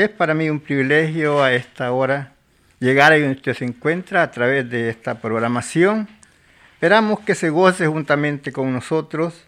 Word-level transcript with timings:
Es 0.00 0.08
para 0.08 0.32
mí 0.32 0.48
un 0.48 0.60
privilegio 0.60 1.42
a 1.42 1.52
esta 1.52 1.92
hora 1.92 2.32
llegar 2.78 3.12
a 3.12 3.18
donde 3.18 3.32
usted 3.32 3.52
se 3.52 3.66
encuentra 3.66 4.22
a 4.22 4.30
través 4.30 4.70
de 4.70 4.88
esta 4.88 5.20
programación. 5.20 6.08
Esperamos 6.72 7.20
que 7.20 7.34
se 7.34 7.50
goce 7.50 7.86
juntamente 7.86 8.50
con 8.50 8.72
nosotros. 8.72 9.44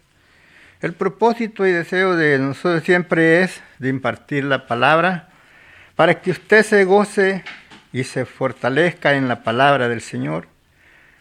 El 0.79 0.93
propósito 0.93 1.65
y 1.65 1.71
deseo 1.71 2.15
de 2.15 2.37
nosotros 2.37 2.83
siempre 2.83 3.41
es 3.41 3.63
de 3.79 3.89
impartir 3.89 4.43
la 4.43 4.67
palabra 4.67 5.29
para 5.95 6.21
que 6.21 6.29
usted 6.29 6.61
se 6.61 6.85
goce 6.85 7.43
y 7.91 8.03
se 8.03 8.23
fortalezca 8.25 9.15
en 9.15 9.27
la 9.27 9.41
palabra 9.41 9.89
del 9.89 10.01
Señor. 10.01 10.45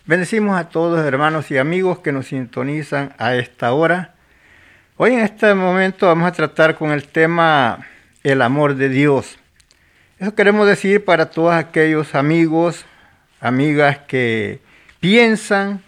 Bendecimos 0.05 0.61
a 0.61 0.69
todos 0.69 1.07
hermanos 1.07 1.51
y 1.51 1.57
amigos 1.57 2.01
que 2.01 2.13
nos 2.13 2.27
sintonizan 2.27 3.15
a 3.17 3.35
esta 3.35 3.73
hora. 3.73 4.13
Hoy 4.99 5.15
en 5.15 5.21
este 5.21 5.55
momento 5.55 6.07
vamos 6.07 6.29
a 6.29 6.33
tratar 6.33 6.77
con 6.77 6.91
el 6.91 7.09
tema 7.09 7.87
el 8.23 8.43
amor 8.43 8.77
de 8.77 8.89
Dios. 8.89 9.39
Eso 10.19 10.35
queremos 10.35 10.67
decir 10.67 11.05
para 11.05 11.31
todos 11.31 11.53
aquellos 11.55 12.15
amigos, 12.15 12.85
amigas 13.41 13.99
que 14.07 14.61
piensan 15.01 15.83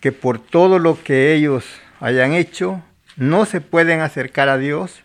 que 0.00 0.12
por 0.12 0.38
todo 0.38 0.78
lo 0.78 1.02
que 1.02 1.32
ellos 1.34 1.64
hayan 2.00 2.32
hecho 2.32 2.82
no 3.16 3.46
se 3.46 3.60
pueden 3.60 4.00
acercar 4.00 4.48
a 4.48 4.58
Dios. 4.58 5.02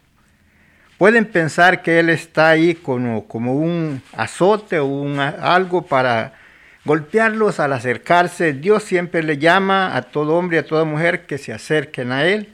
Pueden 0.97 1.25
pensar 1.25 1.81
que 1.81 1.99
Él 1.99 2.09
está 2.09 2.49
ahí 2.49 2.75
como, 2.75 3.23
un 3.29 4.01
azote 4.13 4.79
o 4.79 4.85
un, 4.85 5.19
algo 5.19 5.83
para 5.83 6.33
golpearlos 6.83 7.59
al 7.59 7.71
acercarse. 7.71 8.51
Dios 8.51 8.83
siempre 8.83 9.23
le 9.23 9.37
llama 9.37 9.95
a 9.95 10.01
todo 10.01 10.35
hombre 10.35 10.57
y 10.57 10.59
a 10.59 10.65
toda 10.65 10.83
mujer 10.83 11.25
que 11.25 11.37
se 11.37 11.53
acerquen 11.53 12.11
a 12.11 12.25
Él. 12.25 12.49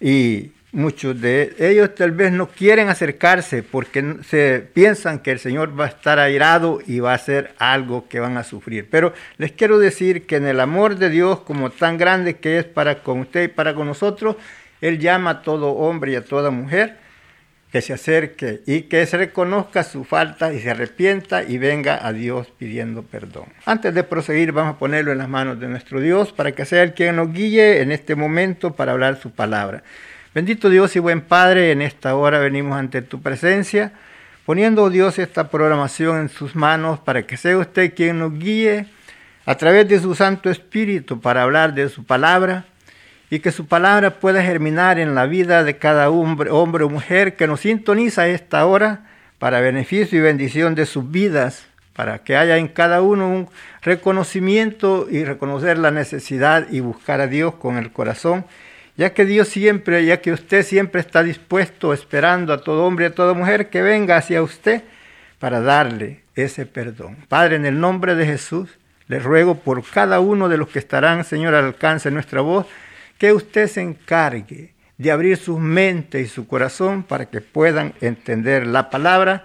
Y 0.00 0.52
muchos 0.72 1.20
de 1.20 1.54
ellos 1.58 1.94
tal 1.94 2.12
vez 2.12 2.32
no 2.32 2.48
quieren 2.48 2.88
acercarse 2.88 3.62
porque 3.62 4.16
se 4.28 4.66
piensan 4.72 5.20
que 5.20 5.32
el 5.32 5.38
Señor 5.38 5.78
va 5.78 5.86
a 5.86 5.88
estar 5.88 6.18
airado 6.18 6.80
y 6.86 7.00
va 7.00 7.12
a 7.12 7.16
hacer 7.16 7.54
algo 7.58 8.08
que 8.08 8.20
van 8.20 8.36
a 8.36 8.44
sufrir. 8.44 8.88
Pero 8.90 9.12
les 9.38 9.52
quiero 9.52 9.78
decir 9.78 10.26
que 10.26 10.36
en 10.36 10.46
el 10.46 10.60
amor 10.60 10.96
de 10.96 11.10
Dios, 11.10 11.40
como 11.40 11.70
tan 11.70 11.98
grande 11.98 12.36
que 12.36 12.58
es 12.58 12.64
para 12.64 13.02
con 13.02 13.20
usted 13.20 13.44
y 13.44 13.48
para 13.48 13.74
con 13.74 13.86
nosotros, 13.86 14.36
Él 14.80 14.98
llama 14.98 15.30
a 15.30 15.42
todo 15.42 15.70
hombre 15.70 16.12
y 16.12 16.16
a 16.16 16.24
toda 16.24 16.50
mujer 16.50 16.98
que 17.72 17.82
se 17.82 17.92
acerque 17.92 18.62
y 18.66 18.82
que 18.82 19.04
se 19.06 19.16
reconozca 19.16 19.82
su 19.82 20.04
falta 20.04 20.52
y 20.52 20.60
se 20.60 20.70
arrepienta 20.70 21.42
y 21.42 21.58
venga 21.58 22.06
a 22.06 22.12
Dios 22.12 22.50
pidiendo 22.56 23.02
perdón. 23.02 23.46
Antes 23.64 23.92
de 23.92 24.02
proseguir, 24.04 24.52
vamos 24.52 24.76
a 24.76 24.78
ponerlo 24.78 25.12
en 25.12 25.18
las 25.18 25.28
manos 25.28 25.58
de 25.58 25.68
nuestro 25.68 26.00
Dios 26.00 26.32
para 26.32 26.52
que 26.52 26.64
sea 26.64 26.82
el 26.82 26.94
quien 26.94 27.16
nos 27.16 27.32
guíe 27.32 27.80
en 27.82 27.92
este 27.92 28.14
momento 28.14 28.74
para 28.74 28.92
hablar 28.92 29.20
su 29.20 29.30
palabra. 29.32 29.82
Bendito 30.36 30.68
Dios 30.68 30.94
y 30.94 30.98
buen 30.98 31.22
Padre, 31.22 31.72
en 31.72 31.80
esta 31.80 32.14
hora 32.14 32.38
venimos 32.38 32.76
ante 32.76 33.00
tu 33.00 33.22
presencia, 33.22 33.92
poniendo, 34.44 34.82
oh 34.82 34.90
Dios, 34.90 35.18
esta 35.18 35.48
programación 35.48 36.20
en 36.20 36.28
sus 36.28 36.54
manos 36.54 36.98
para 36.98 37.22
que 37.22 37.38
sea 37.38 37.56
usted 37.56 37.94
quien 37.94 38.18
nos 38.18 38.38
guíe 38.38 38.84
a 39.46 39.54
través 39.54 39.88
de 39.88 39.98
su 39.98 40.14
Santo 40.14 40.50
Espíritu 40.50 41.22
para 41.22 41.42
hablar 41.42 41.72
de 41.72 41.88
su 41.88 42.04
palabra 42.04 42.66
y 43.30 43.38
que 43.38 43.50
su 43.50 43.64
palabra 43.64 44.20
pueda 44.20 44.42
germinar 44.42 44.98
en 44.98 45.14
la 45.14 45.24
vida 45.24 45.64
de 45.64 45.78
cada 45.78 46.10
hombre, 46.10 46.50
hombre 46.50 46.84
o 46.84 46.90
mujer 46.90 47.34
que 47.36 47.46
nos 47.46 47.60
sintoniza 47.60 48.28
esta 48.28 48.66
hora 48.66 49.06
para 49.38 49.62
beneficio 49.62 50.18
y 50.18 50.20
bendición 50.20 50.74
de 50.74 50.84
sus 50.84 51.10
vidas, 51.10 51.66
para 51.94 52.18
que 52.18 52.36
haya 52.36 52.58
en 52.58 52.68
cada 52.68 53.00
uno 53.00 53.26
un 53.26 53.48
reconocimiento 53.80 55.06
y 55.10 55.24
reconocer 55.24 55.78
la 55.78 55.92
necesidad 55.92 56.66
y 56.70 56.80
buscar 56.80 57.22
a 57.22 57.26
Dios 57.26 57.54
con 57.54 57.78
el 57.78 57.90
corazón, 57.90 58.44
ya 58.96 59.12
que 59.12 59.24
Dios 59.24 59.48
siempre, 59.48 60.04
ya 60.04 60.20
que 60.20 60.32
usted 60.32 60.64
siempre 60.64 61.00
está 61.00 61.22
dispuesto, 61.22 61.92
esperando 61.92 62.52
a 62.52 62.62
todo 62.62 62.84
hombre 62.84 63.06
y 63.06 63.08
a 63.08 63.14
toda 63.14 63.34
mujer 63.34 63.68
que 63.68 63.82
venga 63.82 64.16
hacia 64.16 64.42
usted 64.42 64.82
para 65.38 65.60
darle 65.60 66.22
ese 66.34 66.66
perdón. 66.66 67.16
Padre, 67.28 67.56
en 67.56 67.66
el 67.66 67.78
nombre 67.78 68.14
de 68.14 68.26
Jesús, 68.26 68.70
le 69.08 69.18
ruego 69.18 69.56
por 69.56 69.84
cada 69.84 70.20
uno 70.20 70.48
de 70.48 70.56
los 70.56 70.68
que 70.68 70.78
estarán, 70.78 71.24
Señor, 71.24 71.54
al 71.54 71.66
alcance 71.66 72.08
de 72.08 72.14
nuestra 72.14 72.40
voz, 72.40 72.66
que 73.18 73.32
usted 73.32 73.66
se 73.68 73.82
encargue 73.82 74.72
de 74.98 75.10
abrir 75.10 75.36
sus 75.36 75.58
mentes 75.58 76.24
y 76.24 76.28
su 76.28 76.46
corazón 76.46 77.02
para 77.02 77.26
que 77.26 77.40
puedan 77.40 77.94
entender 78.00 78.66
la 78.66 78.88
palabra, 78.90 79.44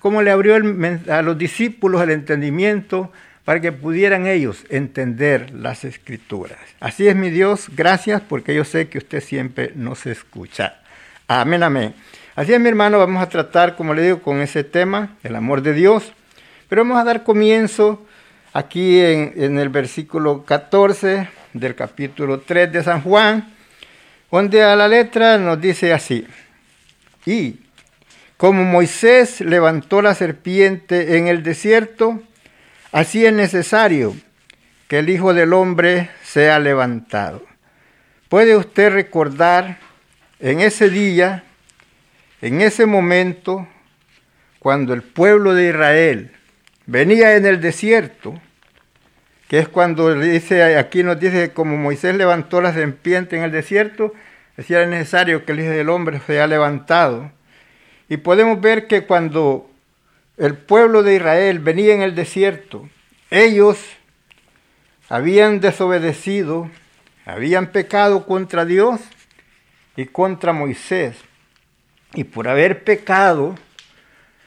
como 0.00 0.22
le 0.22 0.30
abrió 0.30 0.56
a 0.56 1.22
los 1.22 1.38
discípulos 1.38 2.02
el 2.02 2.10
entendimiento 2.10 3.12
para 3.48 3.62
que 3.62 3.72
pudieran 3.72 4.26
ellos 4.26 4.66
entender 4.68 5.54
las 5.54 5.82
escrituras. 5.82 6.58
Así 6.80 7.08
es 7.08 7.16
mi 7.16 7.30
Dios, 7.30 7.70
gracias 7.74 8.20
porque 8.20 8.54
yo 8.54 8.62
sé 8.62 8.90
que 8.90 8.98
usted 8.98 9.22
siempre 9.22 9.72
nos 9.74 10.04
escucha. 10.04 10.82
Amén, 11.28 11.62
amén. 11.62 11.94
Así 12.36 12.52
es 12.52 12.60
mi 12.60 12.68
hermano, 12.68 12.98
vamos 12.98 13.22
a 13.22 13.28
tratar, 13.30 13.74
como 13.74 13.94
le 13.94 14.02
digo, 14.02 14.20
con 14.20 14.42
ese 14.42 14.64
tema, 14.64 15.16
el 15.22 15.34
amor 15.34 15.62
de 15.62 15.72
Dios, 15.72 16.12
pero 16.68 16.82
vamos 16.82 16.98
a 17.00 17.04
dar 17.04 17.24
comienzo 17.24 18.04
aquí 18.52 19.00
en, 19.00 19.58
el 19.58 19.70
versículo 19.70 20.44
14 20.44 21.30
del 21.54 21.74
capítulo 21.74 22.40
3 22.40 22.70
de 22.70 22.84
San 22.84 23.00
Juan, 23.00 23.54
donde 24.30 24.62
a 24.62 24.76
la 24.76 24.88
letra 24.88 25.38
nos 25.38 25.58
dice 25.58 25.94
así, 25.94 26.26
y 27.24 27.60
como 28.36 28.62
Moisés 28.64 29.40
levantó 29.40 30.02
la 30.02 30.14
serpiente 30.14 31.16
en 31.16 31.28
el 31.28 31.42
desierto, 31.42 32.22
así 32.92 33.24
es 33.24 33.32
necesario 33.32 34.14
que 34.88 35.00
el 35.00 35.10
Hijo 35.10 35.34
del 35.34 35.52
Hombre 35.52 36.10
sea 36.22 36.58
levantado. 36.58 37.44
¿Puede 38.28 38.56
usted 38.56 38.90
recordar 38.92 39.78
en 40.40 40.60
ese 40.60 40.90
día, 40.90 41.44
en 42.40 42.60
ese 42.60 42.86
momento, 42.86 43.66
cuando 44.58 44.94
el 44.94 45.02
pueblo 45.02 45.54
de 45.54 45.68
Israel 45.68 46.32
venía 46.86 47.36
en 47.36 47.46
el 47.46 47.60
desierto, 47.60 48.40
que 49.48 49.58
es 49.58 49.68
cuando 49.68 50.14
dice, 50.14 50.76
aquí 50.76 51.02
nos 51.02 51.18
dice, 51.18 51.52
como 51.52 51.76
Moisés 51.76 52.14
levantó 52.14 52.60
la 52.60 52.72
serpiente 52.72 53.36
en 53.36 53.44
el 53.44 53.50
desierto, 53.50 54.12
decía 54.56 54.84
necesario 54.86 55.44
que 55.44 55.52
el 55.52 55.60
Hijo 55.60 55.70
del 55.70 55.88
Hombre 55.88 56.20
sea 56.26 56.46
levantado. 56.46 57.30
Y 58.08 58.18
podemos 58.18 58.60
ver 58.60 58.86
que 58.86 59.04
cuando 59.04 59.67
el 60.38 60.56
pueblo 60.56 61.02
de 61.02 61.16
Israel 61.16 61.58
venía 61.58 61.94
en 61.94 62.02
el 62.02 62.14
desierto, 62.14 62.88
ellos 63.30 63.78
habían 65.08 65.60
desobedecido, 65.60 66.70
habían 67.26 67.72
pecado 67.72 68.24
contra 68.26 68.64
Dios 68.64 69.00
y 69.96 70.06
contra 70.06 70.52
Moisés. 70.52 71.16
Y 72.14 72.24
por 72.24 72.48
haber 72.48 72.84
pecado, 72.84 73.56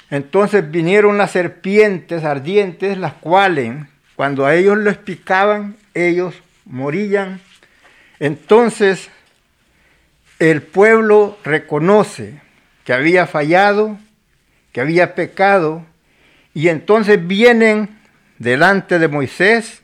entonces 0.09 0.69
vinieron 0.71 1.17
las 1.17 1.31
serpientes 1.31 2.23
ardientes, 2.23 2.97
las 2.97 3.13
cuales 3.13 3.75
cuando 4.15 4.45
a 4.45 4.55
ellos 4.55 4.77
les 4.77 4.97
picaban, 4.97 5.75
ellos 5.93 6.35
morían. 6.65 7.41
Entonces 8.19 9.09
el 10.39 10.61
pueblo 10.61 11.37
reconoce 11.43 12.41
que 12.83 12.93
había 12.93 13.27
fallado, 13.27 13.97
que 14.71 14.81
había 14.81 15.15
pecado, 15.15 15.85
y 16.53 16.69
entonces 16.69 17.25
vienen 17.27 17.99
delante 18.37 18.99
de 18.99 19.07
Moisés 19.07 19.81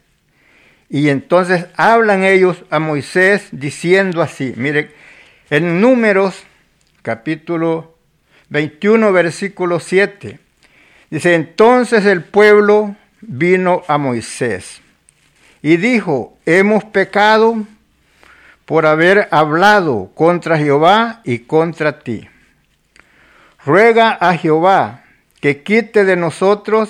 y 0.89 1.09
entonces 1.09 1.65
hablan 1.75 2.23
ellos 2.23 2.63
a 2.69 2.79
Moisés 2.79 3.49
diciendo 3.51 4.21
así, 4.21 4.53
mire, 4.55 4.91
en 5.49 5.81
números 5.81 6.43
capítulo 7.01 7.95
21 8.49 9.11
versículo 9.11 9.79
7, 9.79 10.39
dice, 11.09 11.35
entonces 11.35 12.05
el 12.05 12.23
pueblo 12.23 12.95
vino 13.21 13.83
a 13.87 13.97
Moisés 13.97 14.81
y 15.61 15.77
dijo, 15.77 16.37
hemos 16.45 16.83
pecado 16.85 17.65
por 18.65 18.85
haber 18.85 19.27
hablado 19.31 20.11
contra 20.13 20.57
Jehová 20.57 21.21
y 21.23 21.39
contra 21.39 21.99
ti. 21.99 22.27
Ruega 23.67 24.17
a 24.19 24.35
Jehová 24.35 25.03
que 25.39 25.61
quite 25.61 26.05
de 26.05 26.15
nosotros 26.15 26.89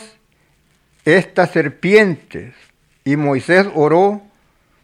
estas 1.04 1.52
serpientes. 1.52 2.54
Y 3.04 3.18
Moisés 3.18 3.68
oró 3.74 4.22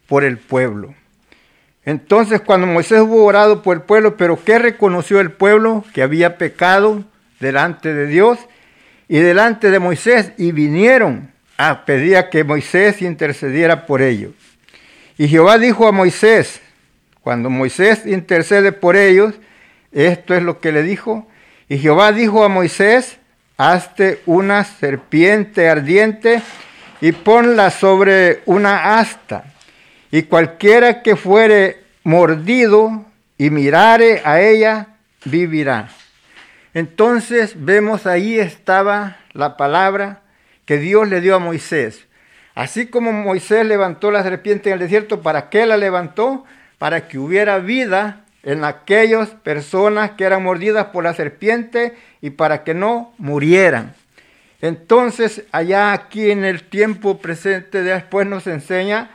por 0.06 0.24
el 0.24 0.36
pueblo. 0.36 0.94
Entonces 1.86 2.42
cuando 2.42 2.66
Moisés 2.66 3.00
hubo 3.00 3.24
orado 3.24 3.62
por 3.62 3.78
el 3.78 3.82
pueblo, 3.84 4.18
pero 4.18 4.42
¿qué 4.44 4.58
reconoció 4.58 5.20
el 5.20 5.32
pueblo? 5.32 5.84
Que 5.94 6.02
había 6.02 6.36
pecado 6.36 7.04
delante 7.40 7.94
de 7.94 8.06
Dios 8.06 8.38
y 9.08 9.18
delante 9.20 9.70
de 9.70 9.78
Moisés 9.78 10.32
y 10.36 10.52
vinieron 10.52 11.32
Ah, 11.56 11.84
pedía 11.86 12.30
que 12.30 12.42
Moisés 12.42 13.00
intercediera 13.00 13.86
por 13.86 14.02
ellos. 14.02 14.32
Y 15.16 15.28
Jehová 15.28 15.58
dijo 15.58 15.86
a 15.86 15.92
Moisés, 15.92 16.60
cuando 17.20 17.48
Moisés 17.48 18.06
intercede 18.06 18.72
por 18.72 18.96
ellos, 18.96 19.34
esto 19.92 20.34
es 20.34 20.42
lo 20.42 20.58
que 20.60 20.72
le 20.72 20.82
dijo. 20.82 21.28
Y 21.74 21.78
Jehová 21.78 22.12
dijo 22.12 22.44
a 22.44 22.48
Moisés, 22.48 23.18
hazte 23.56 24.22
una 24.26 24.62
serpiente 24.62 25.68
ardiente 25.68 26.40
y 27.00 27.10
ponla 27.10 27.72
sobre 27.72 28.42
una 28.46 29.00
asta. 29.00 29.42
Y 30.12 30.22
cualquiera 30.22 31.02
que 31.02 31.16
fuere 31.16 31.82
mordido 32.04 33.04
y 33.38 33.50
mirare 33.50 34.22
a 34.24 34.40
ella, 34.40 34.86
vivirá. 35.24 35.88
Entonces 36.74 37.54
vemos 37.56 38.06
ahí 38.06 38.38
estaba 38.38 39.16
la 39.32 39.56
palabra 39.56 40.20
que 40.66 40.78
Dios 40.78 41.08
le 41.08 41.20
dio 41.20 41.34
a 41.34 41.40
Moisés. 41.40 42.06
Así 42.54 42.86
como 42.86 43.10
Moisés 43.10 43.66
levantó 43.66 44.12
la 44.12 44.22
serpiente 44.22 44.70
en 44.70 44.74
el 44.74 44.78
desierto, 44.78 45.22
¿para 45.22 45.50
qué 45.50 45.66
la 45.66 45.76
levantó? 45.76 46.44
Para 46.78 47.08
que 47.08 47.18
hubiera 47.18 47.58
vida 47.58 48.23
en 48.44 48.64
aquellas 48.64 49.30
personas 49.30 50.12
que 50.12 50.24
eran 50.24 50.42
mordidas 50.42 50.86
por 50.86 51.04
la 51.04 51.14
serpiente 51.14 51.94
y 52.20 52.30
para 52.30 52.62
que 52.62 52.74
no 52.74 53.14
murieran. 53.18 53.94
Entonces, 54.60 55.44
allá 55.52 55.92
aquí 55.92 56.30
en 56.30 56.44
el 56.44 56.62
tiempo 56.62 57.18
presente 57.18 57.82
después 57.82 58.26
nos 58.26 58.46
enseña 58.46 59.10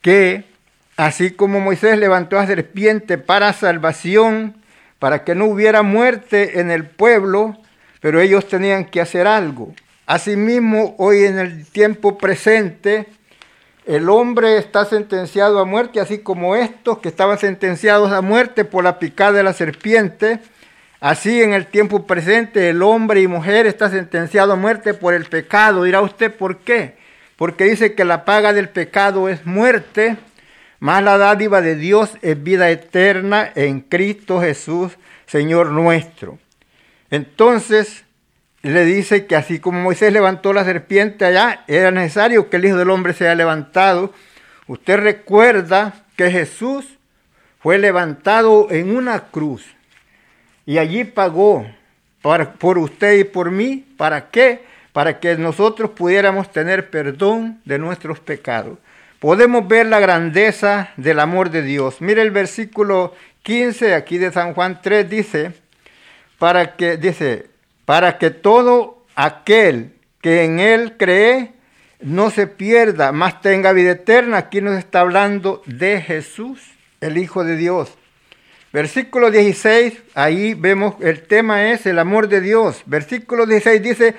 que 0.00 0.44
así 0.96 1.30
como 1.30 1.60
Moisés 1.60 1.98
levantó 1.98 2.36
la 2.36 2.46
serpiente 2.46 3.18
para 3.18 3.52
salvación, 3.52 4.56
para 4.98 5.24
que 5.24 5.34
no 5.34 5.46
hubiera 5.46 5.82
muerte 5.82 6.60
en 6.60 6.70
el 6.70 6.86
pueblo, 6.86 7.56
pero 8.00 8.20
ellos 8.20 8.48
tenían 8.48 8.84
que 8.84 9.00
hacer 9.00 9.26
algo. 9.26 9.74
Asimismo, 10.06 10.94
hoy 10.98 11.24
en 11.24 11.38
el 11.38 11.66
tiempo 11.66 12.18
presente, 12.18 13.06
el 13.86 14.08
hombre 14.08 14.56
está 14.56 14.86
sentenciado 14.86 15.58
a 15.58 15.64
muerte, 15.64 16.00
así 16.00 16.18
como 16.18 16.56
estos 16.56 16.98
que 16.98 17.08
estaban 17.08 17.38
sentenciados 17.38 18.12
a 18.12 18.22
muerte 18.22 18.64
por 18.64 18.82
la 18.82 18.98
picada 18.98 19.32
de 19.32 19.42
la 19.42 19.52
serpiente. 19.52 20.40
Así 21.00 21.42
en 21.42 21.52
el 21.52 21.66
tiempo 21.66 22.06
presente 22.06 22.70
el 22.70 22.82
hombre 22.82 23.20
y 23.20 23.28
mujer 23.28 23.66
está 23.66 23.90
sentenciado 23.90 24.54
a 24.54 24.56
muerte 24.56 24.94
por 24.94 25.12
el 25.12 25.26
pecado. 25.26 25.82
Dirá 25.82 26.00
usted, 26.00 26.34
¿por 26.34 26.58
qué? 26.58 26.96
Porque 27.36 27.64
dice 27.64 27.94
que 27.94 28.06
la 28.06 28.24
paga 28.24 28.54
del 28.54 28.70
pecado 28.70 29.28
es 29.28 29.44
muerte, 29.44 30.16
más 30.80 31.02
la 31.02 31.18
dádiva 31.18 31.60
de 31.60 31.76
Dios 31.76 32.16
es 32.22 32.42
vida 32.42 32.70
eterna 32.70 33.50
en 33.54 33.80
Cristo 33.80 34.40
Jesús, 34.40 34.92
Señor 35.26 35.70
nuestro. 35.70 36.38
Entonces, 37.10 38.03
le 38.68 38.84
dice 38.84 39.26
que 39.26 39.36
así 39.36 39.58
como 39.58 39.80
Moisés 39.80 40.12
levantó 40.12 40.52
la 40.52 40.64
serpiente 40.64 41.24
allá, 41.24 41.64
era 41.66 41.90
necesario 41.90 42.48
que 42.48 42.56
el 42.56 42.64
Hijo 42.64 42.76
del 42.76 42.90
Hombre 42.90 43.12
sea 43.12 43.34
levantado. 43.34 44.12
Usted 44.66 44.98
recuerda 44.98 46.04
que 46.16 46.30
Jesús 46.30 46.86
fue 47.60 47.78
levantado 47.78 48.68
en 48.70 48.96
una 48.96 49.20
cruz 49.24 49.64
y 50.64 50.78
allí 50.78 51.04
pagó 51.04 51.66
por 52.58 52.78
usted 52.78 53.18
y 53.18 53.24
por 53.24 53.50
mí. 53.50 53.84
¿Para 53.98 54.30
qué? 54.30 54.64
Para 54.94 55.20
que 55.20 55.36
nosotros 55.36 55.90
pudiéramos 55.90 56.50
tener 56.50 56.88
perdón 56.88 57.60
de 57.66 57.78
nuestros 57.78 58.18
pecados. 58.18 58.78
Podemos 59.18 59.68
ver 59.68 59.86
la 59.86 60.00
grandeza 60.00 60.90
del 60.96 61.20
amor 61.20 61.50
de 61.50 61.62
Dios. 61.62 62.00
Mire 62.00 62.22
el 62.22 62.30
versículo 62.30 63.14
15 63.42 63.94
aquí 63.94 64.16
de 64.16 64.32
San 64.32 64.54
Juan 64.54 64.80
3 64.82 65.08
dice, 65.08 65.52
para 66.38 66.76
que 66.76 66.96
dice, 66.96 67.53
para 67.84 68.18
que 68.18 68.30
todo 68.30 69.04
aquel 69.14 69.94
que 70.20 70.44
en 70.44 70.58
él 70.58 70.96
cree 70.96 71.52
no 72.00 72.30
se 72.30 72.46
pierda, 72.46 73.12
más 73.12 73.40
tenga 73.40 73.72
vida 73.72 73.92
eterna. 73.92 74.38
Aquí 74.38 74.60
nos 74.60 74.78
está 74.78 75.00
hablando 75.00 75.62
de 75.66 76.00
Jesús, 76.00 76.60
el 77.00 77.18
Hijo 77.18 77.44
de 77.44 77.56
Dios. 77.56 77.94
Versículo 78.72 79.30
16, 79.30 80.02
ahí 80.14 80.54
vemos 80.54 80.96
el 81.00 81.22
tema 81.22 81.70
es 81.70 81.86
el 81.86 81.98
amor 81.98 82.28
de 82.28 82.40
Dios. 82.40 82.82
Versículo 82.86 83.46
16 83.46 83.82
dice, 83.82 84.14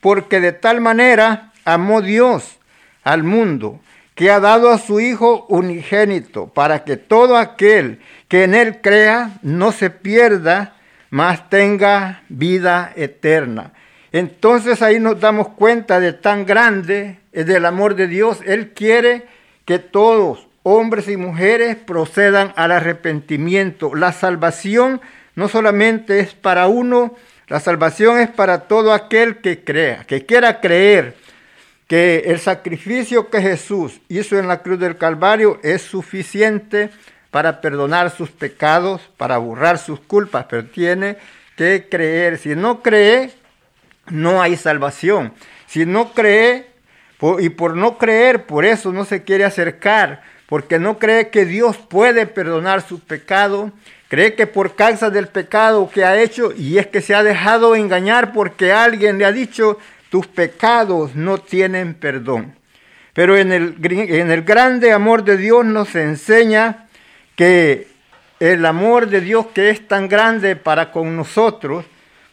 porque 0.00 0.40
de 0.40 0.52
tal 0.52 0.80
manera 0.80 1.52
amó 1.64 2.00
Dios 2.00 2.58
al 3.04 3.22
mundo, 3.22 3.80
que 4.14 4.30
ha 4.30 4.40
dado 4.40 4.70
a 4.70 4.78
su 4.78 5.00
Hijo 5.00 5.44
unigénito, 5.48 6.46
para 6.46 6.84
que 6.84 6.96
todo 6.96 7.36
aquel 7.36 8.00
que 8.28 8.44
en 8.44 8.54
él 8.54 8.80
crea 8.80 9.38
no 9.42 9.72
se 9.72 9.90
pierda, 9.90 10.77
más 11.10 11.48
tenga 11.50 12.22
vida 12.28 12.92
eterna. 12.96 13.72
Entonces 14.12 14.82
ahí 14.82 15.00
nos 15.00 15.20
damos 15.20 15.48
cuenta 15.48 16.00
de 16.00 16.12
tan 16.12 16.46
grande 16.46 17.18
es 17.32 17.46
del 17.46 17.66
amor 17.66 17.94
de 17.94 18.08
Dios. 18.08 18.40
Él 18.46 18.70
quiere 18.70 19.26
que 19.64 19.78
todos, 19.78 20.48
hombres 20.62 21.08
y 21.08 21.16
mujeres, 21.16 21.76
procedan 21.76 22.52
al 22.56 22.72
arrepentimiento. 22.72 23.94
La 23.94 24.12
salvación 24.12 25.00
no 25.34 25.48
solamente 25.48 26.20
es 26.20 26.34
para 26.34 26.66
uno, 26.68 27.14
la 27.48 27.60
salvación 27.60 28.18
es 28.18 28.28
para 28.28 28.62
todo 28.62 28.92
aquel 28.92 29.38
que 29.38 29.62
crea, 29.62 30.04
que 30.04 30.26
quiera 30.26 30.60
creer 30.60 31.14
que 31.86 32.24
el 32.26 32.38
sacrificio 32.38 33.30
que 33.30 33.40
Jesús 33.40 34.00
hizo 34.08 34.38
en 34.38 34.46
la 34.46 34.62
cruz 34.62 34.78
del 34.78 34.98
Calvario 34.98 35.58
es 35.62 35.80
suficiente 35.82 36.90
para 37.30 37.60
perdonar 37.60 38.10
sus 38.10 38.30
pecados, 38.30 39.02
para 39.16 39.38
borrar 39.38 39.78
sus 39.78 40.00
culpas, 40.00 40.46
pero 40.48 40.64
tiene 40.66 41.16
que 41.56 41.86
creer. 41.90 42.38
Si 42.38 42.54
no 42.54 42.82
cree, 42.82 43.30
no 44.08 44.40
hay 44.40 44.56
salvación. 44.56 45.32
Si 45.66 45.84
no 45.84 46.12
cree, 46.12 46.66
y 47.40 47.48
por 47.50 47.76
no 47.76 47.98
creer, 47.98 48.46
por 48.46 48.64
eso 48.64 48.92
no 48.92 49.04
se 49.04 49.22
quiere 49.22 49.44
acercar, 49.44 50.22
porque 50.46 50.78
no 50.78 50.98
cree 50.98 51.28
que 51.28 51.44
Dios 51.44 51.76
puede 51.76 52.26
perdonar 52.26 52.80
su 52.80 53.00
pecado, 53.00 53.72
cree 54.08 54.34
que 54.34 54.46
por 54.46 54.74
causa 54.74 55.10
del 55.10 55.28
pecado 55.28 55.90
que 55.92 56.04
ha 56.04 56.20
hecho, 56.20 56.52
y 56.56 56.78
es 56.78 56.86
que 56.86 57.02
se 57.02 57.14
ha 57.14 57.22
dejado 57.22 57.76
engañar 57.76 58.32
porque 58.32 58.72
alguien 58.72 59.18
le 59.18 59.26
ha 59.26 59.32
dicho, 59.32 59.78
tus 60.10 60.26
pecados 60.26 61.14
no 61.14 61.38
tienen 61.38 61.92
perdón. 61.94 62.54
Pero 63.12 63.36
en 63.36 63.52
el, 63.52 63.76
en 63.82 64.30
el 64.30 64.42
grande 64.42 64.92
amor 64.92 65.24
de 65.24 65.36
Dios 65.36 65.66
nos 65.66 65.94
enseña 65.96 66.87
que 67.38 67.86
el 68.40 68.66
amor 68.66 69.06
de 69.06 69.20
Dios 69.20 69.46
que 69.54 69.70
es 69.70 69.86
tan 69.86 70.08
grande 70.08 70.56
para 70.56 70.90
con 70.90 71.16
nosotros, 71.16 71.84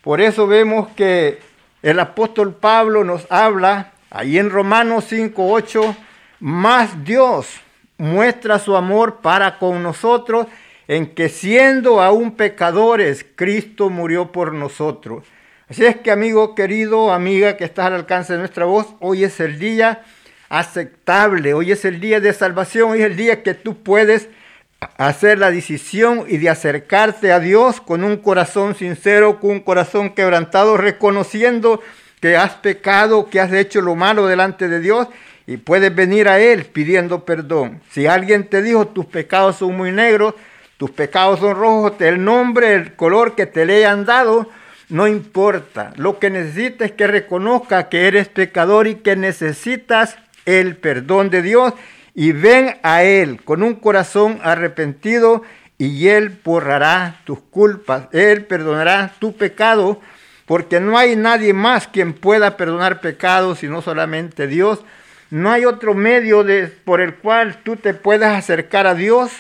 por 0.01 0.19
eso 0.19 0.47
vemos 0.47 0.88
que 0.95 1.38
el 1.83 2.00
apóstol 2.00 2.55
Pablo 2.55 3.03
nos 3.03 3.31
habla 3.31 3.91
ahí 4.09 4.39
en 4.39 4.50
Romanos 4.50 5.05
5:8, 5.12 5.95
más 6.39 7.03
Dios 7.05 7.62
muestra 8.00 8.57
su 8.57 8.75
amor 8.75 9.17
para 9.21 9.59
con 9.59 9.83
nosotros 9.83 10.47
en 10.88 11.13
que 11.13 11.29
siendo 11.29 12.01
aún 12.01 12.31
pecadores, 12.31 13.27
Cristo 13.35 13.91
murió 13.91 14.31
por 14.31 14.53
nosotros. 14.53 15.24
Así 15.69 15.85
es 15.85 15.97
que 15.97 16.09
amigo 16.09 16.55
querido, 16.55 17.13
amiga 17.13 17.57
que 17.57 17.65
estás 17.65 17.85
al 17.85 17.93
alcance 17.93 18.33
de 18.33 18.39
nuestra 18.39 18.65
voz, 18.65 18.88
hoy 19.01 19.24
es 19.24 19.39
el 19.39 19.59
día 19.59 20.01
aceptable, 20.50 21.53
hoy 21.53 21.74
es 21.74 21.85
el 21.85 22.00
día 22.00 22.19
de 22.19 22.33
salvación, 22.33 22.89
hoy 22.89 23.01
es 23.01 23.05
el 23.05 23.15
día 23.15 23.43
que 23.43 23.53
tú 23.53 23.83
puedes 23.83 24.29
hacer 24.97 25.39
la 25.39 25.51
decisión 25.51 26.25
y 26.27 26.37
de 26.37 26.49
acercarte 26.49 27.31
a 27.31 27.39
Dios 27.39 27.81
con 27.81 28.03
un 28.03 28.17
corazón 28.17 28.75
sincero, 28.75 29.39
con 29.39 29.51
un 29.51 29.59
corazón 29.59 30.11
quebrantado, 30.11 30.77
reconociendo 30.77 31.81
que 32.19 32.37
has 32.37 32.53
pecado, 32.55 33.29
que 33.29 33.39
has 33.39 33.51
hecho 33.53 33.81
lo 33.81 33.95
malo 33.95 34.27
delante 34.27 34.67
de 34.67 34.79
Dios 34.79 35.07
y 35.47 35.57
puedes 35.57 35.93
venir 35.93 36.27
a 36.27 36.39
Él 36.39 36.65
pidiendo 36.65 37.25
perdón. 37.25 37.81
Si 37.91 38.07
alguien 38.07 38.47
te 38.47 38.61
dijo 38.61 38.87
tus 38.87 39.05
pecados 39.05 39.57
son 39.57 39.77
muy 39.77 39.91
negros, 39.91 40.33
tus 40.77 40.91
pecados 40.91 41.39
son 41.39 41.55
rojos, 41.55 41.93
el 41.99 42.23
nombre, 42.23 42.73
el 42.73 42.95
color 42.95 43.35
que 43.35 43.45
te 43.45 43.65
le 43.65 43.77
hayan 43.77 44.05
dado, 44.05 44.49
no 44.89 45.07
importa. 45.07 45.93
Lo 45.95 46.19
que 46.19 46.29
necesitas 46.29 46.89
es 46.89 46.95
que 46.95 47.07
reconozca 47.07 47.89
que 47.89 48.07
eres 48.07 48.27
pecador 48.27 48.87
y 48.87 48.95
que 48.95 49.15
necesitas 49.15 50.17
el 50.45 50.75
perdón 50.77 51.29
de 51.29 51.41
Dios 51.41 51.73
y 52.15 52.31
ven 52.31 52.77
a 52.81 53.03
Él 53.03 53.43
con 53.43 53.62
un 53.62 53.75
corazón 53.75 54.39
arrepentido 54.41 55.43
y 55.77 56.07
Él 56.07 56.39
borrará 56.43 57.19
tus 57.25 57.39
culpas, 57.39 58.07
Él 58.13 58.45
perdonará 58.45 59.12
tu 59.19 59.36
pecado, 59.36 60.00
porque 60.45 60.79
no 60.79 60.98
hay 60.98 61.17
nadie 61.17 61.53
más 61.53 61.88
quien 61.88 62.13
pueda 62.13 62.55
perdonar 62.55 63.01
pecados 63.01 63.60
sino 63.60 63.81
solamente 63.81 64.48
Dios. 64.48 64.79
No 65.29 65.51
hay 65.51 65.65
otro 65.65 65.93
medio 65.93 66.45
por 66.86 67.01
el 67.01 67.15
cual 67.15 67.57
tú 67.63 67.75
te 67.75 67.93
puedas 67.93 68.38
acercar 68.38 68.88
a 68.88 68.95
Dios, 68.95 69.31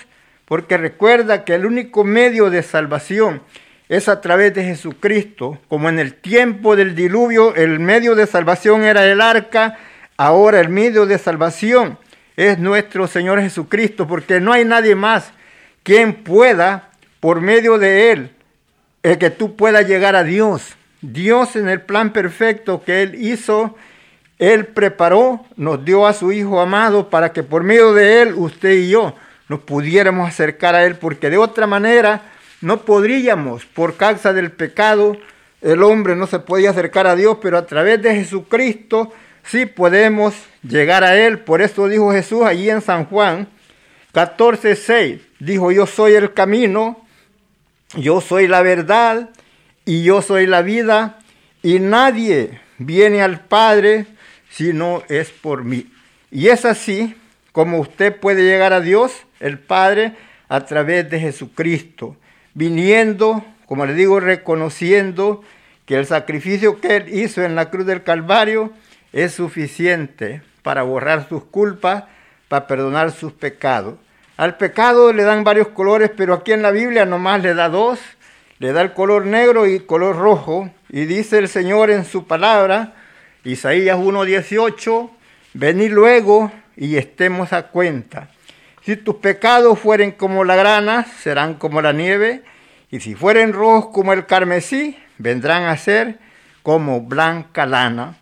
porque 0.45 0.77
recuerda 0.77 1.45
que 1.45 1.55
el 1.55 1.65
único 1.65 2.03
medio 2.03 2.49
de 2.49 2.63
salvación 2.63 3.41
es 3.87 4.09
a 4.09 4.19
través 4.19 4.53
de 4.53 4.63
Jesucristo. 4.63 5.59
Como 5.69 5.87
en 5.87 5.99
el 5.99 6.15
tiempo 6.15 6.75
del 6.75 6.95
diluvio 6.95 7.55
el 7.55 7.79
medio 7.79 8.15
de 8.15 8.27
salvación 8.27 8.83
era 8.83 9.05
el 9.05 9.21
arca, 9.21 9.77
ahora 10.17 10.59
el 10.59 10.69
medio 10.69 11.05
de 11.05 11.17
salvación 11.19 11.99
es 12.37 12.59
nuestro 12.59 13.07
Señor 13.07 13.41
Jesucristo, 13.41 14.07
porque 14.07 14.39
no 14.39 14.51
hay 14.51 14.65
nadie 14.65 14.95
más 14.95 15.31
quien 15.83 16.15
pueda, 16.15 16.89
por 17.19 17.41
medio 17.41 17.77
de 17.77 18.11
Él, 18.11 18.31
el 19.03 19.17
que 19.17 19.29
tú 19.29 19.55
puedas 19.55 19.87
llegar 19.87 20.15
a 20.15 20.23
Dios. 20.23 20.75
Dios 21.01 21.55
en 21.55 21.69
el 21.69 21.81
plan 21.81 22.11
perfecto 22.11 22.83
que 22.83 23.03
Él 23.03 23.15
hizo, 23.15 23.75
Él 24.39 24.65
preparó, 24.65 25.45
nos 25.55 25.85
dio 25.85 26.07
a 26.07 26.13
su 26.13 26.31
Hijo 26.31 26.59
amado 26.59 27.09
para 27.09 27.31
que 27.31 27.43
por 27.43 27.63
medio 27.63 27.93
de 27.93 28.21
Él, 28.23 28.33
usted 28.35 28.71
y 28.71 28.89
yo, 28.89 29.15
nos 29.47 29.59
pudiéramos 29.59 30.27
acercar 30.27 30.73
a 30.73 30.85
Él, 30.85 30.95
porque 30.95 31.29
de 31.29 31.37
otra 31.37 31.67
manera 31.67 32.23
no 32.61 32.81
podríamos, 32.81 33.65
por 33.65 33.95
causa 33.95 34.33
del 34.33 34.51
pecado, 34.51 35.17
el 35.61 35.83
hombre 35.83 36.15
no 36.15 36.25
se 36.27 36.39
podía 36.39 36.71
acercar 36.71 37.05
a 37.05 37.15
Dios, 37.15 37.37
pero 37.41 37.57
a 37.57 37.65
través 37.67 38.01
de 38.01 38.15
Jesucristo, 38.15 39.13
sí 39.43 39.67
podemos 39.67 40.33
llegar 40.67 41.03
a 41.03 41.15
Él. 41.17 41.39
Por 41.39 41.61
eso 41.61 41.87
dijo 41.87 42.11
Jesús 42.11 42.43
allí 42.43 42.69
en 42.69 42.81
San 42.81 43.05
Juan 43.05 43.47
14:6. 44.13 45.19
Dijo, 45.39 45.71
yo 45.71 45.85
soy 45.85 46.13
el 46.13 46.33
camino, 46.33 47.05
yo 47.95 48.21
soy 48.21 48.47
la 48.47 48.61
verdad 48.61 49.29
y 49.85 50.03
yo 50.03 50.21
soy 50.21 50.47
la 50.47 50.61
vida. 50.61 51.19
Y 51.61 51.79
nadie 51.79 52.59
viene 52.77 53.21
al 53.21 53.41
Padre 53.41 54.05
si 54.49 54.73
no 54.73 55.03
es 55.09 55.29
por 55.29 55.63
mí. 55.63 55.91
Y 56.31 56.47
es 56.47 56.65
así 56.65 57.15
como 57.51 57.79
usted 57.79 58.15
puede 58.15 58.43
llegar 58.43 58.73
a 58.73 58.81
Dios, 58.81 59.13
el 59.39 59.59
Padre, 59.59 60.13
a 60.49 60.65
través 60.65 61.09
de 61.09 61.19
Jesucristo, 61.19 62.17
viniendo, 62.53 63.45
como 63.65 63.85
le 63.85 63.93
digo, 63.93 64.19
reconociendo 64.19 65.41
que 65.85 65.95
el 65.95 66.05
sacrificio 66.05 66.81
que 66.81 66.97
Él 66.97 67.05
hizo 67.17 67.43
en 67.43 67.55
la 67.55 67.69
cruz 67.69 67.85
del 67.85 68.03
Calvario 68.03 68.73
es 69.13 69.33
suficiente 69.33 70.41
para 70.65 70.81
borrar 70.81 71.29
sus 71.29 71.43
culpas, 71.43 72.05
para 72.47 72.65
perdonar 72.65 73.11
sus 73.11 73.31
pecados. 73.31 73.99
Al 74.35 74.57
pecado 74.57 75.13
le 75.13 75.21
dan 75.21 75.43
varios 75.43 75.67
colores, 75.67 76.09
pero 76.17 76.33
aquí 76.33 76.53
en 76.53 76.63
la 76.63 76.71
Biblia 76.71 77.05
nomás 77.05 77.43
le 77.43 77.53
da 77.53 77.69
dos. 77.69 77.99
Le 78.57 78.73
da 78.73 78.81
el 78.81 78.93
color 78.93 79.27
negro 79.27 79.67
y 79.67 79.81
color 79.81 80.17
rojo. 80.17 80.71
Y 80.89 81.05
dice 81.05 81.37
el 81.37 81.49
Señor 81.49 81.91
en 81.91 82.03
su 82.03 82.25
palabra, 82.25 82.93
Isaías 83.43 83.95
1.18, 83.95 85.11
venid 85.53 85.91
luego 85.91 86.51
y 86.75 86.97
estemos 86.97 87.53
a 87.53 87.67
cuenta. 87.67 88.29
Si 88.83 88.97
tus 88.97 89.17
pecados 89.17 89.77
fueren 89.77 90.13
como 90.13 90.43
la 90.43 90.55
grana, 90.55 91.05
serán 91.21 91.53
como 91.53 91.79
la 91.79 91.93
nieve, 91.93 92.41
y 92.89 93.01
si 93.01 93.13
fueren 93.13 93.53
rojos 93.53 93.93
como 93.93 94.13
el 94.13 94.25
carmesí, 94.25 94.97
vendrán 95.19 95.65
a 95.65 95.77
ser 95.77 96.17
como 96.63 97.01
blanca 97.01 97.67
lana. 97.67 98.17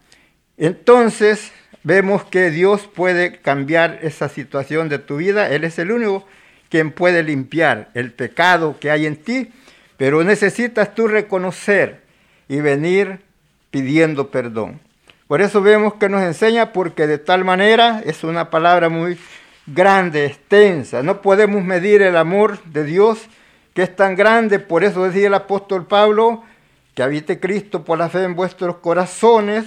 Entonces 0.57 1.53
vemos 1.83 2.23
que 2.23 2.49
Dios 2.49 2.87
puede 2.87 3.37
cambiar 3.37 3.99
esa 4.01 4.29
situación 4.29 4.89
de 4.89 4.99
tu 4.99 5.17
vida. 5.17 5.49
Él 5.49 5.63
es 5.63 5.77
el 5.79 5.91
único 5.91 6.25
quien 6.69 6.91
puede 6.91 7.21
limpiar 7.23 7.89
el 7.93 8.11
pecado 8.11 8.77
que 8.79 8.89
hay 8.89 9.05
en 9.05 9.17
ti, 9.17 9.51
pero 9.97 10.23
necesitas 10.23 10.95
tú 10.95 11.07
reconocer 11.07 12.01
y 12.47 12.61
venir 12.61 13.19
pidiendo 13.69 14.31
perdón. 14.31 14.79
Por 15.27 15.41
eso 15.41 15.61
vemos 15.61 15.95
que 15.95 16.09
nos 16.09 16.21
enseña, 16.23 16.73
porque 16.73 17.07
de 17.07 17.17
tal 17.17 17.45
manera 17.45 18.01
es 18.05 18.23
una 18.23 18.49
palabra 18.49 18.89
muy 18.89 19.17
grande, 19.65 20.25
extensa. 20.25 21.03
No 21.03 21.21
podemos 21.21 21.63
medir 21.63 22.01
el 22.01 22.17
amor 22.17 22.61
de 22.65 22.83
Dios 22.83 23.19
que 23.73 23.83
es 23.83 23.95
tan 23.95 24.15
grande. 24.15 24.59
Por 24.59 24.83
eso 24.83 25.03
decía 25.03 25.27
el 25.27 25.33
apóstol 25.33 25.87
Pablo, 25.87 26.43
que 26.93 27.03
habite 27.03 27.39
Cristo 27.39 27.83
por 27.83 27.97
la 27.97 28.09
fe 28.09 28.23
en 28.23 28.35
vuestros 28.35 28.77
corazones 28.77 29.65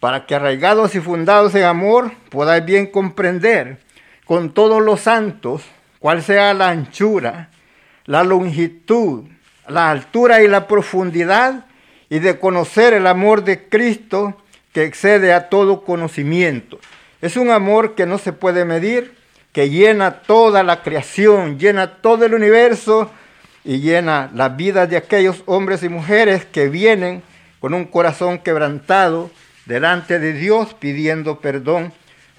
para 0.00 0.26
que 0.26 0.34
arraigados 0.34 0.94
y 0.94 1.00
fundados 1.00 1.54
en 1.54 1.64
amor 1.64 2.12
podáis 2.30 2.64
bien 2.64 2.86
comprender 2.86 3.78
con 4.24 4.52
todos 4.52 4.82
los 4.82 5.00
santos 5.00 5.62
cuál 5.98 6.22
sea 6.22 6.54
la 6.54 6.70
anchura, 6.70 7.50
la 8.06 8.24
longitud, 8.24 9.24
la 9.68 9.90
altura 9.90 10.42
y 10.42 10.48
la 10.48 10.66
profundidad, 10.66 11.66
y 12.08 12.18
de 12.18 12.38
conocer 12.38 12.92
el 12.92 13.06
amor 13.06 13.44
de 13.44 13.68
Cristo 13.68 14.36
que 14.72 14.84
excede 14.84 15.32
a 15.32 15.48
todo 15.48 15.84
conocimiento. 15.84 16.80
Es 17.20 17.36
un 17.36 17.50
amor 17.50 17.94
que 17.94 18.06
no 18.06 18.18
se 18.18 18.32
puede 18.32 18.64
medir, 18.64 19.14
que 19.52 19.70
llena 19.70 20.22
toda 20.22 20.62
la 20.62 20.82
creación, 20.82 21.58
llena 21.58 22.00
todo 22.00 22.24
el 22.24 22.34
universo 22.34 23.10
y 23.64 23.80
llena 23.80 24.30
la 24.34 24.48
vida 24.48 24.86
de 24.86 24.96
aquellos 24.96 25.42
hombres 25.46 25.82
y 25.82 25.88
mujeres 25.88 26.44
que 26.44 26.68
vienen 26.68 27.22
con 27.60 27.74
un 27.74 27.84
corazón 27.84 28.38
quebrantado, 28.38 29.30
delante 29.70 30.18
de 30.18 30.32
Dios 30.32 30.74
pidiendo 30.74 31.38
perdón. 31.38 31.92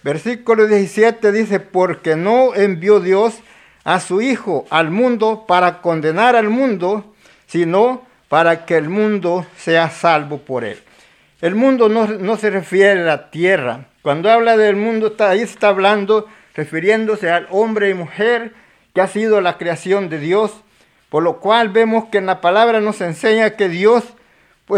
Versículo 0.04 0.68
17 0.68 1.32
dice, 1.32 1.62
porque 1.62 2.18
no 2.18 2.54
envió 2.54 3.00
Dios 3.00 3.40
a 3.86 4.02
su 4.02 4.22
Hijo 4.22 4.66
al 4.70 4.92
mundo 4.92 5.46
para 5.48 5.82
condenar 5.82 6.36
al 6.36 6.50
mundo, 6.50 7.06
sino 7.48 8.06
para 8.28 8.66
que 8.66 8.76
el 8.76 8.90
mundo 8.90 9.46
sea 9.58 9.90
salvo 9.90 10.40
por 10.40 10.66
él. 10.66 10.80
El 11.40 11.56
mundo 11.56 11.88
no, 11.88 12.36
se 12.38 12.50
refiere 12.50 13.00
a 13.00 13.06
la 13.06 13.32
tierra. 13.32 13.86
Cuando 14.02 14.30
habla 14.30 14.58
del 14.58 14.76
mundo, 14.76 15.08
está, 15.08 15.30
ahí 15.30 15.40
está 15.40 15.70
hablando, 15.70 16.28
refiriéndose 16.54 17.30
al 17.30 17.48
hombre 17.50 17.90
y 17.90 17.94
mujer 17.94 18.52
que 18.94 19.00
ha 19.00 19.08
sido 19.08 19.40
la 19.40 19.58
creación 19.58 20.10
de 20.10 20.20
Dios, 20.20 20.52
por 21.10 21.24
lo 21.24 21.40
cual 21.40 21.70
vemos 21.70 22.10
que 22.12 22.18
en 22.18 22.26
la 22.26 22.42
palabra 22.42 22.82
nos 22.82 23.00
enseña 23.00 23.52
que 23.52 23.70
Dios 23.70 24.04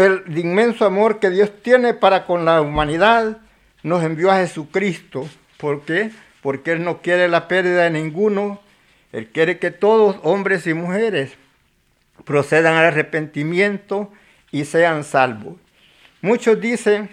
el 0.00 0.38
inmenso 0.38 0.84
amor 0.84 1.20
que 1.20 1.30
Dios 1.30 1.50
tiene 1.62 1.94
para 1.94 2.26
con 2.26 2.44
la 2.44 2.60
humanidad, 2.60 3.38
nos 3.82 4.02
envió 4.02 4.30
a 4.30 4.38
Jesucristo. 4.38 5.28
¿Por 5.58 5.82
qué? 5.84 6.10
Porque 6.42 6.72
Él 6.72 6.84
no 6.84 7.02
quiere 7.02 7.28
la 7.28 7.48
pérdida 7.48 7.84
de 7.84 7.90
ninguno. 7.90 8.60
Él 9.12 9.28
quiere 9.28 9.58
que 9.58 9.70
todos, 9.70 10.16
hombres 10.22 10.66
y 10.66 10.74
mujeres, 10.74 11.34
procedan 12.24 12.76
al 12.76 12.86
arrepentimiento 12.86 14.10
y 14.50 14.64
sean 14.64 15.04
salvos. 15.04 15.54
Muchos 16.22 16.60
dicen, 16.60 17.10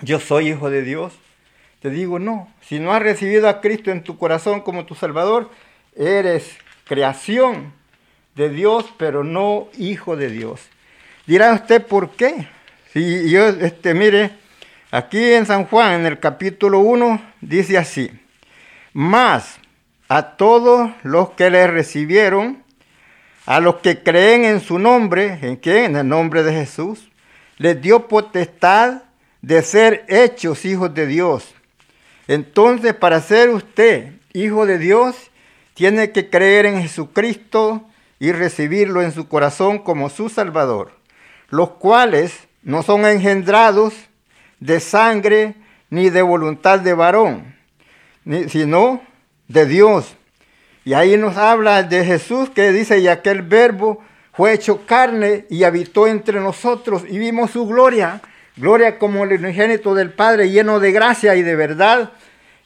yo 0.00 0.18
soy 0.18 0.48
hijo 0.48 0.70
de 0.70 0.82
Dios, 0.82 1.12
Te 1.80 1.90
digo, 1.90 2.20
no. 2.20 2.48
Si 2.60 2.78
no 2.78 2.92
has 2.92 3.02
recibido 3.02 3.48
a 3.48 3.60
Cristo 3.60 3.90
en 3.90 4.04
tu 4.04 4.16
corazón 4.16 4.60
como 4.60 4.86
tu 4.86 4.94
Salvador, 4.94 5.50
eres 5.96 6.56
creación 6.84 7.72
de 8.36 8.48
Dios, 8.50 8.86
pero 8.98 9.24
no 9.24 9.68
hijo 9.76 10.16
de 10.16 10.30
Dios. 10.30 10.60
Dirá 11.26 11.52
usted, 11.52 11.86
¿por 11.86 12.10
qué? 12.10 12.48
Si 12.92 13.30
yo, 13.30 13.48
este, 13.48 13.94
mire, 13.94 14.32
aquí 14.90 15.32
en 15.32 15.46
San 15.46 15.66
Juan, 15.66 16.00
en 16.00 16.06
el 16.06 16.18
capítulo 16.18 16.80
1, 16.80 17.22
dice 17.40 17.78
así, 17.78 18.10
más 18.92 19.58
a 20.08 20.36
todos 20.36 20.90
los 21.02 21.30
que 21.30 21.48
le 21.48 21.66
recibieron, 21.66 22.62
a 23.46 23.60
los 23.60 23.76
que 23.76 24.02
creen 24.02 24.44
en 24.44 24.60
su 24.60 24.78
nombre, 24.78 25.38
¿en 25.42 25.56
qué? 25.56 25.84
En 25.84 25.96
el 25.96 26.08
nombre 26.08 26.42
de 26.42 26.52
Jesús, 26.52 27.08
les 27.58 27.80
dio 27.80 28.08
potestad 28.08 29.02
de 29.40 29.62
ser 29.62 30.04
hechos 30.08 30.64
hijos 30.64 30.92
de 30.94 31.06
Dios. 31.06 31.54
Entonces, 32.28 32.94
para 32.94 33.20
ser 33.20 33.50
usted 33.50 34.12
hijo 34.32 34.66
de 34.66 34.78
Dios, 34.78 35.16
tiene 35.74 36.10
que 36.12 36.28
creer 36.30 36.66
en 36.66 36.82
Jesucristo 36.82 37.84
y 38.18 38.32
recibirlo 38.32 39.02
en 39.02 39.12
su 39.12 39.28
corazón 39.28 39.78
como 39.78 40.08
su 40.08 40.28
Salvador, 40.28 40.92
los 41.52 41.72
cuales 41.72 42.48
no 42.62 42.82
son 42.82 43.04
engendrados 43.04 43.92
de 44.58 44.80
sangre 44.80 45.54
ni 45.90 46.08
de 46.08 46.22
voluntad 46.22 46.80
de 46.80 46.94
varón, 46.94 47.54
sino 48.48 49.02
de 49.48 49.66
Dios. 49.66 50.16
Y 50.86 50.94
ahí 50.94 51.18
nos 51.18 51.36
habla 51.36 51.82
de 51.82 52.06
Jesús 52.06 52.48
que 52.48 52.72
dice, 52.72 53.00
y 53.00 53.08
aquel 53.08 53.42
verbo 53.42 54.02
fue 54.32 54.54
hecho 54.54 54.86
carne 54.86 55.44
y 55.50 55.64
habitó 55.64 56.06
entre 56.06 56.40
nosotros 56.40 57.04
y 57.06 57.18
vimos 57.18 57.50
su 57.50 57.66
gloria, 57.66 58.22
gloria 58.56 58.98
como 58.98 59.24
el 59.24 59.34
unigénito 59.34 59.94
del 59.94 60.10
Padre, 60.10 60.48
lleno 60.48 60.80
de 60.80 60.90
gracia 60.90 61.36
y 61.36 61.42
de 61.42 61.54
verdad. 61.54 62.12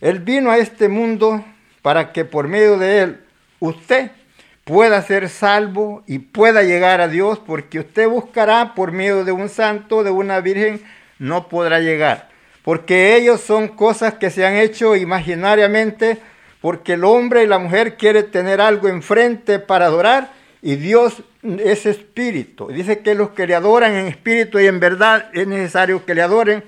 Él 0.00 0.20
vino 0.20 0.52
a 0.52 0.58
este 0.58 0.88
mundo 0.88 1.44
para 1.82 2.12
que 2.12 2.24
por 2.24 2.46
medio 2.46 2.78
de 2.78 3.00
él 3.00 3.20
usted 3.58 4.12
pueda 4.66 5.00
ser 5.02 5.28
salvo 5.28 6.02
y 6.08 6.18
pueda 6.18 6.64
llegar 6.64 7.00
a 7.00 7.06
Dios, 7.06 7.38
porque 7.38 7.78
usted 7.78 8.08
buscará 8.08 8.74
por 8.74 8.90
medio 8.90 9.24
de 9.24 9.30
un 9.30 9.48
santo, 9.48 10.02
de 10.02 10.10
una 10.10 10.40
virgen, 10.40 10.82
no 11.20 11.46
podrá 11.46 11.78
llegar. 11.78 12.30
Porque 12.64 13.14
ellos 13.14 13.40
son 13.40 13.68
cosas 13.68 14.14
que 14.14 14.28
se 14.28 14.44
han 14.44 14.56
hecho 14.56 14.96
imaginariamente, 14.96 16.18
porque 16.60 16.94
el 16.94 17.04
hombre 17.04 17.44
y 17.44 17.46
la 17.46 17.60
mujer 17.60 17.96
quieren 17.96 18.28
tener 18.32 18.60
algo 18.60 18.88
enfrente 18.88 19.60
para 19.60 19.86
adorar, 19.86 20.32
y 20.60 20.74
Dios 20.74 21.22
es 21.44 21.86
espíritu. 21.86 22.66
Dice 22.66 22.98
que 22.98 23.14
los 23.14 23.30
que 23.30 23.46
le 23.46 23.54
adoran 23.54 23.94
en 23.94 24.08
espíritu 24.08 24.58
y 24.58 24.66
en 24.66 24.80
verdad 24.80 25.30
es 25.32 25.46
necesario 25.46 26.04
que 26.04 26.16
le 26.16 26.22
adoren. 26.22 26.64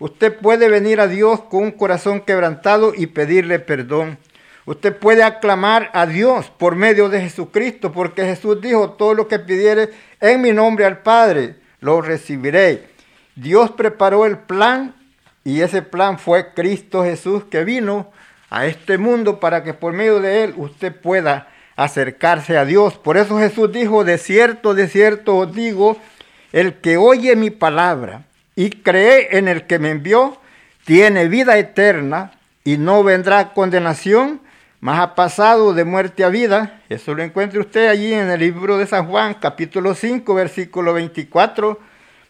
Usted 0.00 0.36
puede 0.36 0.68
venir 0.68 1.00
a 1.00 1.06
Dios 1.06 1.42
con 1.42 1.62
un 1.62 1.70
corazón 1.70 2.22
quebrantado 2.22 2.92
y 2.92 3.06
pedirle 3.06 3.60
perdón. 3.60 4.18
Usted 4.66 4.96
puede 4.96 5.22
aclamar 5.22 5.90
a 5.94 6.06
Dios 6.06 6.50
por 6.50 6.74
medio 6.74 7.08
de 7.08 7.20
Jesucristo, 7.20 7.92
porque 7.92 8.24
Jesús 8.24 8.60
dijo, 8.60 8.90
todo 8.90 9.14
lo 9.14 9.28
que 9.28 9.38
pidiere 9.38 9.90
en 10.20 10.42
mi 10.42 10.52
nombre 10.52 10.84
al 10.84 10.98
Padre, 10.98 11.54
lo 11.80 12.02
recibiré. 12.02 12.88
Dios 13.36 13.70
preparó 13.70 14.26
el 14.26 14.38
plan 14.38 14.94
y 15.44 15.60
ese 15.60 15.82
plan 15.82 16.18
fue 16.18 16.52
Cristo 16.52 17.04
Jesús 17.04 17.44
que 17.44 17.62
vino 17.62 18.10
a 18.50 18.66
este 18.66 18.98
mundo 18.98 19.38
para 19.38 19.62
que 19.62 19.74
por 19.74 19.92
medio 19.92 20.20
de 20.20 20.42
él 20.42 20.54
usted 20.56 20.92
pueda 20.94 21.48
acercarse 21.76 22.58
a 22.58 22.64
Dios. 22.64 22.94
Por 22.94 23.16
eso 23.16 23.38
Jesús 23.38 23.70
dijo, 23.70 24.02
de 24.02 24.18
cierto, 24.18 24.74
de 24.74 24.88
cierto 24.88 25.36
os 25.36 25.54
digo, 25.54 25.96
el 26.52 26.74
que 26.80 26.96
oye 26.96 27.36
mi 27.36 27.50
palabra 27.50 28.24
y 28.56 28.70
cree 28.70 29.36
en 29.38 29.46
el 29.46 29.66
que 29.66 29.78
me 29.78 29.90
envió, 29.90 30.40
tiene 30.84 31.28
vida 31.28 31.58
eterna 31.58 32.32
y 32.64 32.78
no 32.78 33.04
vendrá 33.04 33.52
condenación, 33.52 34.40
más 34.80 35.00
ha 35.00 35.14
pasado 35.14 35.72
de 35.74 35.84
muerte 35.84 36.24
a 36.24 36.28
vida. 36.28 36.82
Eso 36.88 37.14
lo 37.14 37.22
encuentra 37.22 37.60
usted 37.60 37.88
allí 37.88 38.12
en 38.12 38.30
el 38.30 38.40
libro 38.40 38.78
de 38.78 38.86
San 38.86 39.06
Juan, 39.06 39.34
capítulo 39.34 39.94
5, 39.94 40.34
versículo 40.34 40.92
24. 40.92 41.80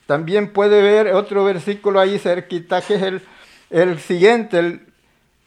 También 0.06 0.52
puede 0.52 0.82
ver 0.82 1.08
otro 1.08 1.44
versículo 1.44 1.98
ahí 1.98 2.18
cerquita, 2.18 2.80
que 2.80 2.94
es 2.94 3.02
el, 3.02 3.22
el 3.70 3.98
siguiente, 3.98 4.58
el, 4.58 4.80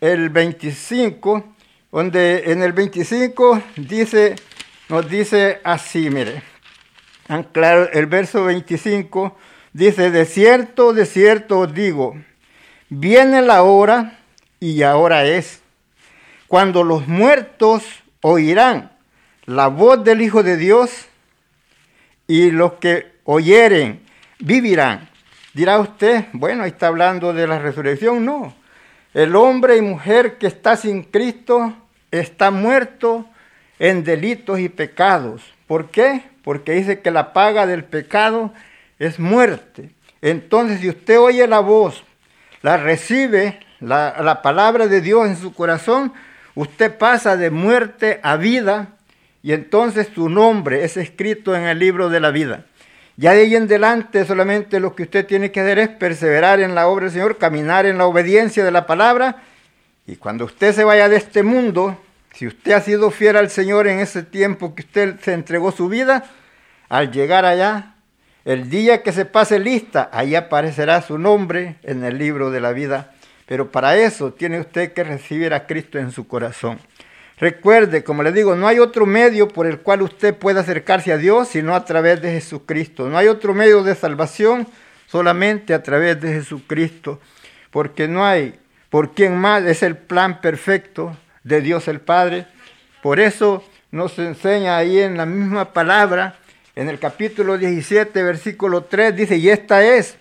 el 0.02 0.30
25, 0.30 1.56
donde 1.92 2.52
en 2.52 2.62
el 2.62 2.74
25 2.74 3.62
dice, 3.78 4.36
nos 4.90 5.10
dice 5.10 5.62
así, 5.64 6.10
mire, 6.10 6.44
claro, 7.52 7.90
el 7.94 8.06
verso 8.08 8.44
25 8.44 9.38
dice, 9.72 10.12
de 10.12 10.26
cierto, 10.26 10.94
de 10.94 11.06
cierto 11.06 11.60
os 11.60 11.74
digo, 11.74 12.16
viene 12.90 13.42
la 13.42 13.64
hora 13.64 14.20
y 14.60 14.84
ahora 14.84 15.26
es 15.26 15.59
cuando 16.50 16.84
los 16.84 17.08
muertos 17.08 17.84
oirán 18.22 18.92
la 19.46 19.68
voz 19.68 20.04
del 20.04 20.22
Hijo 20.22 20.44
de 20.44 20.58
Dios 20.58 21.06
y 22.28 22.52
los 22.52 22.74
que 22.74 23.14
oyeren 23.24 24.02
vivirán. 24.40 25.08
Dirá 25.54 25.80
usted, 25.80 26.26
bueno, 26.34 26.64
ahí 26.64 26.72
está 26.72 26.88
hablando 26.88 27.34
de 27.34 27.48
la 27.48 27.60
resurrección. 27.60 28.26
No, 28.26 28.54
el 29.14 29.36
hombre 29.36 29.78
y 29.78 29.82
mujer 29.82 30.38
que 30.38 30.48
está 30.48 30.76
sin 30.76 31.04
Cristo 31.04 31.76
está 32.10 32.50
muerto 32.50 33.28
en 33.78 34.04
delitos 34.04 34.60
y 34.60 34.70
pecados. 34.70 35.44
¿Por 35.68 35.92
qué? 35.92 36.24
Porque 36.44 36.72
dice 36.74 37.02
que 37.02 37.12
la 37.12 37.32
paga 37.32 37.68
del 37.68 37.84
pecado 37.84 38.52
es 38.98 39.20
muerte. 39.20 39.92
Entonces, 40.22 40.80
si 40.80 40.90
usted 40.90 41.20
oye 41.20 41.48
la 41.48 41.60
voz, 41.60 42.04
la 42.64 42.78
recibe, 42.78 43.60
la, 43.80 44.16
la 44.24 44.42
palabra 44.42 44.88
de 44.88 45.00
Dios 45.02 45.28
en 45.28 45.38
su 45.38 45.54
corazón, 45.54 46.12
usted 46.60 46.98
pasa 46.98 47.38
de 47.38 47.52
muerte 47.52 48.20
a 48.22 48.36
vida 48.36 48.90
y 49.42 49.54
entonces 49.54 50.10
su 50.14 50.28
nombre 50.28 50.84
es 50.84 50.98
escrito 50.98 51.56
en 51.56 51.64
el 51.64 51.80
libro 51.80 52.10
de 52.10 52.20
la 52.20 52.32
vida. 52.32 52.66
Ya 53.16 53.32
de 53.32 53.44
ahí 53.44 53.56
en 53.56 53.64
adelante 53.64 54.26
solamente 54.26 54.82
lo 54.82 54.94
que 54.94 55.04
usted 55.04 55.26
tiene 55.26 55.52
que 55.52 55.62
hacer 55.62 55.80
es 55.80 55.88
perseverar 55.88 56.60
en 56.60 56.76
la 56.76 56.88
obra 56.88 57.06
del 57.06 57.14
Señor, 57.14 57.38
caminar 57.38 57.86
en 57.86 57.98
la 57.98 58.08
obediencia 58.08 58.66
de 58.66 58.72
la 58.72 58.86
palabra 58.86 59.38
y 60.06 60.18
cuando 60.18 60.44
usted 60.44 60.74
se 60.74 60.84
vaya 60.84 61.08
de 61.08 61.16
este 61.16 61.44
mundo, 61.44 61.98
si 62.34 62.48
usted 62.48 62.74
ha 62.74 62.82
sido 62.82 63.10
fiel 63.10 63.38
al 63.38 63.50
Señor 63.50 63.88
en 63.88 64.00
ese 64.00 64.24
tiempo 64.24 64.76
que 64.76 64.82
usted 64.82 65.18
se 65.22 65.32
entregó 65.32 65.72
su 65.72 65.88
vida, 65.88 66.26
al 66.90 67.10
llegar 67.12 67.46
allá, 67.46 67.94
el 68.44 68.70
día 68.70 69.02
que 69.02 69.14
se 69.14 69.24
pase 69.24 69.60
lista, 69.60 70.10
ahí 70.12 70.36
aparecerá 70.36 71.02
su 71.02 71.18
nombre 71.18 71.78
en 71.84 72.04
el 72.04 72.18
libro 72.18 72.52
de 72.52 72.60
la 72.60 72.74
vida 72.74 73.14
pero 73.50 73.72
para 73.72 73.98
eso 73.98 74.32
tiene 74.32 74.60
usted 74.60 74.94
que 74.94 75.04
recibir 75.04 75.56
a 75.56 75.66
Cristo 75.66 75.98
en 75.98 76.12
su 76.12 76.28
corazón. 76.28 76.78
Recuerde, 77.40 78.04
como 78.04 78.22
le 78.22 78.32
digo, 78.32 78.56
no 78.56 78.68
hay 78.68 78.78
otro 78.78 79.08
medio 79.08 79.48
por 79.48 79.66
el 79.66 79.80
cual 79.80 80.04
usted 80.04 80.36
pueda 80.36 80.62
acercarse 80.62 81.12
a 81.12 81.18
Dios 81.18 81.48
sino 81.48 81.74
a 81.74 81.84
través 81.84 82.22
de 82.22 82.32
Jesucristo. 82.32 83.10
No 83.10 83.18
hay 83.18 83.28
otro 83.28 83.56
medio 83.56 83.82
de 83.82 83.96
salvación 83.96 84.68
solamente 85.08 85.74
a 85.74 85.82
través 85.82 86.22
de 86.22 86.32
Jesucristo. 86.32 87.20
Porque 87.72 88.08
no 88.08 88.24
hay 88.24 88.54
por 88.92 89.16
quien 89.16 89.36
más 89.36 89.64
es 89.64 89.82
el 89.82 89.98
plan 89.98 90.42
perfecto 90.42 91.18
de 91.44 91.62
Dios 91.62 91.88
el 91.88 92.02
Padre. 92.02 92.46
Por 93.02 93.20
eso 93.20 93.64
nos 93.90 94.20
enseña 94.20 94.78
ahí 94.78 95.00
en 95.00 95.18
la 95.18 95.26
misma 95.26 95.74
palabra, 95.74 96.36
en 96.76 96.88
el 96.88 97.00
capítulo 97.00 97.58
17, 97.58 98.22
versículo 98.22 98.84
3, 98.84 99.16
dice, 99.16 99.38
y 99.38 99.50
esta 99.50 99.84
es 99.84 100.18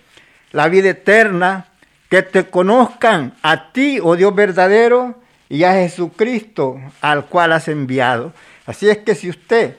la 0.50 0.68
vida 0.68 0.88
eterna, 0.88 1.68
que 2.08 2.22
te 2.22 2.48
conozcan 2.48 3.34
a 3.42 3.72
ti, 3.72 4.00
oh 4.02 4.16
Dios 4.16 4.34
verdadero, 4.34 5.16
y 5.48 5.64
a 5.64 5.74
Jesucristo 5.74 6.80
al 7.00 7.26
cual 7.26 7.52
has 7.52 7.68
enviado. 7.68 8.32
Así 8.66 8.88
es 8.88 8.98
que 8.98 9.14
si 9.14 9.30
usted 9.30 9.76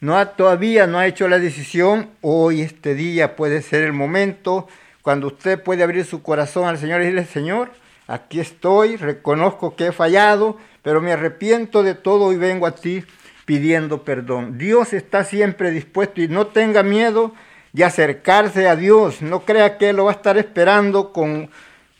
no 0.00 0.18
ha, 0.18 0.32
todavía 0.32 0.86
no 0.86 0.98
ha 0.98 1.06
hecho 1.06 1.28
la 1.28 1.38
decisión, 1.38 2.10
hoy 2.20 2.60
este 2.60 2.94
día 2.94 3.36
puede 3.36 3.62
ser 3.62 3.82
el 3.82 3.92
momento 3.92 4.68
cuando 5.02 5.28
usted 5.28 5.62
puede 5.62 5.82
abrir 5.82 6.04
su 6.04 6.22
corazón 6.22 6.66
al 6.66 6.78
Señor 6.78 7.00
y 7.00 7.04
decirle, 7.04 7.24
Señor, 7.24 7.70
aquí 8.06 8.40
estoy, 8.40 8.96
reconozco 8.96 9.76
que 9.76 9.86
he 9.86 9.92
fallado, 9.92 10.58
pero 10.82 11.00
me 11.00 11.12
arrepiento 11.12 11.82
de 11.82 11.94
todo 11.94 12.32
y 12.32 12.36
vengo 12.36 12.66
a 12.66 12.74
ti 12.74 13.04
pidiendo 13.44 14.02
perdón. 14.02 14.58
Dios 14.58 14.92
está 14.92 15.24
siempre 15.24 15.70
dispuesto 15.70 16.20
y 16.20 16.28
no 16.28 16.48
tenga 16.48 16.82
miedo 16.82 17.32
de 17.76 17.84
acercarse 17.84 18.68
a 18.68 18.74
Dios. 18.74 19.22
No 19.22 19.40
crea 19.40 19.76
que 19.76 19.92
lo 19.92 20.06
va 20.06 20.12
a 20.12 20.14
estar 20.14 20.38
esperando 20.38 21.12
con 21.12 21.50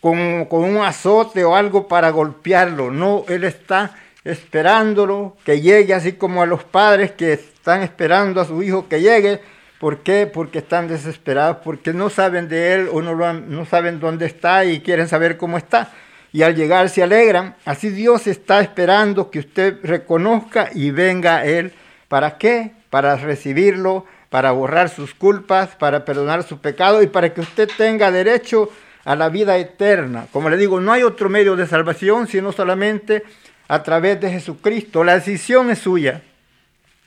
con, 0.01 0.47
un 0.65 0.77
azote 0.79 1.45
o 1.45 1.57
algo 1.57 1.89
para 1.89 2.11
golpearlo. 2.11 2.91
No, 2.91 3.25
Él 3.29 3.45
está 3.45 3.95
esperándolo 4.25 5.37
que 5.45 5.61
llegue, 5.61 5.95
así 5.95 6.13
como 6.13 6.43
a 6.43 6.47
los 6.47 6.63
padres 6.65 7.13
que 7.13 7.33
están 7.33 7.83
esperando 7.83 8.41
a 8.41 8.45
su 8.45 8.63
hijo 8.63 8.89
que 8.89 9.01
llegue. 9.01 9.41
¿Por 9.81 10.03
qué? 10.03 10.27
Porque 10.27 10.59
están 10.59 10.89
desesperados, 10.89 11.59
porque 11.63 11.93
no 11.93 12.09
saben 12.09 12.49
de 12.49 12.75
Él 12.75 12.89
o 12.93 13.03
no, 13.03 13.33
no 13.33 13.67
saben 13.67 14.01
dónde 14.01 14.27
está 14.27 14.65
y 14.65 14.81
quieren 14.81 15.09
saber 15.09 15.37
cómo 15.37 15.59
está. 15.59 15.93
Y 16.33 16.43
al 16.43 16.55
llegar 16.55 16.89
se 16.89 17.03
alegran. 17.03 17.57
Así 17.65 17.91
Dios 17.91 18.27
está 18.27 18.61
esperando 18.61 19.31
que 19.31 19.41
usted 19.41 19.79
reconozca 19.83 20.71
y 20.73 20.91
venga 20.91 21.39
a 21.39 21.47
Él. 21.47 21.73
¿Para 22.09 22.39
qué? 22.39 22.73
Para 22.91 23.17
recibirlo, 23.17 24.07
para 24.29 24.53
borrar 24.53 24.89
sus 24.89 25.15
culpas, 25.15 25.77
para 25.77 26.05
perdonar 26.05 26.43
su 26.43 26.59
pecado 26.59 27.03
y 27.03 27.07
para 27.07 27.33
que 27.33 27.41
usted 27.41 27.69
tenga 27.77 28.11
derecho 28.11 28.71
a 29.05 29.15
la 29.15 29.29
vida 29.29 29.57
eterna. 29.57 30.27
Como 30.33 30.51
le 30.51 30.57
digo, 30.57 30.81
no 30.81 30.93
hay 30.93 31.03
otro 31.03 31.29
medio 31.29 31.57
de 31.57 31.67
salvación 31.67 32.27
sino 32.27 32.53
solamente 32.53 33.23
a 33.69 33.83
través 33.83 34.21
de 34.21 34.31
Jesucristo. 34.31 35.05
La 35.05 35.15
decisión 35.15 35.71
es 35.71 35.79
suya. 35.79 36.23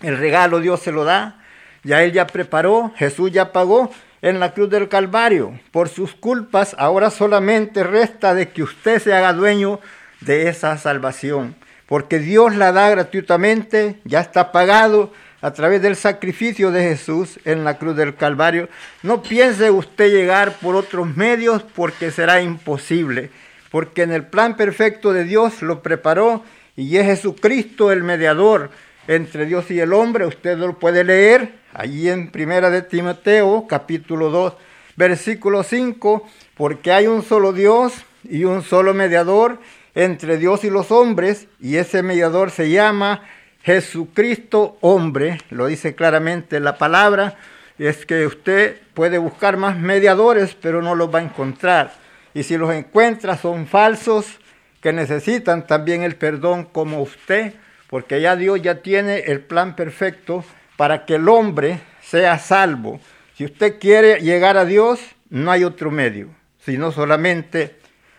El 0.02 0.18
regalo 0.18 0.60
Dios 0.60 0.80
se 0.82 0.92
lo 0.92 1.04
da. 1.04 1.44
Ya 1.84 2.04
Él 2.04 2.12
ya 2.12 2.28
preparó, 2.28 2.94
Jesús 2.96 3.32
ya 3.32 3.52
pagó 3.52 3.92
en 4.22 4.40
la 4.40 4.54
cruz 4.54 4.70
del 4.70 4.90
Calvario. 4.90 5.60
Por 5.72 5.90
sus 5.90 6.14
culpas 6.14 6.76
ahora 6.78 7.10
solamente 7.10 7.84
resta 7.84 8.34
de 8.34 8.50
que 8.50 8.64
usted 8.64 9.02
se 9.02 9.14
haga 9.14 9.34
dueño 9.34 9.80
de 10.22 10.50
esa 10.50 10.78
salvación. 10.78 11.56
Porque 11.86 12.20
Dios 12.20 12.56
la 12.56 12.72
da 12.72 12.90
gratuitamente, 12.90 14.00
ya 14.04 14.20
está 14.20 14.52
pagado 14.52 15.12
a 15.42 15.52
través 15.52 15.82
del 15.82 15.96
sacrificio 15.96 16.72
de 16.72 16.84
Jesús 16.84 17.40
en 17.46 17.64
la 17.64 17.78
cruz 17.78 17.96
del 17.96 18.16
Calvario. 18.16 18.70
No 19.04 19.22
piense 19.22 19.72
usted 19.72 20.12
llegar 20.12 20.54
por 20.60 20.76
otros 20.76 21.16
medios 21.16 21.64
porque 21.64 22.12
será 22.12 22.42
imposible, 22.42 23.32
porque 23.72 24.04
en 24.04 24.12
el 24.12 24.26
plan 24.26 24.58
perfecto 24.58 25.14
de 25.14 25.24
Dios 25.24 25.62
lo 25.62 25.82
preparó 25.82 26.44
y 26.76 26.98
es 26.98 27.06
Jesucristo 27.06 27.92
el 27.92 28.04
mediador 28.04 28.70
entre 29.08 29.46
Dios 29.46 29.70
y 29.72 29.80
el 29.80 29.94
hombre. 29.94 30.26
Usted 30.26 30.58
lo 30.58 30.78
puede 30.78 31.04
leer 31.04 31.54
allí 31.74 32.10
en 32.10 32.32
Primera 32.32 32.70
de 32.70 32.82
Timoteo, 32.82 33.66
capítulo 33.68 34.30
2, 34.30 34.54
versículo 34.96 35.64
5, 35.64 36.28
porque 36.56 36.92
hay 36.92 37.08
un 37.08 37.24
solo 37.24 37.54
Dios 37.54 37.94
y 38.24 38.44
un 38.44 38.64
solo 38.64 38.94
mediador 38.94 39.60
entre 39.96 40.38
Dios 40.38 40.64
y 40.64 40.70
los 40.70 40.92
hombres, 40.92 41.48
y 41.60 41.78
ese 41.78 42.04
mediador 42.04 42.52
se 42.52 42.70
llama 42.70 43.24
Jesucristo 43.70 44.80
hombre, 44.82 45.38
lo 45.52 45.68
dice 45.68 45.94
claramente 45.94 46.60
la 46.60 46.80
palabra, 46.80 47.36
es 47.78 48.04
que 48.04 48.26
usted 48.26 48.82
puede 48.96 49.20
buscar 49.20 49.58
más 49.58 49.78
mediadores, 49.78 50.58
pero 50.60 50.82
no 50.82 50.96
los 50.96 51.14
va 51.14 51.20
a 51.20 51.22
encontrar. 51.22 51.94
Y 52.34 52.42
si 52.42 52.58
los 52.58 52.74
encuentra 52.74 53.38
son 53.38 53.68
falsos, 53.68 54.40
que 54.82 54.92
necesitan 54.92 55.68
también 55.68 56.02
el 56.02 56.16
perdón 56.16 56.66
como 56.66 57.00
usted, 57.04 57.54
porque 57.92 58.20
ya 58.20 58.36
Dios 58.36 58.60
ya 58.60 58.82
tiene 58.82 59.20
el 59.28 59.42
plan 59.42 59.76
perfecto 59.76 60.44
para 60.76 61.06
que 61.06 61.16
el 61.16 61.30
hombre 61.30 61.80
sea 62.02 62.40
salvo. 62.40 63.00
Si 63.36 63.46
usted 63.46 63.78
quiere 63.78 64.20
llegar 64.22 64.58
a 64.58 64.66
Dios, 64.66 65.00
no 65.30 65.52
hay 65.52 65.64
otro 65.64 65.92
medio, 65.92 66.30
sino 66.66 66.92
solamente 66.92 67.76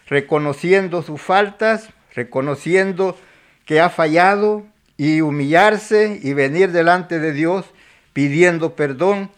reconociendo 0.06 1.02
sus 1.02 1.20
faltas, 1.20 1.88
reconociendo 2.14 3.18
que 3.64 3.80
ha 3.80 3.90
fallado, 3.90 4.64
y 5.00 5.22
humillarse 5.22 6.20
y 6.22 6.34
venir 6.34 6.72
delante 6.72 7.18
de 7.20 7.32
Dios 7.32 7.64
pidiendo 8.12 8.74
perdón 8.74 9.30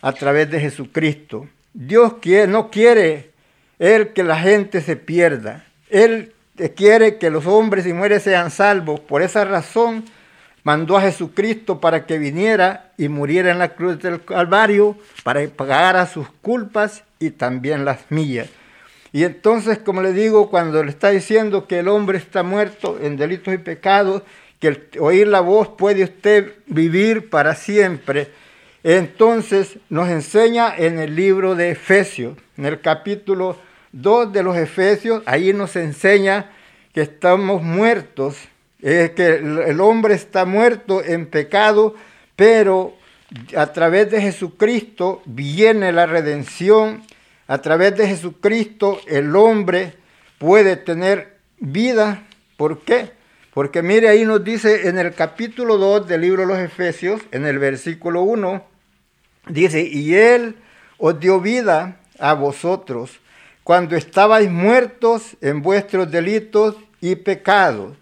a 0.00 0.12
través 0.12 0.50
de 0.50 0.58
Jesucristo. 0.58 1.46
Dios 1.74 2.14
quiere, 2.22 2.46
no 2.46 2.70
quiere 2.70 3.28
Él 3.78 4.14
que 4.14 4.22
la 4.22 4.40
gente 4.40 4.80
se 4.80 4.96
pierda. 4.96 5.66
Él 5.90 6.32
quiere 6.74 7.18
que 7.18 7.28
los 7.28 7.44
hombres 7.44 7.86
y 7.86 7.92
mujeres 7.92 8.22
sean 8.22 8.50
salvos. 8.50 9.00
Por 9.00 9.20
esa 9.20 9.44
razón 9.44 10.06
mandó 10.64 10.96
a 10.96 11.02
Jesucristo 11.02 11.78
para 11.78 12.06
que 12.06 12.16
viniera 12.16 12.92
y 12.96 13.08
muriera 13.08 13.50
en 13.50 13.58
la 13.58 13.74
cruz 13.74 13.98
del 13.98 14.24
Calvario 14.24 14.96
para 15.24 15.46
pagar 15.46 15.94
a 15.94 16.06
sus 16.06 16.26
culpas 16.40 17.04
y 17.18 17.32
también 17.32 17.84
las 17.84 18.10
mías. 18.10 18.48
Y 19.12 19.24
entonces, 19.24 19.76
como 19.76 20.00
le 20.00 20.14
digo, 20.14 20.48
cuando 20.48 20.82
le 20.82 20.88
está 20.88 21.10
diciendo 21.10 21.68
que 21.68 21.80
el 21.80 21.88
hombre 21.88 22.16
está 22.16 22.42
muerto 22.42 22.98
en 22.98 23.18
delitos 23.18 23.52
y 23.52 23.58
pecados, 23.58 24.22
que 24.62 25.00
oír 25.00 25.26
la 25.26 25.40
voz 25.40 25.70
puede 25.70 26.04
usted 26.04 26.52
vivir 26.68 27.30
para 27.30 27.56
siempre. 27.56 28.28
Entonces 28.84 29.78
nos 29.88 30.08
enseña 30.08 30.72
en 30.76 31.00
el 31.00 31.16
libro 31.16 31.56
de 31.56 31.72
Efesios, 31.72 32.38
en 32.56 32.66
el 32.66 32.80
capítulo 32.80 33.56
2 33.90 34.32
de 34.32 34.44
los 34.44 34.56
Efesios, 34.56 35.24
ahí 35.26 35.52
nos 35.52 35.74
enseña 35.74 36.52
que 36.94 37.00
estamos 37.00 37.60
muertos, 37.60 38.36
que 38.80 39.40
el 39.66 39.80
hombre 39.80 40.14
está 40.14 40.44
muerto 40.44 41.02
en 41.04 41.26
pecado, 41.26 41.96
pero 42.36 42.94
a 43.56 43.72
través 43.72 44.12
de 44.12 44.20
Jesucristo 44.20 45.22
viene 45.24 45.90
la 45.90 46.06
redención, 46.06 47.02
a 47.48 47.58
través 47.58 47.96
de 47.96 48.06
Jesucristo 48.06 49.00
el 49.08 49.34
hombre 49.34 49.94
puede 50.38 50.76
tener 50.76 51.36
vida. 51.58 52.22
¿Por 52.56 52.82
qué? 52.82 53.21
Porque 53.52 53.82
mire, 53.82 54.08
ahí 54.08 54.24
nos 54.24 54.42
dice 54.42 54.88
en 54.88 54.96
el 54.98 55.12
capítulo 55.12 55.76
2 55.76 56.08
del 56.08 56.22
libro 56.22 56.40
de 56.42 56.48
los 56.48 56.58
Efesios, 56.58 57.20
en 57.32 57.44
el 57.44 57.58
versículo 57.58 58.22
1, 58.22 58.64
dice, 59.48 59.82
y 59.82 60.14
Él 60.14 60.56
os 60.96 61.20
dio 61.20 61.38
vida 61.38 61.98
a 62.18 62.32
vosotros 62.32 63.20
cuando 63.62 63.94
estabais 63.94 64.50
muertos 64.50 65.36
en 65.42 65.60
vuestros 65.60 66.10
delitos 66.10 66.76
y 67.02 67.16
pecados, 67.16 67.94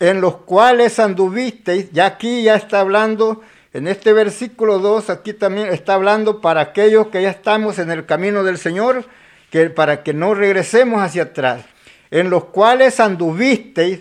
en 0.00 0.20
los 0.20 0.38
cuales 0.38 0.98
anduvisteis, 0.98 1.92
ya 1.92 2.06
aquí 2.06 2.42
ya 2.42 2.56
está 2.56 2.80
hablando, 2.80 3.42
en 3.72 3.86
este 3.86 4.12
versículo 4.12 4.80
2, 4.80 5.08
aquí 5.08 5.34
también 5.34 5.68
está 5.68 5.94
hablando 5.94 6.40
para 6.40 6.60
aquellos 6.60 7.08
que 7.08 7.22
ya 7.22 7.30
estamos 7.30 7.78
en 7.78 7.92
el 7.92 8.06
camino 8.06 8.42
del 8.42 8.58
Señor, 8.58 9.04
que 9.50 9.70
para 9.70 10.02
que 10.02 10.14
no 10.14 10.34
regresemos 10.34 11.00
hacia 11.00 11.22
atrás, 11.22 11.64
en 12.10 12.28
los 12.28 12.46
cuales 12.46 12.98
anduvisteis 12.98 14.00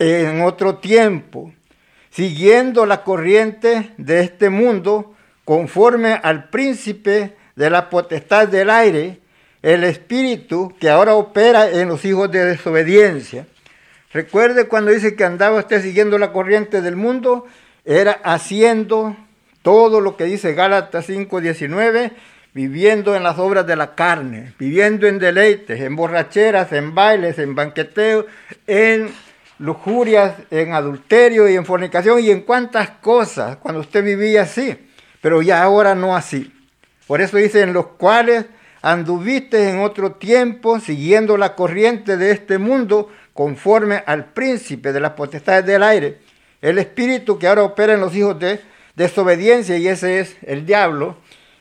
en 0.00 0.40
otro 0.40 0.76
tiempo, 0.76 1.52
siguiendo 2.10 2.86
la 2.86 3.04
corriente 3.04 3.92
de 3.98 4.20
este 4.20 4.48
mundo, 4.48 5.14
conforme 5.44 6.18
al 6.22 6.48
príncipe 6.48 7.36
de 7.54 7.70
la 7.70 7.90
potestad 7.90 8.48
del 8.48 8.70
aire, 8.70 9.20
el 9.62 9.84
espíritu 9.84 10.74
que 10.80 10.88
ahora 10.88 11.14
opera 11.14 11.70
en 11.70 11.88
los 11.88 12.04
hijos 12.06 12.30
de 12.32 12.46
desobediencia. 12.46 13.46
Recuerde 14.12 14.68
cuando 14.68 14.90
dice 14.90 15.14
que 15.14 15.24
andaba 15.24 15.58
usted 15.58 15.82
siguiendo 15.82 16.18
la 16.18 16.32
corriente 16.32 16.80
del 16.80 16.96
mundo, 16.96 17.46
era 17.84 18.12
haciendo 18.24 19.14
todo 19.60 20.00
lo 20.00 20.16
que 20.16 20.24
dice 20.24 20.54
Gálatas 20.54 21.10
5:19, 21.10 22.12
viviendo 22.54 23.14
en 23.14 23.22
las 23.22 23.38
obras 23.38 23.66
de 23.66 23.76
la 23.76 23.94
carne, 23.94 24.54
viviendo 24.58 25.06
en 25.06 25.18
deleites, 25.18 25.78
en 25.78 25.94
borracheras, 25.94 26.72
en 26.72 26.94
bailes, 26.94 27.38
en 27.38 27.54
banqueteos, 27.54 28.24
en 28.66 29.10
lujurias, 29.60 30.36
en 30.50 30.72
adulterio 30.72 31.46
y 31.48 31.54
en 31.54 31.66
fornicación 31.66 32.18
y 32.20 32.30
en 32.30 32.40
cuantas 32.40 32.90
cosas 33.02 33.58
cuando 33.58 33.82
usted 33.82 34.02
vivía 34.02 34.42
así, 34.42 34.74
pero 35.20 35.42
ya 35.42 35.62
ahora 35.62 35.94
no 35.94 36.16
así. 36.16 36.50
Por 37.06 37.20
eso 37.20 37.36
dice, 37.36 37.60
en 37.60 37.74
los 37.74 37.88
cuales 37.88 38.46
anduviste 38.80 39.68
en 39.68 39.80
otro 39.80 40.12
tiempo 40.12 40.80
siguiendo 40.80 41.36
la 41.36 41.54
corriente 41.54 42.16
de 42.16 42.30
este 42.30 42.56
mundo 42.56 43.10
conforme 43.34 44.02
al 44.06 44.32
príncipe 44.32 44.92
de 44.92 45.00
las 45.00 45.12
potestades 45.12 45.66
del 45.66 45.82
aire, 45.82 46.18
el 46.62 46.78
espíritu 46.78 47.38
que 47.38 47.46
ahora 47.46 47.62
opera 47.62 47.92
en 47.92 48.00
los 48.00 48.16
hijos 48.16 48.38
de 48.38 48.60
desobediencia 48.96 49.76
y 49.76 49.88
ese 49.88 50.20
es 50.20 50.36
el 50.42 50.64
diablo, 50.64 51.18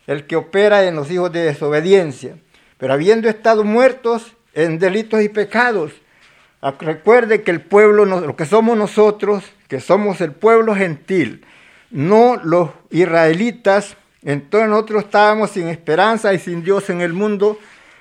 el 0.08 0.26
que 0.26 0.38
opera 0.38 0.86
en 0.86 0.96
los 0.96 1.12
hijos 1.12 1.34
de 1.34 1.44
desobediencia. 1.44 2.36
Pero 2.78 2.94
habiendo 2.94 3.28
estado 3.28 3.66
muertos 3.66 4.36
en 4.54 4.80
delitos 4.80 5.22
y 5.22 5.28
pecados, 5.28 5.92
recuerde 6.80 7.42
que 7.42 7.52
el 7.52 7.62
pueblo, 7.62 8.06
lo 8.06 8.36
que 8.36 8.46
somos 8.46 8.78
nosotros, 8.78 9.44
que 9.68 9.80
somos 9.80 10.22
el 10.22 10.32
pueblo 10.32 10.76
gentil, 10.76 11.46
no 11.92 12.38
los 12.44 12.72
israelitas, 12.90 13.96
entonces 14.24 14.70
nosotros 14.70 15.06
estábamos 15.06 15.52
sin 15.52 15.68
esperanza 15.70 16.34
y 16.34 16.40
sin 16.40 16.64
Dios 16.64 16.90
en 16.90 17.02
el 17.02 17.14
mundo, 17.14 17.58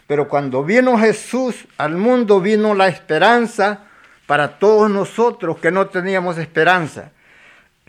pero 0.06 0.28
cuando 0.28 0.64
vino 0.64 0.98
Jesús 0.98 1.66
al 1.76 1.96
mundo 1.96 2.40
vino 2.40 2.74
la 2.74 2.88
esperanza 2.88 3.84
para 4.26 4.58
todos 4.58 4.90
nosotros 4.90 5.58
que 5.58 5.70
no 5.70 5.86
teníamos 5.86 6.38
esperanza. 6.38 7.12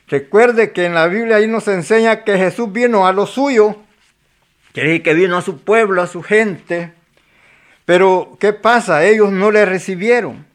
Recuerde 0.07 0.71
que 0.71 0.85
en 0.85 0.93
la 0.93 1.07
Biblia 1.07 1.37
ahí 1.37 1.47
nos 1.47 1.67
enseña 1.67 2.23
que 2.23 2.37
Jesús 2.37 2.71
vino 2.71 3.07
a 3.07 3.13
lo 3.13 3.25
suyo, 3.25 3.77
que 4.73 5.13
vino 5.13 5.37
a 5.37 5.41
su 5.41 5.59
pueblo, 5.59 6.01
a 6.01 6.07
su 6.07 6.21
gente, 6.21 6.93
pero 7.85 8.37
¿qué 8.39 8.53
pasa? 8.53 9.03
Ellos 9.03 9.31
no 9.31 9.49
le 9.51 9.65
recibieron. 9.65 10.48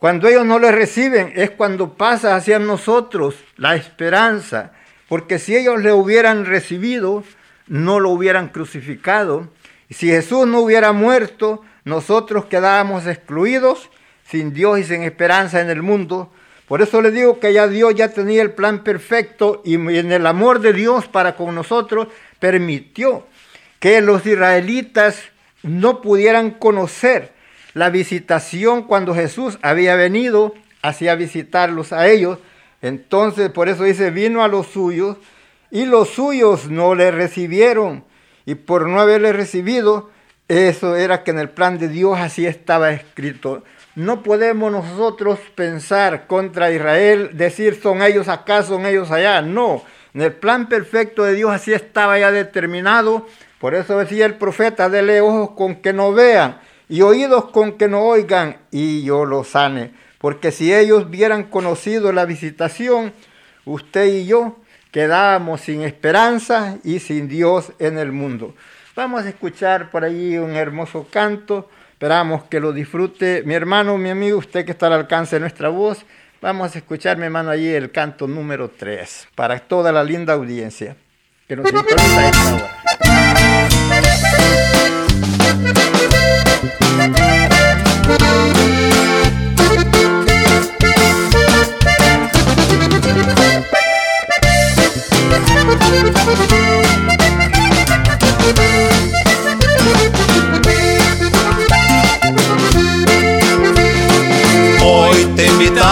Cuando 0.00 0.28
ellos 0.28 0.46
no 0.46 0.58
le 0.58 0.72
reciben 0.72 1.34
es 1.36 1.50
cuando 1.50 1.92
pasa 1.92 2.34
hacia 2.34 2.58
nosotros 2.58 3.34
la 3.58 3.76
esperanza, 3.76 4.72
porque 5.10 5.38
si 5.38 5.54
ellos 5.54 5.82
le 5.82 5.92
hubieran 5.92 6.46
recibido, 6.46 7.22
no 7.66 8.00
lo 8.00 8.08
hubieran 8.08 8.48
crucificado. 8.48 9.50
Si 9.90 10.06
Jesús 10.06 10.46
no 10.46 10.60
hubiera 10.60 10.92
muerto, 10.92 11.62
nosotros 11.84 12.46
quedábamos 12.46 13.06
excluidos, 13.06 13.90
sin 14.24 14.54
Dios 14.54 14.78
y 14.78 14.84
sin 14.84 15.02
esperanza 15.02 15.60
en 15.60 15.68
el 15.68 15.82
mundo. 15.82 16.32
Por 16.66 16.80
eso 16.80 17.02
le 17.02 17.10
digo 17.10 17.38
que 17.38 17.52
ya 17.52 17.68
Dios 17.68 17.94
ya 17.94 18.08
tenía 18.08 18.40
el 18.40 18.52
plan 18.52 18.82
perfecto 18.82 19.60
y 19.66 19.74
en 19.74 20.12
el 20.12 20.26
amor 20.26 20.60
de 20.60 20.72
Dios 20.72 21.08
para 21.08 21.36
con 21.36 21.54
nosotros 21.54 22.08
permitió 22.38 23.26
que 23.78 24.00
los 24.00 24.24
israelitas 24.24 25.20
no 25.62 26.00
pudieran 26.00 26.52
conocer 26.52 27.38
la 27.74 27.90
visitación 27.90 28.84
cuando 28.84 29.14
Jesús 29.14 29.58
había 29.62 29.96
venido 29.96 30.54
hacia 30.82 31.14
visitarlos 31.14 31.92
a 31.92 32.08
ellos. 32.08 32.38
Entonces, 32.82 33.50
por 33.50 33.68
eso 33.68 33.84
dice, 33.84 34.10
vino 34.10 34.42
a 34.42 34.48
los 34.48 34.66
suyos 34.66 35.16
y 35.70 35.84
los 35.84 36.08
suyos 36.08 36.68
no 36.68 36.94
le 36.94 37.10
recibieron. 37.10 38.04
Y 38.46 38.54
por 38.54 38.88
no 38.88 39.00
haberle 39.00 39.32
recibido, 39.32 40.10
Eso 40.50 40.96
era 40.96 41.22
que 41.22 41.30
en 41.30 41.38
el 41.38 41.48
plan 41.48 41.78
de 41.78 41.86
Dios 41.86 42.18
así 42.18 42.44
estaba 42.44 42.90
escrito. 42.90 43.62
No 43.94 44.24
podemos 44.24 44.72
nosotros 44.72 45.38
pensar 45.54 46.26
contra 46.26 46.72
Israel, 46.72 47.30
decir 47.34 47.78
son 47.80 48.02
ellos 48.02 48.26
acá, 48.26 48.64
son 48.64 48.84
ellos 48.84 49.12
allá. 49.12 49.42
No, 49.42 49.84
en 50.12 50.22
el 50.22 50.32
plan 50.32 50.68
perfecto 50.68 51.22
de 51.22 51.34
Dios 51.34 51.52
así 51.52 51.72
estaba 51.72 52.18
ya 52.18 52.32
determinado. 52.32 53.28
Por 53.60 53.76
eso 53.76 53.96
decía 53.96 54.26
el 54.26 54.34
profeta, 54.34 54.88
dele 54.88 55.20
ojos 55.20 55.50
con 55.50 55.76
que 55.76 55.92
no 55.92 56.12
vean 56.12 56.58
y 56.90 57.02
oídos 57.02 57.46
con 57.46 57.78
que 57.78 57.86
no 57.88 58.02
oigan 58.02 58.58
y 58.72 59.04
yo 59.04 59.24
los 59.24 59.48
sane. 59.48 59.92
Porque 60.18 60.50
si 60.50 60.74
ellos 60.74 61.06
hubieran 61.06 61.44
conocido 61.44 62.12
la 62.12 62.26
visitación, 62.26 63.12
usted 63.64 64.06
y 64.06 64.26
yo 64.26 64.56
quedábamos 64.90 65.60
sin 65.60 65.82
esperanza 65.82 66.78
y 66.82 66.98
sin 66.98 67.28
Dios 67.28 67.72
en 67.78 67.96
el 67.96 68.10
mundo. 68.10 68.56
Vamos 68.96 69.24
a 69.24 69.28
escuchar 69.28 69.90
por 69.90 70.04
ahí 70.04 70.36
un 70.36 70.56
hermoso 70.56 71.06
canto. 71.08 71.70
Esperamos 71.92 72.42
que 72.44 72.58
lo 72.58 72.72
disfrute 72.72 73.44
mi 73.46 73.54
hermano, 73.54 73.96
mi 73.96 74.10
amigo, 74.10 74.38
usted 74.38 74.64
que 74.64 74.72
está 74.72 74.88
al 74.88 74.94
alcance 74.94 75.36
de 75.36 75.40
nuestra 75.40 75.68
voz. 75.68 76.04
Vamos 76.42 76.74
a 76.74 76.78
escuchar, 76.78 77.18
mi 77.18 77.26
hermano, 77.26 77.50
allí 77.50 77.68
el 77.68 77.92
canto 77.92 78.26
número 78.26 78.68
3 78.68 79.28
para 79.36 79.60
toda 79.60 79.92
la 79.92 80.02
linda 80.02 80.32
audiencia 80.32 80.96
que 81.46 81.54
nos 81.54 81.68
sintoniza 81.68 82.28
esta 82.28 82.54
hora. 82.54 84.29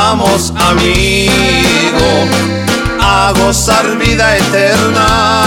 Invitamos, 0.08 0.52
amigo, 0.56 2.08
a 3.00 3.32
gozar 3.36 3.96
vida 3.98 4.36
eterna. 4.36 5.42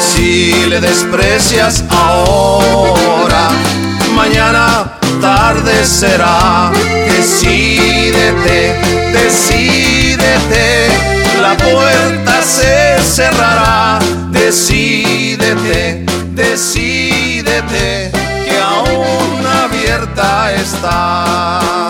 Si 0.00 0.66
le 0.66 0.80
desprecias 0.80 1.84
ahora, 1.90 3.48
mañana 4.14 4.98
tarde 5.20 5.84
será. 5.84 6.70
Decídete, 7.16 8.80
decídete, 9.12 10.88
la 11.42 11.56
puerta 11.56 12.42
se 12.42 12.98
cerrará. 13.02 13.98
Decídete, 14.30 16.06
decídete, 16.32 18.10
que 18.44 18.60
aún 18.60 19.46
abierta 19.46 20.52
está. 20.52 21.89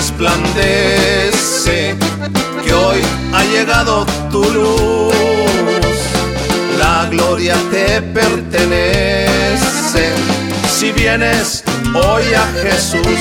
Resplandece, 0.00 1.94
que 2.64 2.72
hoy 2.72 3.02
ha 3.34 3.44
llegado 3.44 4.06
tu 4.30 4.42
luz. 4.42 5.12
La 6.78 7.06
gloria 7.10 7.54
te 7.70 8.00
pertenece. 8.00 10.14
Si 10.74 10.90
vienes 10.92 11.62
hoy 11.94 12.32
a 12.32 12.46
Jesús, 12.62 13.18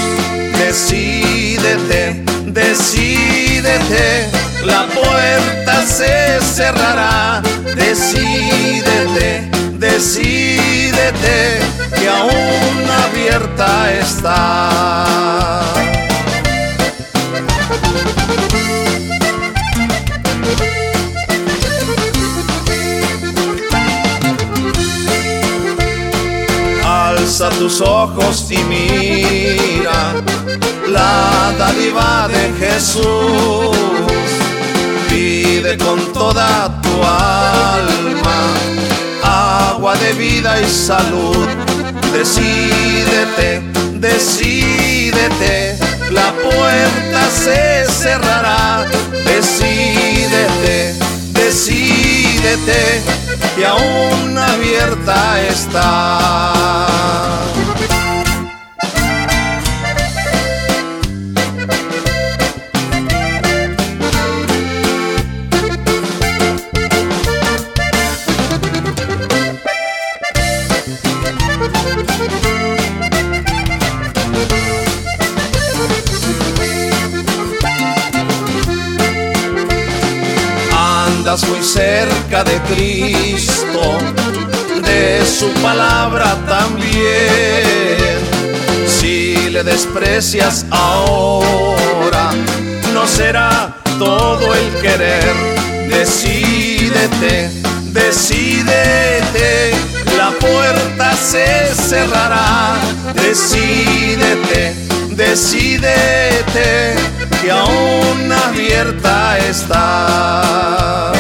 decídete, 0.58 2.24
decídete. 2.46 4.30
La 4.64 4.88
puerta 4.88 5.86
se 5.86 6.40
cerrará. 6.40 7.42
Decídete, 7.76 9.50
decídete, 9.74 11.60
que 11.98 12.08
aún 12.08 12.90
abierta 13.06 13.92
está. 14.00 15.89
Tus 27.60 27.82
ojos 27.82 28.48
y 28.52 28.58
mira 28.64 30.14
la 30.88 31.54
dádiva 31.60 32.30
de 32.30 32.54
Jesús. 32.58 33.76
Pide 35.10 35.78
con 35.78 36.00
toda 36.14 36.80
tu 36.82 37.04
alma 37.04 38.54
agua 39.72 39.94
de 39.98 40.14
vida 40.14 40.62
y 40.62 40.70
salud. 40.70 41.48
Decídete, 42.14 43.62
decídete, 43.96 45.78
la 46.12 46.32
puerta 46.32 47.30
se 47.30 47.86
cerrará. 47.92 48.88
Decídete, 49.26 50.96
decídete, 51.34 51.99
que 53.56 53.66
aún 53.66 54.38
abierta 54.38 55.42
está. 55.42 56.54
Muy 81.48 81.64
cerca 81.64 82.44
de 82.44 82.60
Cristo, 82.74 83.98
de 84.84 85.26
su 85.26 85.50
palabra 85.62 86.36
también. 86.48 88.20
Si 88.88 89.50
le 89.50 89.64
desprecias 89.64 90.66
ahora, 90.70 92.32
no 92.94 93.08
será 93.08 93.76
todo 93.98 94.54
el 94.54 94.70
querer. 94.82 95.34
Decídete, 95.88 97.50
decídete, 97.92 99.72
la 100.18 100.32
puerta 100.32 101.16
se 101.16 101.74
cerrará. 101.76 102.78
Decídete, 103.14 104.89
decídete, 105.20 106.96
que 107.42 107.52
aún 107.52 108.32
abierta 108.32 109.38
está. 109.38 111.12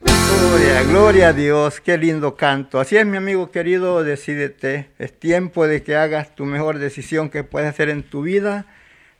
Gloria, 0.00 0.82
gloria 0.84 1.28
a 1.28 1.32
Dios, 1.32 1.80
qué 1.80 1.98
lindo 1.98 2.36
canto. 2.36 2.78
Así 2.78 2.96
es, 2.96 3.04
mi 3.04 3.16
amigo 3.16 3.50
querido, 3.50 4.04
decídete. 4.04 4.90
Es 5.00 5.18
tiempo 5.18 5.66
de 5.66 5.82
que 5.82 5.96
hagas 5.96 6.36
tu 6.36 6.44
mejor 6.44 6.78
decisión 6.78 7.28
que 7.28 7.42
puedes 7.42 7.68
hacer 7.68 7.88
en 7.88 8.04
tu 8.04 8.22
vida, 8.22 8.66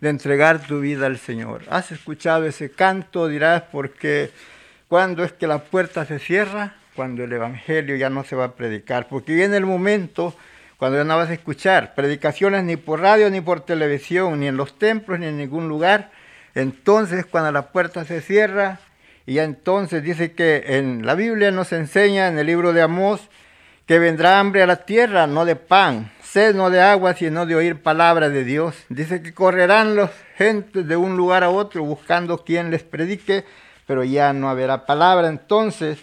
de 0.00 0.10
entregar 0.10 0.64
tu 0.64 0.78
vida 0.78 1.06
al 1.06 1.18
Señor. 1.18 1.62
¿Has 1.70 1.90
escuchado 1.90 2.46
ese 2.46 2.70
canto? 2.70 3.26
Dirás, 3.26 3.64
porque 3.72 4.30
cuando 4.86 5.24
es 5.24 5.32
que 5.32 5.48
la 5.48 5.58
puerta 5.58 6.06
se 6.06 6.20
cierra, 6.20 6.76
cuando 6.94 7.24
el 7.24 7.32
Evangelio 7.32 7.96
ya 7.96 8.10
no 8.10 8.24
se 8.24 8.36
va 8.36 8.44
a 8.44 8.52
predicar, 8.54 9.08
porque 9.08 9.34
viene 9.34 9.56
el 9.56 9.66
momento 9.66 10.34
cuando 10.76 10.98
ya 10.98 11.04
no 11.04 11.16
vas 11.16 11.30
a 11.30 11.34
escuchar 11.34 11.94
predicaciones 11.94 12.64
ni 12.64 12.76
por 12.76 13.00
radio, 13.00 13.30
ni 13.30 13.40
por 13.40 13.60
televisión, 13.60 14.40
ni 14.40 14.48
en 14.48 14.56
los 14.56 14.78
templos, 14.78 15.18
ni 15.18 15.26
en 15.26 15.38
ningún 15.38 15.68
lugar. 15.68 16.10
Entonces, 16.54 17.26
cuando 17.26 17.52
la 17.52 17.72
puerta 17.72 18.04
se 18.04 18.20
cierra, 18.20 18.80
y 19.26 19.34
ya 19.34 19.44
entonces 19.44 20.02
dice 20.02 20.32
que 20.32 20.64
en 20.66 21.06
la 21.06 21.14
Biblia 21.14 21.50
nos 21.50 21.72
enseña 21.72 22.28
en 22.28 22.38
el 22.38 22.46
libro 22.46 22.72
de 22.72 22.82
Amós 22.82 23.28
que 23.86 23.98
vendrá 23.98 24.38
hambre 24.40 24.62
a 24.62 24.66
la 24.66 24.84
tierra, 24.84 25.26
no 25.26 25.44
de 25.44 25.56
pan, 25.56 26.10
sed 26.22 26.54
no 26.54 26.70
de 26.70 26.80
agua, 26.80 27.14
sino 27.14 27.46
de 27.46 27.54
oír 27.54 27.82
palabra 27.82 28.28
de 28.28 28.44
Dios. 28.44 28.74
Dice 28.88 29.22
que 29.22 29.34
correrán 29.34 29.94
los 29.94 30.10
gentes 30.36 30.86
de 30.86 30.96
un 30.96 31.16
lugar 31.16 31.44
a 31.44 31.50
otro 31.50 31.84
buscando 31.84 32.44
quien 32.44 32.70
les 32.70 32.82
predique, 32.82 33.44
pero 33.86 34.04
ya 34.04 34.32
no 34.32 34.48
habrá 34.48 34.86
palabra. 34.86 35.28
Entonces, 35.28 35.98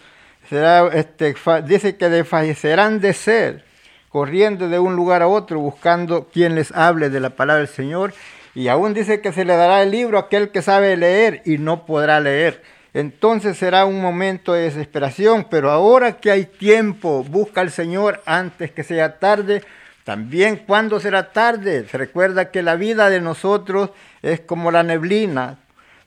este, 0.51 1.35
dice 1.65 1.95
que 1.95 2.09
desfallecerán 2.09 2.99
de 2.99 3.13
sed, 3.13 3.61
corriendo 4.09 4.67
de 4.67 4.79
un 4.79 4.95
lugar 4.95 5.21
a 5.21 5.27
otro 5.27 5.59
buscando 5.59 6.27
quien 6.31 6.55
les 6.55 6.71
hable 6.73 7.09
de 7.09 7.19
la 7.19 7.31
palabra 7.31 7.59
del 7.59 7.69
Señor. 7.69 8.13
Y 8.53 8.67
aún 8.67 8.93
dice 8.93 9.21
que 9.21 9.31
se 9.31 9.45
le 9.45 9.55
dará 9.55 9.81
el 9.81 9.91
libro 9.91 10.17
a 10.17 10.21
aquel 10.21 10.51
que 10.51 10.61
sabe 10.61 10.97
leer 10.97 11.41
y 11.45 11.57
no 11.57 11.85
podrá 11.85 12.19
leer. 12.19 12.61
entonces 12.93 13.57
será 13.57 13.85
un 13.85 14.01
momento 14.01 14.51
de 14.51 14.63
desesperación, 14.63 15.47
pero 15.49 15.71
ahora 15.71 16.17
que 16.17 16.31
hay 16.31 16.45
tiempo, 16.45 17.23
busca 17.23 17.61
al 17.61 17.71
Señor 17.71 18.21
antes 18.25 18.71
que 18.71 18.83
sea 18.83 19.19
tarde. 19.19 19.63
También 20.03 20.57
cuando 20.67 20.99
será 20.99 21.31
tarde, 21.31 21.87
se 21.87 21.97
recuerda 21.97 22.51
que 22.51 22.61
la 22.63 22.75
vida 22.75 23.09
de 23.09 23.21
nosotros 23.21 23.91
es 24.21 24.41
como 24.41 24.71
la 24.71 24.83
neblina. 24.83 25.59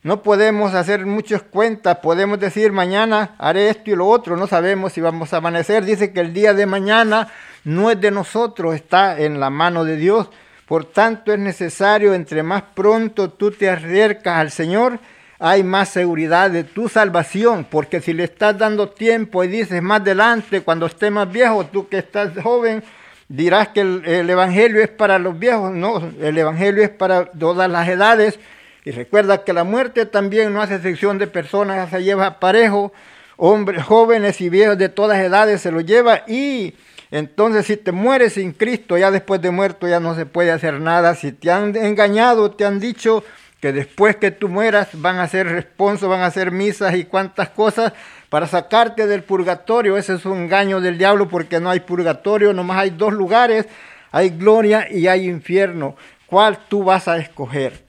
No 0.05 0.21
podemos 0.21 0.75
hacer 0.75 1.03
muchas 1.07 1.41
cuentas, 1.41 1.97
podemos 1.97 2.39
decir 2.39 2.71
mañana 2.71 3.33
haré 3.39 3.69
esto 3.71 3.89
y 3.89 3.95
lo 3.95 4.07
otro, 4.07 4.37
no 4.37 4.45
sabemos 4.45 4.93
si 4.93 5.01
vamos 5.01 5.33
a 5.33 5.37
amanecer. 5.37 5.83
Dice 5.83 6.13
que 6.13 6.19
el 6.19 6.31
día 6.31 6.53
de 6.53 6.67
mañana 6.67 7.29
no 7.63 7.89
es 7.89 7.99
de 7.99 8.11
nosotros, 8.11 8.75
está 8.75 9.19
en 9.19 9.39
la 9.39 9.49
mano 9.49 9.83
de 9.83 9.97
Dios. 9.97 10.29
Por 10.67 10.85
tanto 10.85 11.33
es 11.33 11.39
necesario, 11.39 12.13
entre 12.13 12.43
más 12.43 12.61
pronto 12.75 13.31
tú 13.31 13.49
te 13.49 13.67
acercas 13.67 14.37
al 14.37 14.51
Señor, 14.51 14.99
hay 15.39 15.63
más 15.63 15.89
seguridad 15.89 16.51
de 16.51 16.65
tu 16.65 16.87
salvación, 16.87 17.65
porque 17.67 17.99
si 17.99 18.13
le 18.13 18.25
estás 18.25 18.55
dando 18.59 18.89
tiempo 18.89 19.43
y 19.43 19.47
dices 19.47 19.81
más 19.81 20.01
adelante, 20.01 20.61
cuando 20.61 20.85
esté 20.85 21.09
más 21.09 21.31
viejo, 21.31 21.65
tú 21.65 21.89
que 21.89 21.97
estás 21.97 22.29
joven, 22.43 22.83
dirás 23.27 23.69
que 23.69 23.81
el, 23.81 24.29
Evangelio 24.29 24.83
es 24.83 24.89
para 24.89 25.17
los 25.17 25.39
viejos, 25.39 25.71
no, 25.71 25.97
el 26.21 26.37
Evangelio 26.37 26.83
es 26.83 26.91
para 26.91 27.25
todas 27.25 27.67
las 27.71 27.89
edades. 27.89 28.37
Y 28.85 28.91
recuerda 28.91 29.43
que 29.43 29.51
la 29.51 29.63
muerte 29.63 30.05
también 30.05 30.53
no 30.53 30.61
hace 30.61 30.79
sección 30.79 31.17
de 31.17 31.25
personas, 31.25 31.89
se 31.89 32.03
lleva 32.03 32.39
parejo, 32.39 32.93
hombres, 33.35 33.83
jóvenes 33.83 34.39
y 34.41 34.49
viejos 34.49 34.77
de 34.77 34.89
todas 34.89 35.19
edades 35.19 35.61
se 35.61 35.71
lo 35.71 35.81
lleva 35.81 36.23
y 36.27 36.75
entonces 37.11 37.65
si 37.65 37.77
te 37.77 37.91
mueres 37.91 38.33
sin 38.33 38.51
Cristo, 38.51 38.97
ya 38.97 39.09
después 39.09 39.41
de 39.41 39.51
muerto 39.51 39.87
ya 39.87 39.99
no 39.99 40.15
se 40.15 40.25
puede 40.25 40.51
hacer 40.51 40.81
nada. 40.81 41.15
Si 41.15 41.31
te 41.31 41.51
han 41.51 41.75
engañado, 41.75 42.51
te 42.51 42.65
han 42.65 42.79
dicho 42.79 43.23
que 43.59 43.71
después 43.71 44.17
que 44.17 44.31
tú 44.31 44.49
mueras 44.49 44.89
van 44.93 45.17
a 45.17 45.23
hacer 45.23 45.47
responso, 45.47 46.09
van 46.09 46.21
a 46.21 46.27
hacer 46.27 46.51
misas 46.51 46.95
y 46.95 47.05
cuantas 47.05 47.49
cosas 47.49 47.93
para 48.29 48.47
sacarte 48.47 49.07
del 49.07 49.23
purgatorio. 49.23 49.97
Ese 49.97 50.15
es 50.15 50.25
un 50.25 50.43
engaño 50.43 50.81
del 50.81 50.97
diablo 50.97 51.27
porque 51.27 51.59
no 51.59 51.69
hay 51.69 51.79
purgatorio, 51.79 52.53
nomás 52.53 52.79
hay 52.79 52.89
dos 52.91 53.13
lugares, 53.13 53.65
hay 54.11 54.29
gloria 54.29 54.87
y 54.91 55.07
hay 55.07 55.27
infierno. 55.27 55.95
¿Cuál 56.27 56.59
tú 56.67 56.83
vas 56.83 57.07
a 57.07 57.17
escoger? 57.17 57.84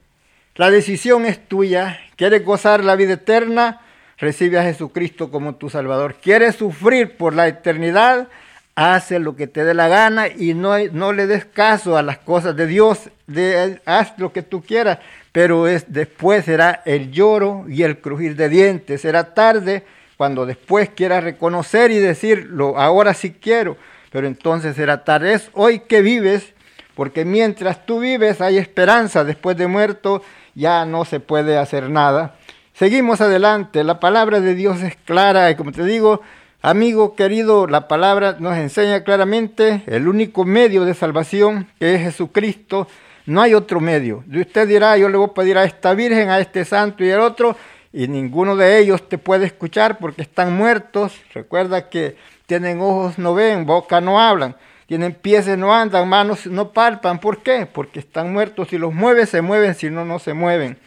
La 0.56 0.70
decisión 0.70 1.26
es 1.26 1.46
tuya. 1.48 2.00
¿Quieres 2.16 2.42
gozar 2.42 2.82
la 2.82 2.96
vida 2.96 3.14
eterna? 3.14 3.82
Recibe 4.16 4.58
a 4.58 4.62
Jesucristo 4.62 5.30
como 5.30 5.56
tu 5.56 5.68
Salvador. 5.68 6.14
¿Quieres 6.14 6.56
sufrir 6.56 7.18
por 7.18 7.34
la 7.34 7.46
eternidad? 7.46 8.28
Hace 8.74 9.18
lo 9.18 9.36
que 9.36 9.46
te 9.46 9.64
dé 9.64 9.74
la 9.74 9.88
gana 9.88 10.28
y 10.28 10.54
no, 10.54 10.78
no 10.92 11.12
le 11.12 11.26
des 11.26 11.44
caso 11.44 11.98
a 11.98 12.02
las 12.02 12.18
cosas 12.18 12.56
de 12.56 12.66
Dios. 12.66 13.10
De, 13.26 13.80
haz 13.84 14.14
lo 14.18 14.32
que 14.32 14.42
tú 14.42 14.62
quieras, 14.62 14.98
pero 15.30 15.66
es, 15.66 15.92
después 15.92 16.46
será 16.46 16.82
el 16.86 17.10
lloro 17.10 17.66
y 17.68 17.82
el 17.82 17.98
crujir 18.00 18.34
de 18.34 18.48
dientes. 18.48 19.02
Será 19.02 19.34
tarde 19.34 19.84
cuando 20.16 20.46
después 20.46 20.88
quieras 20.88 21.22
reconocer 21.22 21.90
y 21.90 21.98
decirlo, 21.98 22.78
ahora 22.78 23.12
sí 23.12 23.32
quiero, 23.32 23.76
pero 24.10 24.26
entonces 24.26 24.74
será 24.76 25.04
tarde. 25.04 25.34
Es 25.34 25.50
hoy 25.52 25.80
que 25.80 26.00
vives, 26.00 26.54
porque 26.94 27.26
mientras 27.26 27.84
tú 27.84 28.00
vives 28.00 28.40
hay 28.40 28.56
esperanza. 28.56 29.24
Después 29.24 29.58
de 29.58 29.66
muerto 29.66 30.22
ya 30.56 30.84
no 30.84 31.04
se 31.04 31.20
puede 31.20 31.56
hacer 31.58 31.88
nada. 31.88 32.34
Seguimos 32.72 33.20
adelante. 33.20 33.84
La 33.84 34.00
palabra 34.00 34.40
de 34.40 34.56
Dios 34.56 34.82
es 34.82 34.96
clara 34.96 35.48
y 35.50 35.54
como 35.54 35.70
te 35.70 35.84
digo, 35.84 36.22
amigo 36.62 37.14
querido, 37.14 37.68
la 37.68 37.86
palabra 37.86 38.36
nos 38.40 38.56
enseña 38.56 39.04
claramente 39.04 39.84
el 39.86 40.08
único 40.08 40.44
medio 40.44 40.84
de 40.84 40.94
salvación 40.94 41.68
que 41.78 41.94
es 41.94 42.00
Jesucristo 42.00 42.88
no 43.26 43.42
hay 43.42 43.54
otro 43.54 43.80
medio. 43.80 44.24
Usted 44.32 44.68
dirá, 44.68 44.96
yo 44.96 45.08
le 45.08 45.16
voy 45.16 45.28
a 45.28 45.34
pedir 45.34 45.58
a 45.58 45.64
esta 45.64 45.94
virgen, 45.94 46.30
a 46.30 46.38
este 46.38 46.64
santo 46.64 47.04
y 47.04 47.10
al 47.10 47.20
otro, 47.20 47.56
y 47.92 48.08
ninguno 48.08 48.56
de 48.56 48.78
ellos 48.78 49.08
te 49.08 49.18
puede 49.18 49.46
escuchar 49.46 49.98
porque 49.98 50.22
están 50.22 50.56
muertos. 50.56 51.12
Recuerda 51.34 51.88
que 51.90 52.16
tienen 52.46 52.80
ojos 52.80 53.18
no 53.18 53.34
ven, 53.34 53.66
boca 53.66 54.00
no 54.00 54.20
hablan, 54.20 54.54
tienen 54.87 55.14
pies 55.14 55.46
no 55.59 55.75
andan, 55.75 56.09
manos 56.09 56.46
no 56.46 56.72
palpan. 56.72 57.18
¿Por 57.18 57.42
qué? 57.42 57.66
Porque 57.66 57.99
están 57.99 58.33
muertos. 58.33 58.68
Si 58.68 58.79
los 58.79 58.94
mueves, 58.94 59.31
se 59.31 59.42
mueven, 59.42 59.75
si 59.75 59.90
no, 59.90 60.05
no 60.05 60.20
se 60.20 60.33
mueven. 60.33 60.79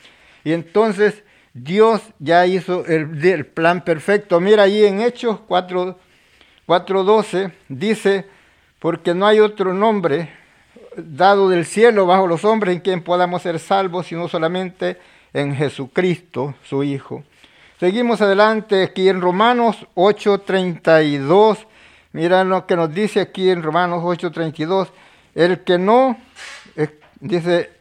Y 0.43 0.53
entonces 0.53 1.23
Dios 1.53 2.01
ya 2.19 2.45
hizo 2.45 2.85
el, 2.85 3.45
plan 3.45 3.83
perfecto. 3.83 4.39
Mira 4.39 4.63
ahí 4.63 4.85
en 4.85 5.01
Hechos 5.01 5.41
4.12 5.47 7.51
dice, 7.67 8.25
porque 8.79 9.13
no 9.13 9.27
hay 9.27 9.41
otro 9.41 9.73
nombre 9.73 10.29
dado 10.95 11.49
del 11.49 11.65
cielo 11.65 12.05
bajo 12.05 12.25
los 12.27 12.45
hombres 12.45 12.75
en 12.75 12.81
quien 12.81 13.03
podamos 13.03 13.41
ser 13.41 13.59
salvos, 13.59 14.07
sino 14.07 14.29
solamente 14.29 14.97
en 15.33 15.55
Jesucristo, 15.55 16.55
su 16.63 16.83
Hijo. 16.83 17.23
Seguimos 17.79 18.21
adelante 18.21 18.83
aquí 18.83 19.09
en 19.09 19.21
Romanos 19.21 19.87
8:32. 19.95 21.65
Mira 22.11 22.43
lo 22.43 22.65
que 22.65 22.75
nos 22.75 22.93
dice 22.93 23.21
aquí 23.21 23.49
en 23.49 23.63
Romanos 23.63 24.03
8:32. 24.03 24.89
El 25.35 25.63
que 25.63 25.77
no, 25.77 26.17
dice, 27.19 27.71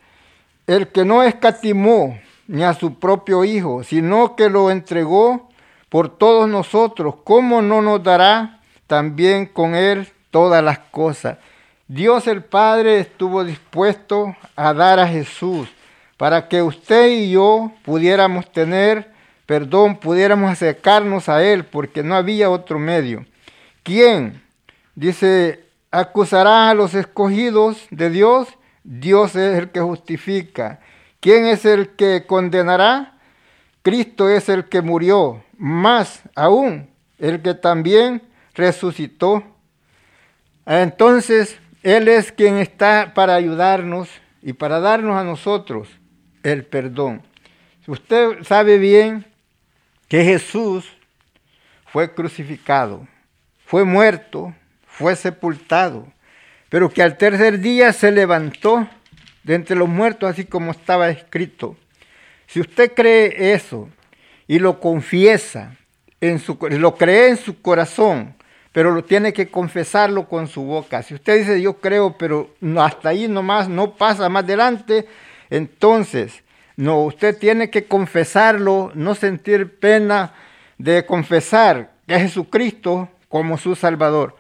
el 0.67 0.89
que 0.89 1.05
no 1.05 1.23
escatimó 1.23 2.19
ni 2.47 2.63
a 2.63 2.75
su 2.75 2.99
propio 2.99 3.45
Hijo, 3.45 3.83
sino 3.85 4.37
que 4.37 4.51
lo 4.51 4.71
entregó 4.71 5.49
por 5.89 6.17
todos 6.17 6.49
nosotros, 6.49 7.17
¿cómo 7.25 7.63
no 7.63 7.81
nos 7.81 8.03
dará 8.03 8.61
también 8.87 9.47
con 9.47 9.75
él 9.75 10.09
todas 10.31 10.63
las 10.63 10.79
cosas? 10.79 11.39
Dios 11.87 12.27
el 12.27 12.45
Padre 12.45 13.01
estuvo 13.01 13.45
dispuesto 13.45 14.37
a 14.55 14.75
dar 14.75 14.99
a 14.99 15.09
Jesús 15.09 15.69
para 16.19 16.49
que 16.49 16.63
usted 16.63 17.09
y 17.09 17.31
yo 17.31 17.73
pudiéramos 17.83 18.51
tener 18.53 19.19
perdón, 19.49 19.97
pudiéramos 19.97 20.51
acercarnos 20.51 21.31
a 21.31 21.43
Él, 21.43 21.65
porque 21.65 22.03
no 22.03 22.15
había 22.15 22.51
otro 22.51 22.79
medio. 22.79 23.25
¿Quién? 23.83 24.43
Dice, 24.95 25.65
acusará 25.91 26.71
a 26.71 26.75
los 26.75 26.95
escogidos 26.95 27.87
de 27.91 28.11
Dios. 28.11 28.49
Dios 28.85 29.37
es 29.37 29.59
el 29.59 29.71
que 29.71 29.81
justifica. 29.81 30.81
¿Quién 31.21 31.47
es 31.47 31.65
el 31.65 31.91
que 31.91 32.25
condenará? 32.27 33.19
Cristo 33.83 34.29
es 34.29 34.49
el 34.49 34.69
que 34.69 34.83
murió, 34.83 35.43
más 35.57 36.23
aún 36.35 36.89
el 37.19 37.43
que 37.43 37.55
también 37.55 38.23
resucitó. 38.55 39.43
Entonces, 40.67 41.59
él 41.83 42.09
es 42.09 42.33
quien 42.33 42.57
está 42.59 43.13
para 43.15 43.35
ayudarnos 43.35 44.09
y 44.43 44.53
para 44.53 44.81
darnos 44.81 45.17
a 45.17 45.25
nosotros 45.25 45.89
el 46.43 46.65
perdón. 46.65 47.23
Usted 47.87 48.43
sabe 48.45 48.79
bien 48.79 49.25
que 50.09 50.23
Jesús 50.23 50.87
fue 51.87 52.13
crucificado, 52.15 53.07
fue 53.69 53.85
muerto, 53.85 54.55
fue 54.87 55.15
sepultado, 55.15 56.07
pero 56.71 56.89
que 56.89 57.03
al 57.03 57.19
tercer 57.19 57.61
día 57.61 57.93
se 57.93 58.11
levantó 58.11 58.89
de 59.43 59.57
entre 59.57 59.77
los 59.77 59.91
muertos, 59.91 60.31
así 60.31 60.47
como 60.47 60.71
estaba 60.71 61.11
escrito. 61.11 61.77
Si 62.47 62.61
usted 62.61 62.95
cree 62.95 63.53
eso 63.53 63.91
y 64.47 64.59
lo 64.59 64.81
confiesa, 64.81 65.77
en 66.19 66.39
su, 66.39 66.57
lo 66.71 66.95
cree 66.97 67.29
en 67.29 67.37
su 67.37 67.61
corazón 67.61 68.35
pero 68.73 68.93
lo 68.93 69.03
tiene 69.03 69.33
que 69.33 69.49
confesarlo 69.49 70.29
con 70.29 70.47
su 70.47 70.63
boca. 70.63 71.03
Si 71.03 71.13
usted 71.13 71.39
dice 71.39 71.61
yo 71.61 71.75
creo, 71.75 72.17
pero 72.17 72.55
hasta 72.79 73.09
ahí 73.09 73.27
nomás 73.27 73.69
no 73.69 73.97
pasa 73.97 74.29
más 74.29 74.45
adelante, 74.45 75.07
entonces 75.51 76.43
no, 76.77 77.03
usted 77.03 77.37
tiene 77.37 77.71
que 77.71 77.85
confesarlo, 77.87 78.93
no 78.95 79.15
sentir 79.15 79.79
pena 79.79 80.33
de 80.79 81.05
confesar 81.05 81.91
que 82.07 82.15
es 82.15 82.23
Jesucristo 82.23 83.09
como 83.29 83.59
su 83.59 83.75
Salvador. 83.75 84.37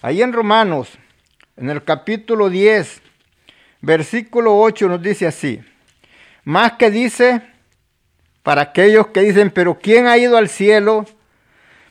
Ahí 0.00 0.22
en 0.22 0.32
Romanos, 0.32 0.90
en 1.56 1.70
el 1.70 1.84
capítulo 1.84 2.50
10, 2.50 3.02
versículo 3.80 4.58
8 4.58 4.88
nos 4.88 5.02
dice 5.02 5.26
así, 5.26 5.60
más 6.44 6.72
que 6.72 6.90
dice, 6.90 7.42
para 8.42 8.62
aquellos 8.62 9.08
que 9.08 9.20
dicen, 9.20 9.50
pero 9.50 9.78
¿quién 9.78 10.06
ha 10.06 10.18
ido 10.18 10.36
al 10.36 10.48
cielo? 10.48 11.06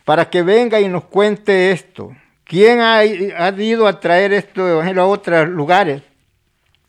para 0.05 0.29
que 0.29 0.41
venga 0.41 0.79
y 0.79 0.87
nos 0.87 1.05
cuente 1.05 1.71
esto. 1.71 2.15
¿Quién 2.43 2.81
ha, 2.81 3.05
ido 3.05 3.87
a 3.87 3.99
traer 3.99 4.33
esto 4.33 4.65
de 4.65 4.73
evangelio 4.73 5.01
a 5.03 5.07
otros 5.07 5.47
lugares? 5.47 6.01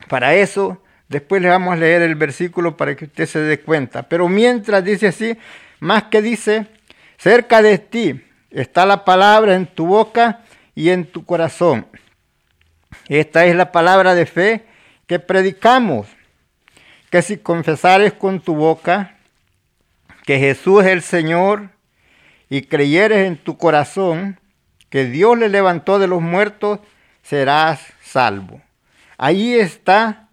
Para 0.08 0.34
eso, 0.34 0.82
después 1.08 1.40
le 1.40 1.48
vamos 1.48 1.74
a 1.74 1.76
leer 1.76 2.02
el 2.02 2.16
versículo 2.16 2.76
para 2.76 2.96
que 2.96 3.04
usted 3.04 3.26
se 3.26 3.38
dé 3.38 3.60
cuenta. 3.60 4.02
Pero 4.02 4.28
mientras 4.28 4.82
dice 4.82 5.08
así, 5.08 5.36
más 5.78 6.04
que 6.04 6.20
dice, 6.20 6.66
cerca 7.16 7.62
de 7.62 7.78
ti 7.78 8.24
está 8.52 8.86
la 8.86 9.04
palabra 9.04 9.54
en 9.54 9.66
tu 9.66 9.86
boca 9.86 10.40
y 10.74 10.90
en 10.90 11.06
tu 11.06 11.24
corazón. 11.24 11.86
Esta 13.08 13.46
es 13.46 13.56
la 13.56 13.72
palabra 13.72 14.14
de 14.14 14.26
fe 14.26 14.64
que 15.06 15.18
predicamos, 15.18 16.06
que 17.10 17.22
si 17.22 17.38
confesares 17.38 18.12
con 18.12 18.40
tu 18.40 18.54
boca 18.54 19.16
que 20.24 20.38
Jesús 20.38 20.84
es 20.84 20.90
el 20.90 21.02
Señor 21.02 21.70
y 22.48 22.62
creyeres 22.62 23.26
en 23.26 23.36
tu 23.36 23.58
corazón 23.58 24.38
que 24.88 25.06
Dios 25.06 25.38
le 25.38 25.48
levantó 25.48 25.98
de 25.98 26.06
los 26.06 26.20
muertos, 26.20 26.80
serás 27.22 27.80
salvo. 28.02 28.60
Ahí 29.16 29.54
está 29.54 30.28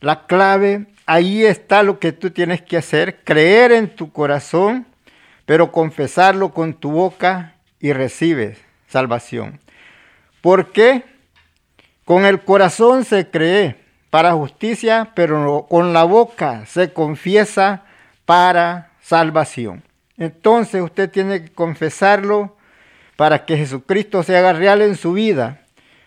la 0.00 0.26
clave, 0.26 0.86
ahí 1.06 1.44
está 1.44 1.82
lo 1.82 1.98
que 1.98 2.12
tú 2.12 2.30
tienes 2.30 2.60
que 2.62 2.76
hacer, 2.76 3.22
creer 3.24 3.72
en 3.72 3.88
tu 3.88 4.12
corazón, 4.12 4.86
pero 5.46 5.72
confesarlo 5.72 6.52
con 6.52 6.74
tu 6.74 6.90
boca 6.90 7.54
y 7.80 7.92
recibes 7.92 8.58
salvación. 8.88 9.60
¿Por 10.40 10.72
qué? 10.72 11.04
Con 12.04 12.24
el 12.24 12.40
corazón 12.40 13.04
se 13.04 13.30
cree 13.30 13.76
para 14.10 14.32
justicia, 14.32 15.12
pero 15.14 15.66
con 15.68 15.92
la 15.92 16.04
boca 16.04 16.66
se 16.66 16.92
confiesa 16.92 17.84
para 18.24 18.90
salvación. 19.00 19.82
Entonces 20.18 20.82
usted 20.82 21.10
tiene 21.10 21.42
que 21.44 21.52
confesarlo 21.52 22.56
para 23.16 23.44
que 23.44 23.56
Jesucristo 23.56 24.22
se 24.22 24.36
haga 24.36 24.52
real 24.52 24.82
en 24.82 24.96
su 24.96 25.12
vida. 25.12 25.60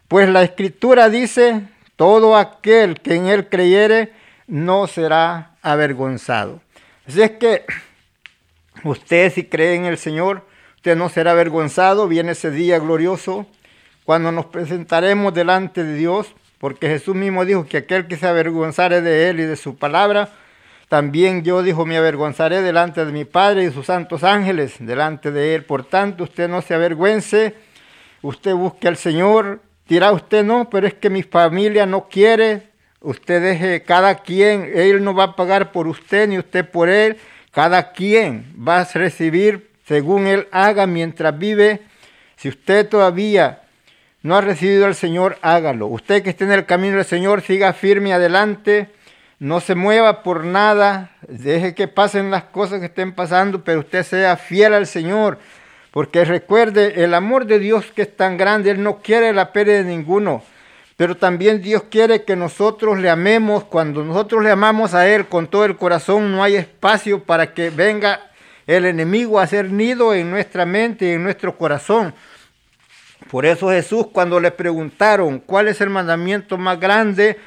Pues 0.08 0.30
la 0.30 0.44
escritura 0.44 1.10
dice, 1.10 1.62
todo 1.96 2.38
aquel 2.38 3.00
que 3.00 3.16
en 3.16 3.28
él 3.28 3.50
creyere 3.50 4.14
no 4.48 4.88
será 4.88 5.52
avergonzado. 5.62 6.62
Así 7.08 7.22
es 7.22 7.32
que 7.32 7.66
usted 8.84 9.32
si 9.34 9.46
cree 9.46 9.76
en 9.76 9.86
el 9.86 9.98
Señor, 9.98 10.46
usted 10.76 10.96
no 10.96 11.10
será 11.10 11.32
avergonzado. 11.32 12.08
Viene 12.08 12.32
ese 12.32 12.52
día 12.52 12.80
glorioso 12.80 13.46
cuando 14.06 14.32
nos 14.32 14.46
presentaremos 14.46 15.34
delante 15.34 15.84
de 15.84 15.96
Dios, 15.96 16.34
porque 16.58 16.88
Jesús 16.88 17.16
mismo 17.16 17.46
dijo 17.46 17.66
que 17.66 17.78
aquel 17.78 18.08
que 18.08 18.18
se 18.18 18.28
avergonzare 18.28 19.02
de 19.02 19.30
él 19.30 19.40
y 19.40 19.44
de 19.44 19.56
su 19.56 19.78
palabra, 19.78 20.30
también 20.90 21.44
yo, 21.44 21.62
dijo, 21.62 21.86
me 21.86 21.98
avergonzaré 21.98 22.64
delante 22.64 23.06
de 23.06 23.12
mi 23.12 23.24
Padre 23.24 23.64
y 23.64 23.72
sus 23.72 23.86
santos 23.86 24.24
ángeles, 24.24 24.78
delante 24.80 25.32
de 25.32 25.54
Él. 25.54 25.64
Por 25.64 25.86
tanto, 25.86 26.24
usted 26.24 26.50
no 26.50 26.64
se 26.64 26.74
avergüence, 26.74 27.54
usted 28.24 28.56
busque 28.56 28.88
al 28.88 28.98
Señor. 28.98 29.62
Dirá 29.88 30.12
usted, 30.12 30.44
no, 30.44 30.68
pero 30.68 30.88
es 30.88 30.96
que 30.96 31.12
mi 31.12 31.22
familia 31.22 31.86
no 31.86 32.10
quiere. 32.10 32.72
Usted 33.02 33.40
deje 33.40 33.84
cada 33.84 34.16
quien, 34.16 34.72
Él 34.74 35.04
no 35.04 35.14
va 35.14 35.26
a 35.26 35.36
pagar 35.36 35.72
por 35.72 35.88
usted 35.88 36.28
ni 36.28 36.40
usted 36.40 36.68
por 36.68 36.90
Él. 36.90 37.18
Cada 37.52 37.92
quien 37.92 38.54
va 38.56 38.82
a 38.82 38.90
recibir 38.94 39.70
según 39.88 40.28
Él 40.28 40.48
haga 40.52 40.86
mientras 40.88 41.38
vive. 41.38 41.82
Si 42.36 42.50
usted 42.50 42.88
todavía 42.88 43.62
no 44.22 44.36
ha 44.36 44.42
recibido 44.42 44.86
al 44.86 44.96
Señor, 44.96 45.38
hágalo. 45.42 45.88
Usted 45.88 46.24
que 46.24 46.30
esté 46.32 46.44
en 46.44 46.52
el 46.52 46.66
camino 46.66 46.98
del 46.98 47.06
Señor, 47.06 47.42
siga 47.42 47.74
firme 47.74 48.14
adelante 48.14 48.90
no 49.40 49.62
se 49.62 49.74
mueva 49.74 50.22
por 50.22 50.44
nada, 50.44 51.12
deje 51.28 51.74
que 51.74 51.88
pasen 51.88 52.30
las 52.30 52.44
cosas 52.44 52.82
que 52.82 52.88
estén 52.88 53.14
pasando, 53.14 53.64
pero 53.64 53.80
usted 53.80 54.04
sea 54.04 54.36
fiel 54.36 54.74
al 54.74 54.86
Señor, 54.86 55.40
porque 55.92 56.26
recuerde, 56.26 57.04
el 57.04 57.14
amor 57.14 57.46
de 57.46 57.58
Dios 57.58 57.86
que 57.96 58.04
es 58.04 58.16
tan 58.16 58.38
grande, 58.38 58.72
Él 58.72 58.84
no 58.84 59.00
quiere 59.00 59.34
la 59.34 59.54
pérdida 59.54 59.78
de 59.78 59.86
ninguno, 59.86 60.44
pero 61.00 61.16
también 61.16 61.62
Dios 61.62 61.84
quiere 61.90 62.26
que 62.26 62.36
nosotros 62.36 63.00
le 63.00 63.10
amemos, 63.10 63.64
cuando 63.64 64.04
nosotros 64.04 64.44
le 64.44 64.52
amamos 64.52 64.94
a 64.94 65.08
Él 65.08 65.28
con 65.28 65.48
todo 65.48 65.64
el 65.64 65.78
corazón, 65.78 66.30
no 66.30 66.44
hay 66.44 66.58
espacio 66.58 67.24
para 67.24 67.54
que 67.54 67.70
venga 67.70 68.20
el 68.68 68.84
enemigo 68.84 69.40
a 69.40 69.44
hacer 69.44 69.72
nido 69.72 70.14
en 70.14 70.30
nuestra 70.30 70.66
mente 70.66 71.06
y 71.06 71.12
en 71.12 71.24
nuestro 71.24 71.58
corazón. 71.58 72.14
Por 73.32 73.46
eso 73.46 73.70
Jesús 73.70 74.08
cuando 74.12 74.42
le 74.42 74.52
preguntaron 74.52 75.40
cuál 75.40 75.70
es 75.70 75.80
el 75.80 75.90
mandamiento 75.90 76.58
más 76.58 76.78
grande, 76.78 77.38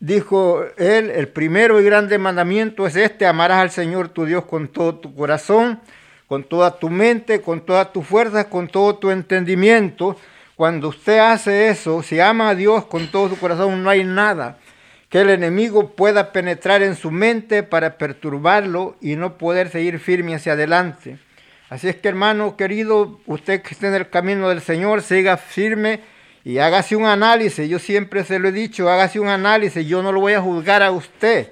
Dijo 0.00 0.62
él, 0.76 1.10
el 1.10 1.28
primero 1.28 1.80
y 1.80 1.84
grande 1.84 2.18
mandamiento 2.18 2.86
es 2.86 2.94
este, 2.94 3.26
amarás 3.26 3.58
al 3.58 3.70
Señor 3.70 4.10
tu 4.10 4.26
Dios 4.26 4.44
con 4.44 4.68
todo 4.68 4.96
tu 4.96 5.14
corazón, 5.14 5.80
con 6.26 6.44
toda 6.44 6.78
tu 6.78 6.90
mente, 6.90 7.40
con 7.40 7.62
toda 7.62 7.90
tu 7.90 8.02
fuerza, 8.02 8.50
con 8.50 8.68
todo 8.68 8.96
tu 8.96 9.10
entendimiento. 9.10 10.16
Cuando 10.58 10.88
usted 10.88 11.20
hace 11.20 11.68
eso, 11.68 12.02
si 12.02 12.18
ama 12.18 12.48
a 12.48 12.54
Dios 12.56 12.84
con 12.86 13.06
todo 13.12 13.28
su 13.28 13.38
corazón, 13.38 13.84
no 13.84 13.90
hay 13.90 14.02
nada 14.02 14.58
que 15.08 15.20
el 15.20 15.30
enemigo 15.30 15.90
pueda 15.90 16.32
penetrar 16.32 16.82
en 16.82 16.96
su 16.96 17.12
mente 17.12 17.62
para 17.62 17.96
perturbarlo 17.96 18.96
y 19.00 19.14
no 19.14 19.38
poder 19.38 19.70
seguir 19.70 20.00
firme 20.00 20.34
hacia 20.34 20.54
adelante. 20.54 21.18
Así 21.70 21.88
es 21.88 21.94
que 21.94 22.08
hermano 22.08 22.56
querido, 22.56 23.20
usted 23.26 23.62
que 23.62 23.72
esté 23.72 23.86
en 23.86 23.94
el 23.94 24.10
camino 24.10 24.48
del 24.48 24.60
Señor, 24.60 25.02
siga 25.02 25.36
firme 25.36 26.00
y 26.42 26.58
hágase 26.58 26.96
un 26.96 27.04
análisis, 27.04 27.68
yo 27.68 27.78
siempre 27.78 28.24
se 28.24 28.40
lo 28.40 28.48
he 28.48 28.52
dicho, 28.52 28.90
hágase 28.90 29.20
un 29.20 29.28
análisis, 29.28 29.86
yo 29.86 30.02
no 30.02 30.10
lo 30.10 30.18
voy 30.18 30.32
a 30.32 30.40
juzgar 30.40 30.82
a 30.82 30.90
usted. 30.90 31.50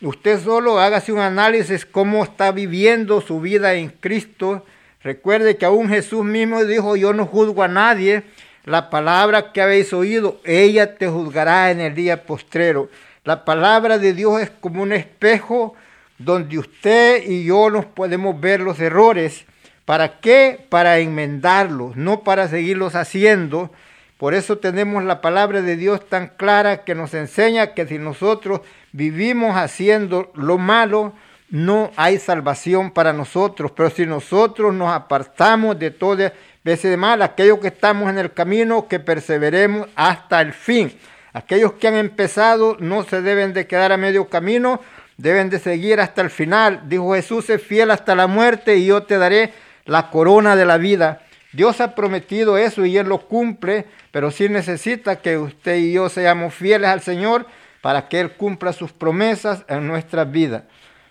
Usted 0.00 0.40
solo 0.40 0.80
hágase 0.80 1.12
un 1.12 1.20
análisis 1.20 1.84
cómo 1.84 2.24
está 2.24 2.52
viviendo 2.52 3.20
su 3.20 3.38
vida 3.38 3.74
en 3.74 3.90
Cristo. 3.90 4.64
Recuerde 5.02 5.58
que 5.58 5.66
aún 5.66 5.90
Jesús 5.90 6.24
mismo 6.24 6.64
dijo, 6.64 6.96
yo 6.96 7.12
no 7.12 7.26
juzgo 7.26 7.62
a 7.62 7.68
nadie. 7.68 8.24
La 8.66 8.90
palabra 8.90 9.52
que 9.52 9.62
habéis 9.62 9.92
oído, 9.92 10.40
ella 10.44 10.96
te 10.96 11.08
juzgará 11.08 11.70
en 11.70 11.80
el 11.80 11.94
día 11.94 12.24
postrero. 12.24 12.90
La 13.24 13.44
palabra 13.44 13.96
de 13.96 14.12
Dios 14.12 14.42
es 14.42 14.50
como 14.50 14.82
un 14.82 14.92
espejo 14.92 15.74
donde 16.18 16.58
usted 16.58 17.22
y 17.24 17.44
yo 17.44 17.70
nos 17.70 17.86
podemos 17.86 18.38
ver 18.40 18.60
los 18.60 18.80
errores. 18.80 19.46
¿Para 19.84 20.18
qué? 20.18 20.66
Para 20.68 20.98
enmendarlos, 20.98 21.96
no 21.96 22.24
para 22.24 22.48
seguirlos 22.48 22.96
haciendo, 22.96 23.70
por 24.18 24.32
eso 24.32 24.58
tenemos 24.58 25.04
la 25.04 25.20
palabra 25.20 25.60
de 25.60 25.76
Dios 25.76 26.08
tan 26.08 26.28
clara 26.36 26.84
que 26.84 26.94
nos 26.94 27.12
enseña 27.12 27.74
que 27.74 27.86
si 27.86 27.98
nosotros 27.98 28.62
vivimos 28.92 29.56
haciendo 29.56 30.32
lo 30.34 30.56
malo, 30.56 31.12
no 31.50 31.90
hay 31.96 32.18
salvación 32.18 32.90
para 32.90 33.12
nosotros. 33.12 33.72
Pero 33.76 33.90
si 33.90 34.06
nosotros 34.06 34.72
nos 34.72 34.90
apartamos 34.90 35.78
de 35.78 35.90
toda 35.90 36.32
veces 36.66 36.90
de 36.90 36.96
mal, 36.96 37.22
aquellos 37.22 37.60
que 37.60 37.68
estamos 37.68 38.10
en 38.10 38.18
el 38.18 38.32
camino, 38.32 38.88
que 38.88 38.98
perseveremos 38.98 39.86
hasta 39.94 40.40
el 40.40 40.52
fin. 40.52 40.92
Aquellos 41.32 41.74
que 41.74 41.86
han 41.86 41.94
empezado 41.94 42.76
no 42.80 43.04
se 43.04 43.22
deben 43.22 43.52
de 43.52 43.68
quedar 43.68 43.92
a 43.92 43.96
medio 43.96 44.28
camino, 44.28 44.80
deben 45.16 45.48
de 45.48 45.60
seguir 45.60 46.00
hasta 46.00 46.22
el 46.22 46.30
final. 46.30 46.88
Dijo 46.88 47.14
Jesús, 47.14 47.48
es 47.50 47.62
fiel 47.62 47.92
hasta 47.92 48.16
la 48.16 48.26
muerte 48.26 48.76
y 48.76 48.86
yo 48.86 49.04
te 49.04 49.16
daré 49.16 49.52
la 49.84 50.10
corona 50.10 50.56
de 50.56 50.64
la 50.64 50.76
vida. 50.76 51.22
Dios 51.52 51.80
ha 51.80 51.94
prometido 51.94 52.58
eso 52.58 52.84
y 52.84 52.98
Él 52.98 53.06
lo 53.06 53.18
cumple, 53.20 53.86
pero 54.10 54.32
sí 54.32 54.48
necesita 54.48 55.22
que 55.22 55.38
usted 55.38 55.76
y 55.76 55.92
yo 55.92 56.08
seamos 56.08 56.52
fieles 56.52 56.90
al 56.90 57.00
Señor 57.00 57.46
para 57.80 58.08
que 58.08 58.18
Él 58.18 58.32
cumpla 58.32 58.72
sus 58.72 58.90
promesas 58.90 59.64
en 59.68 59.86
nuestras 59.86 60.28
vidas. 60.28 60.64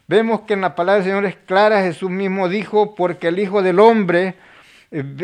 Vemos 0.06 0.42
que 0.42 0.54
en 0.54 0.62
la 0.62 0.76
palabra 0.76 1.02
del 1.02 1.12
Señor 1.12 1.26
es 1.26 1.38
clara, 1.38 1.82
Jesús 1.82 2.10
mismo 2.10 2.50
dijo, 2.50 2.94
porque 2.94 3.30
el 3.30 3.40
Hijo 3.40 3.62
del 3.62 3.80
Hombre 3.80 4.36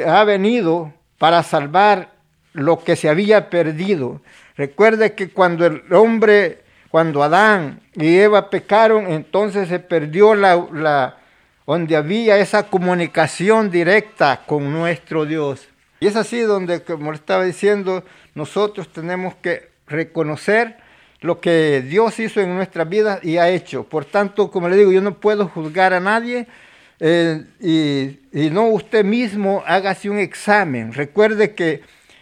ha 0.06 0.24
venido 0.24 0.94
para 1.18 1.44
salvar 1.44 2.12
lo 2.54 2.84
que 2.84 2.96
se 2.96 3.10
había 3.10 3.50
perdido. 3.50 4.22
Recuerde 4.58 5.14
que 5.14 5.30
cuando 5.30 5.66
el 5.66 5.94
hombre, 5.94 6.64
cuando 6.90 7.24
Adán 7.24 7.82
y 7.96 8.18
Eva 8.18 8.50
pecaron, 8.50 9.08
entonces 9.12 9.70
se 9.70 9.80
perdió 9.80 10.36
la, 10.36 10.56
la 10.74 11.18
donde 11.66 11.96
había 11.96 12.38
esa 12.38 12.64
comunicación 12.64 13.72
directa 13.72 14.42
con 14.46 14.74
nuestro 14.74 15.26
Dios. 15.26 15.70
Y 16.02 16.08
es 16.08 16.16
así 16.16 16.42
donde, 16.42 16.82
como 16.82 17.14
estaba 17.14 17.46
diciendo, 17.46 18.04
nosotros 18.36 18.92
tenemos 18.92 19.36
que 19.36 19.70
reconocer 19.88 20.78
lo 21.22 21.40
que 21.40 21.82
Dios 21.82 22.20
hizo 22.20 22.42
en 22.42 22.56
nuestras 22.56 22.90
vidas 22.90 23.24
y 23.24 23.38
ha 23.38 23.50
hecho. 23.50 23.84
Por 23.84 24.06
tanto, 24.06 24.50
como 24.50 24.68
le 24.68 24.76
digo, 24.76 24.92
yo 24.92 25.02
no 25.02 25.14
puedo 25.14 25.48
juzgar 25.48 25.94
a 25.94 26.00
nadie 26.00 26.48
eh, 27.04 28.20
y, 28.32 28.50
no 28.52 28.68
usted 28.68 29.04
mismo 29.04 29.64
hágase 29.66 30.08
un 30.08 30.20
examen. 30.20 30.94
Recuerde 30.94 31.56
que 31.56 31.82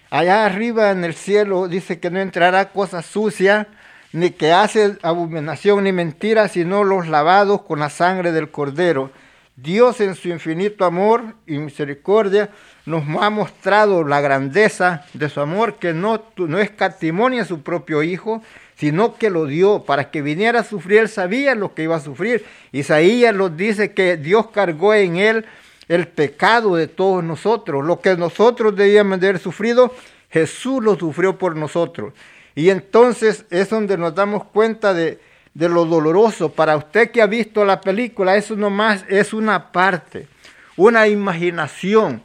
allá 0.09 0.45
arriba 0.45 0.91
en 0.91 1.03
el 1.03 1.13
cielo 1.13 1.67
dice 1.67 1.99
que 1.99 2.09
no 2.09 2.19
entrará 2.21 2.71
cosa 2.71 3.01
sucia, 3.01 3.67
ni 4.13 4.31
que 4.31 4.53
hace 4.53 4.97
abominación 5.03 5.83
ni 5.83 5.91
mentira, 5.91 6.47
sino 6.47 6.85
los 6.85 7.09
lavados 7.09 7.63
con 7.63 7.79
la 7.79 7.89
sangre 7.89 8.31
del 8.31 8.51
cordero. 8.51 9.11
Dios 9.57 9.99
en 9.99 10.15
su 10.15 10.29
infinito 10.29 10.85
amor 10.85 11.35
y 11.45 11.57
misericordia 11.57 12.49
nos 12.85 13.03
ha 13.21 13.29
mostrado 13.29 14.05
la 14.05 14.21
grandeza 14.21 15.05
de 15.13 15.27
su 15.27 15.41
amor 15.41 15.75
que 15.75 15.93
no, 15.93 16.23
no 16.37 16.57
escatimonia 16.59 17.41
a 17.41 17.45
su 17.45 17.61
propio 17.61 18.01
Hijo, 18.01 18.41
sino 18.79 19.15
que 19.15 19.29
lo 19.29 19.45
dio 19.45 19.83
para 19.83 20.09
que 20.09 20.21
viniera 20.21 20.61
a 20.61 20.63
sufrir. 20.63 20.99
Él 20.99 21.09
sabía 21.09 21.53
lo 21.53 21.73
que 21.73 21.83
iba 21.83 21.97
a 21.97 21.99
sufrir. 21.99 22.45
Isaías 22.71 23.35
nos 23.35 23.57
dice 23.57 23.93
que 23.93 24.15
Dios 24.15 24.51
cargó 24.51 24.93
en 24.93 25.17
él 25.17 25.45
el 25.89 26.07
pecado 26.07 26.77
de 26.77 26.87
todos 26.87 27.21
nosotros. 27.21 27.83
Lo 27.83 27.99
que 27.99 28.15
nosotros 28.15 28.77
debíamos 28.77 29.19
de 29.19 29.27
haber 29.27 29.41
sufrido, 29.41 29.93
Jesús 30.29 30.81
lo 30.81 30.97
sufrió 30.97 31.37
por 31.37 31.57
nosotros. 31.57 32.13
Y 32.55 32.69
entonces 32.69 33.45
es 33.49 33.69
donde 33.69 33.97
nos 33.97 34.15
damos 34.15 34.45
cuenta 34.45 34.93
de, 34.93 35.19
de 35.53 35.67
lo 35.67 35.83
doloroso. 35.83 36.53
Para 36.53 36.77
usted 36.77 37.11
que 37.11 37.21
ha 37.21 37.27
visto 37.27 37.65
la 37.65 37.81
película, 37.81 38.37
eso 38.37 38.55
nomás 38.55 39.03
es 39.09 39.33
una 39.33 39.73
parte, 39.73 40.27
una 40.77 41.05
imaginación 41.09 42.21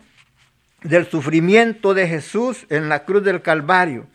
del 0.84 1.10
sufrimiento 1.10 1.94
de 1.94 2.06
Jesús 2.06 2.64
en 2.68 2.88
la 2.88 3.04
cruz 3.04 3.24
del 3.24 3.42
Calvario. 3.42 4.06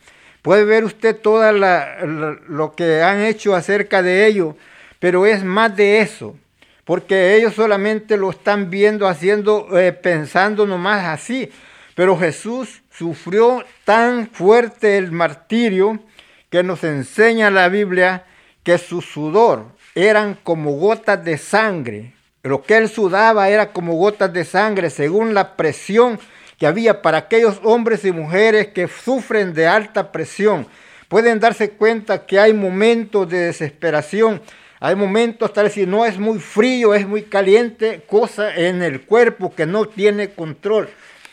Puede 0.42 0.64
ver 0.64 0.84
usted 0.84 1.16
todo 1.16 1.52
lo 1.52 2.72
que 2.74 3.02
han 3.02 3.20
hecho 3.20 3.54
acerca 3.54 4.02
de 4.02 4.26
ello, 4.26 4.56
pero 4.98 5.26
es 5.26 5.44
más 5.44 5.76
de 5.76 6.00
eso, 6.00 6.36
porque 6.84 7.36
ellos 7.36 7.54
solamente 7.54 8.16
lo 8.16 8.30
están 8.30 8.70
viendo, 8.70 9.06
haciendo, 9.06 9.78
eh, 9.78 9.92
pensando 9.92 10.66
nomás 10.66 11.06
así. 11.06 11.50
Pero 11.94 12.16
Jesús 12.16 12.82
sufrió 12.90 13.64
tan 13.84 14.28
fuerte 14.28 14.96
el 14.96 15.12
martirio 15.12 16.00
que 16.48 16.62
nos 16.62 16.84
enseña 16.84 17.50
la 17.50 17.68
Biblia 17.68 18.24
que 18.62 18.78
su 18.78 19.00
sudor 19.00 19.66
eran 19.94 20.38
como 20.42 20.72
gotas 20.72 21.24
de 21.24 21.38
sangre 21.38 22.14
Lo 22.42 22.62
que 22.62 22.76
él 22.76 22.88
sudaba 22.88 23.48
era 23.48 23.72
como 23.72 23.94
gotas 23.94 24.32
de 24.32 24.44
sangre 24.44 24.90
según 24.90 25.34
la 25.34 25.56
presión 25.56 26.18
que 26.60 26.66
había 26.66 27.00
para 27.00 27.16
aquellos 27.16 27.58
hombres 27.64 28.04
y 28.04 28.12
mujeres 28.12 28.68
que 28.68 28.86
sufren 28.86 29.54
de 29.54 29.66
alta 29.66 30.12
presión. 30.12 30.66
Pueden 31.08 31.40
darse 31.40 31.70
cuenta 31.70 32.26
que 32.26 32.38
hay 32.38 32.52
momentos 32.52 33.30
de 33.30 33.38
desesperación, 33.38 34.42
hay 34.78 34.94
momentos 34.94 35.54
tal 35.54 35.70
si 35.70 35.86
no 35.86 36.04
es 36.04 36.18
muy 36.18 36.38
frío, 36.38 36.92
es 36.92 37.08
muy 37.08 37.22
caliente, 37.22 38.02
cosa 38.06 38.54
en 38.54 38.82
el 38.82 39.00
cuerpo 39.00 39.54
que 39.54 39.64
no 39.64 39.86
tiene 39.86 40.32
control. 40.32 40.90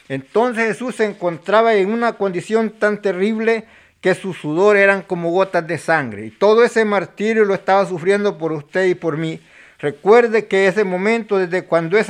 Entonces 0.08 0.68
Jesús 0.70 0.96
se 0.96 1.04
encontraba 1.04 1.74
en 1.76 1.92
una 1.92 2.14
condición 2.14 2.70
tan 2.70 3.02
terrible 3.02 3.66
que 4.00 4.16
su 4.16 4.34
sudor 4.34 4.78
eran 4.78 5.02
como 5.02 5.32
gotas 5.32 5.68
de 5.68 5.78
sangre. 5.78 6.26
Y 6.28 6.32
todo 6.32 6.64
ese 6.64 6.86
martirio 6.86 7.44
lo 7.44 7.54
estaba 7.54 7.86
sufriendo 7.86 8.38
por 8.38 8.54
usted 8.54 8.86
y 8.86 8.96
por 8.96 9.18
mí. 9.18 9.42
Recuerde 9.80 10.48
que 10.48 10.68
ese 10.68 10.86
momento, 10.86 11.38
desde 11.38 11.66
cuando 11.66 11.98
es 11.98 12.08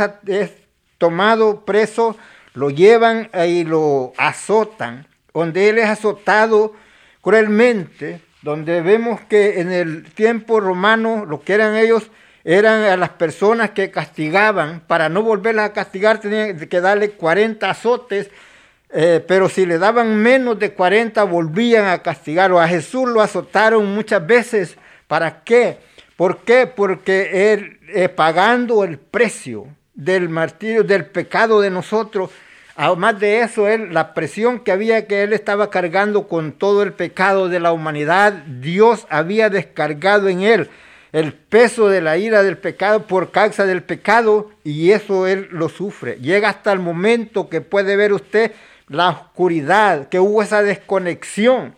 tomado 1.00 1.66
preso, 1.66 2.16
lo 2.58 2.72
llevan 2.72 3.30
y 3.48 3.64
lo 3.64 4.14
azotan, 4.18 5.06
donde 5.32 5.70
él 5.70 5.78
es 5.78 5.86
azotado 5.86 6.74
cruelmente, 7.22 8.20
donde 8.42 8.82
vemos 8.82 9.22
que 9.22 9.62
en 9.62 9.72
el 9.72 10.06
tiempo 10.12 10.60
romano 10.60 11.26
lo 11.26 11.42
que 11.42 11.54
eran 11.54 11.76
ellos 11.76 12.10
eran 12.44 12.82
a 12.82 12.98
las 12.98 13.10
personas 13.10 13.72
que 13.72 13.92
castigaban, 13.92 14.82
para 14.88 15.08
no 15.08 15.22
volverlas 15.22 15.70
a 15.70 15.74
castigar 15.74 16.20
tenían 16.20 16.58
que 16.58 16.82
darle 16.82 17.12
40 17.12 17.70
azotes 17.70 18.32
eh, 18.90 19.22
pero 19.28 19.50
si 19.50 19.66
le 19.66 19.78
daban 19.78 20.16
menos 20.16 20.58
de 20.58 20.72
40 20.72 21.22
volvían 21.26 21.88
a 21.88 22.02
castigarlo. 22.02 22.58
A 22.58 22.70
Jesús 22.70 23.08
lo 23.10 23.22
azotaron 23.22 23.94
muchas 23.94 24.26
veces. 24.26 24.78
¿Para 25.08 25.44
qué? 25.44 25.80
¿Por 26.16 26.40
qué? 26.40 26.68
Porque 26.68 27.52
él, 27.52 28.14
pagando 28.16 28.86
el 28.86 28.98
precio 28.98 29.68
del 29.94 30.30
martirio, 30.30 30.86
del 30.86 31.06
pecado 31.06 31.60
de 31.60 31.70
nosotros, 31.70 32.32
además 32.78 33.20
de 33.20 33.42
eso, 33.42 33.68
él, 33.68 33.94
la 33.94 34.14
presión 34.14 34.60
que 34.60 34.72
había 34.72 35.08
que 35.08 35.24
él 35.24 35.34
estaba 35.34 35.70
cargando 35.70 36.28
con 36.30 36.54
todo 36.54 36.84
el 36.84 36.94
pecado 36.94 37.50
de 37.50 37.60
la 37.60 37.74
humanidad, 37.74 38.32
Dios 38.34 39.06
había 39.10 39.50
descargado 39.50 40.30
en 40.30 40.42
él 40.44 40.70
el 41.12 41.34
peso 41.34 41.90
de 41.90 42.02
la 42.02 42.18
ira 42.18 42.44
del 42.44 42.58
pecado 42.58 43.08
por 43.08 43.32
causa 43.32 43.66
del 43.66 43.84
pecado 43.84 44.52
y 44.64 44.92
eso 44.92 45.28
él 45.28 45.48
lo 45.52 45.70
sufre. 45.70 46.18
Llega 46.22 46.50
hasta 46.50 46.72
el 46.72 46.80
momento 46.80 47.50
que 47.50 47.62
puede 47.62 47.96
ver 47.96 48.14
usted 48.14 48.52
la 48.88 49.10
oscuridad, 49.10 50.10
que 50.10 50.20
hubo 50.20 50.42
esa 50.42 50.62
desconexión, 50.62 51.76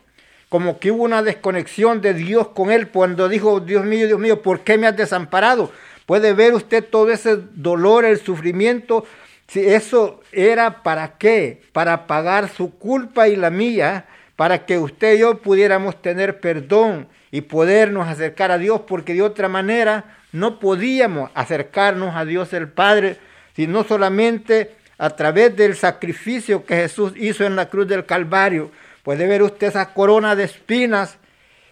como 0.49 0.79
que 0.79 0.91
hubo 0.91 1.03
una 1.03 1.23
desconexión 1.23 2.01
de 2.01 2.13
Dios 2.13 2.49
con 2.49 2.71
él 2.71 2.89
cuando 2.89 3.29
dijo, 3.29 3.59
Dios 3.59 3.85
mío, 3.85 4.07
Dios 4.07 4.19
mío, 4.19 4.41
¿por 4.41 4.61
qué 4.61 4.77
me 4.77 4.87
has 4.87 4.97
desamparado? 4.97 5.71
Puede 6.05 6.33
ver 6.33 6.53
usted 6.55 6.83
todo 6.83 7.11
ese 7.11 7.37
dolor, 7.53 8.03
el 8.03 8.19
sufrimiento. 8.19 9.05
Si 9.49 9.65
eso 9.65 10.21
era 10.31 10.83
para 10.83 11.17
qué? 11.17 11.61
Para 11.73 12.05
pagar 12.05 12.49
su 12.49 12.77
culpa 12.77 13.27
y 13.27 13.35
la 13.35 13.49
mía, 13.49 14.05
para 14.35 14.65
que 14.65 14.77
usted 14.77 15.15
y 15.15 15.19
yo 15.19 15.39
pudiéramos 15.39 16.01
tener 16.01 16.39
perdón 16.39 17.07
y 17.31 17.41
podernos 17.41 18.07
acercar 18.07 18.51
a 18.51 18.59
Dios, 18.59 18.81
porque 18.87 19.15
de 19.15 19.23
otra 19.23 19.47
manera 19.49 20.17
no 20.31 20.59
podíamos 20.59 21.31
acercarnos 21.33 22.15
a 22.15 22.25
Dios 22.25 22.53
el 22.53 22.69
Padre, 22.69 23.17
sino 23.55 23.83
solamente 23.83 24.75
a 24.99 25.09
través 25.09 25.55
del 25.55 25.75
sacrificio 25.75 26.63
que 26.63 26.75
Jesús 26.75 27.13
hizo 27.15 27.43
en 27.43 27.55
la 27.55 27.69
cruz 27.69 27.87
del 27.87 28.05
Calvario. 28.05 28.69
Puede 29.01 29.25
ver 29.25 29.41
usted 29.41 29.67
esa 29.67 29.93
corona 29.93 30.35
de 30.35 30.43
espinas, 30.43 31.17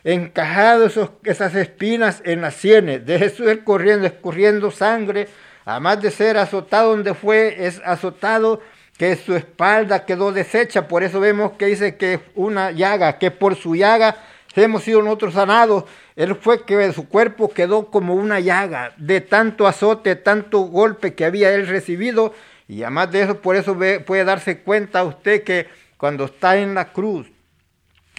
encajado 0.04 0.90
esas 1.26 1.54
espinas 1.54 2.24
en 2.26 2.42
las 2.42 2.56
sienes 2.56 3.06
de 3.06 3.20
Jesús 3.20 3.48
corriendo, 3.64 4.08
escurriendo 4.08 4.72
sangre, 4.72 5.28
además 5.68 6.02
de 6.02 6.12
ser 6.12 6.38
azotado 6.38 6.92
donde 6.92 7.14
fue, 7.14 7.68
es 7.68 7.82
azotado 7.84 8.62
que 8.98 9.18
su 9.18 9.36
espalda 9.36 10.06
quedó 10.06 10.32
deshecha, 10.32 10.88
por 10.88 11.04
eso 11.04 11.20
vemos 11.20 11.52
que 11.58 11.66
dice 11.66 11.98
que 11.98 12.22
una 12.36 12.72
llaga, 12.72 13.20
que 13.20 13.32
por 13.32 13.56
su 13.56 13.76
llaga 13.76 14.16
hemos 14.56 14.84
sido 14.84 15.02
nosotros 15.02 15.34
sanados. 15.34 15.84
Él 16.16 16.36
fue 16.36 16.64
que 16.64 16.92
su 16.94 17.10
cuerpo 17.10 17.50
quedó 17.50 17.92
como 17.92 18.16
una 18.16 18.40
llaga 18.40 18.94
de 18.96 19.20
tanto 19.20 19.68
azote, 19.68 20.16
tanto 20.16 20.60
golpe 20.62 21.14
que 21.14 21.26
había 21.26 21.54
él 21.54 21.68
recibido 21.68 22.34
y 22.70 22.84
además 22.84 23.12
de 23.12 23.24
eso, 23.24 23.42
por 23.42 23.58
eso 23.58 23.78
puede 24.06 24.24
darse 24.24 24.60
cuenta 24.60 25.04
usted 25.04 25.44
que 25.44 25.68
cuando 25.98 26.26
está 26.26 26.58
en 26.58 26.76
la 26.76 26.94
cruz, 26.94 27.28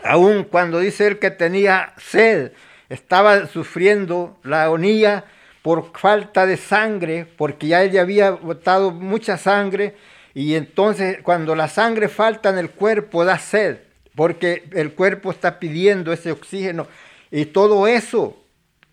aun 0.05 0.45
cuando 0.45 0.81
dice 0.81 1.07
él 1.07 1.19
que 1.19 1.31
tenía 1.31 1.95
sed, 1.97 2.53
estaba 2.91 3.47
sufriendo 3.47 4.39
la 4.45 4.65
agonía 4.65 5.25
por 5.63 5.93
falta 5.97 6.47
de 6.47 6.57
sangre, 6.57 7.27
porque 7.37 7.69
ya 7.69 7.83
él 7.83 7.93
ya 7.93 8.03
había 8.03 8.31
botado 8.31 8.91
mucha 8.91 9.37
sangre, 9.37 9.97
y 10.35 10.55
entonces 10.55 11.19
cuando 11.23 11.55
la 11.55 11.69
sangre 11.69 12.09
falta 12.09 12.49
en 12.51 12.59
el 12.59 12.71
cuerpo 12.71 13.25
da 13.25 13.39
sed, 13.39 13.79
porque 14.15 14.65
el 14.73 14.93
cuerpo 14.93 15.31
está 15.31 15.59
pidiendo 15.59 16.13
ese 16.13 16.33
oxígeno, 16.33 16.87
y 17.31 17.47
todo 17.47 17.87
eso 17.87 18.37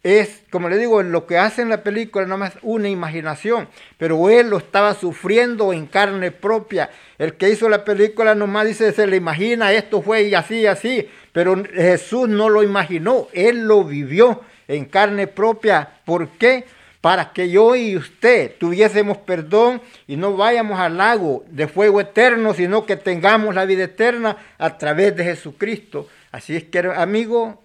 es, 0.05 0.43
como 0.51 0.69
le 0.69 0.77
digo, 0.77 1.01
lo 1.01 1.25
que 1.25 1.39
hace 1.39 1.63
en 1.63 1.69
la 1.69 1.81
película 1.81 2.27
no 2.27 2.37
más 2.37 2.53
una 2.61 2.89
imaginación, 2.89 3.67
pero 3.97 4.29
él 4.29 4.51
lo 4.51 4.57
estaba 4.57 4.93
sufriendo 4.93 5.73
en 5.73 5.87
carne 5.87 6.29
propia. 6.29 6.91
El 7.17 7.33
que 7.33 7.49
hizo 7.49 7.69
la 7.69 7.83
película 7.83 8.35
nomás 8.35 8.67
dice, 8.67 8.91
se 8.91 9.07
le 9.07 9.15
imagina, 9.15 9.73
esto 9.73 10.03
fue 10.03 10.21
y 10.23 10.35
así, 10.35 10.67
así, 10.67 11.09
pero 11.31 11.55
Jesús 11.73 12.29
no 12.29 12.49
lo 12.49 12.61
imaginó, 12.61 13.29
él 13.33 13.63
lo 13.63 13.83
vivió 13.83 14.41
en 14.67 14.85
carne 14.85 15.27
propia. 15.27 15.89
¿Por 16.05 16.29
qué? 16.29 16.65
Para 17.01 17.31
que 17.33 17.49
yo 17.49 17.75
y 17.75 17.95
usted 17.95 18.53
tuviésemos 18.57 19.17
perdón 19.19 19.81
y 20.07 20.17
no 20.17 20.35
vayamos 20.35 20.79
al 20.79 20.97
lago 20.97 21.43
de 21.47 21.67
fuego 21.67 22.01
eterno, 22.01 22.53
sino 22.53 22.85
que 22.85 22.95
tengamos 22.95 23.53
la 23.53 23.65
vida 23.65 23.83
eterna 23.83 24.37
a 24.57 24.77
través 24.77 25.15
de 25.15 25.23
Jesucristo. 25.23 26.07
Así 26.31 26.55
es 26.55 26.63
que, 26.63 26.79
amigo, 26.79 27.61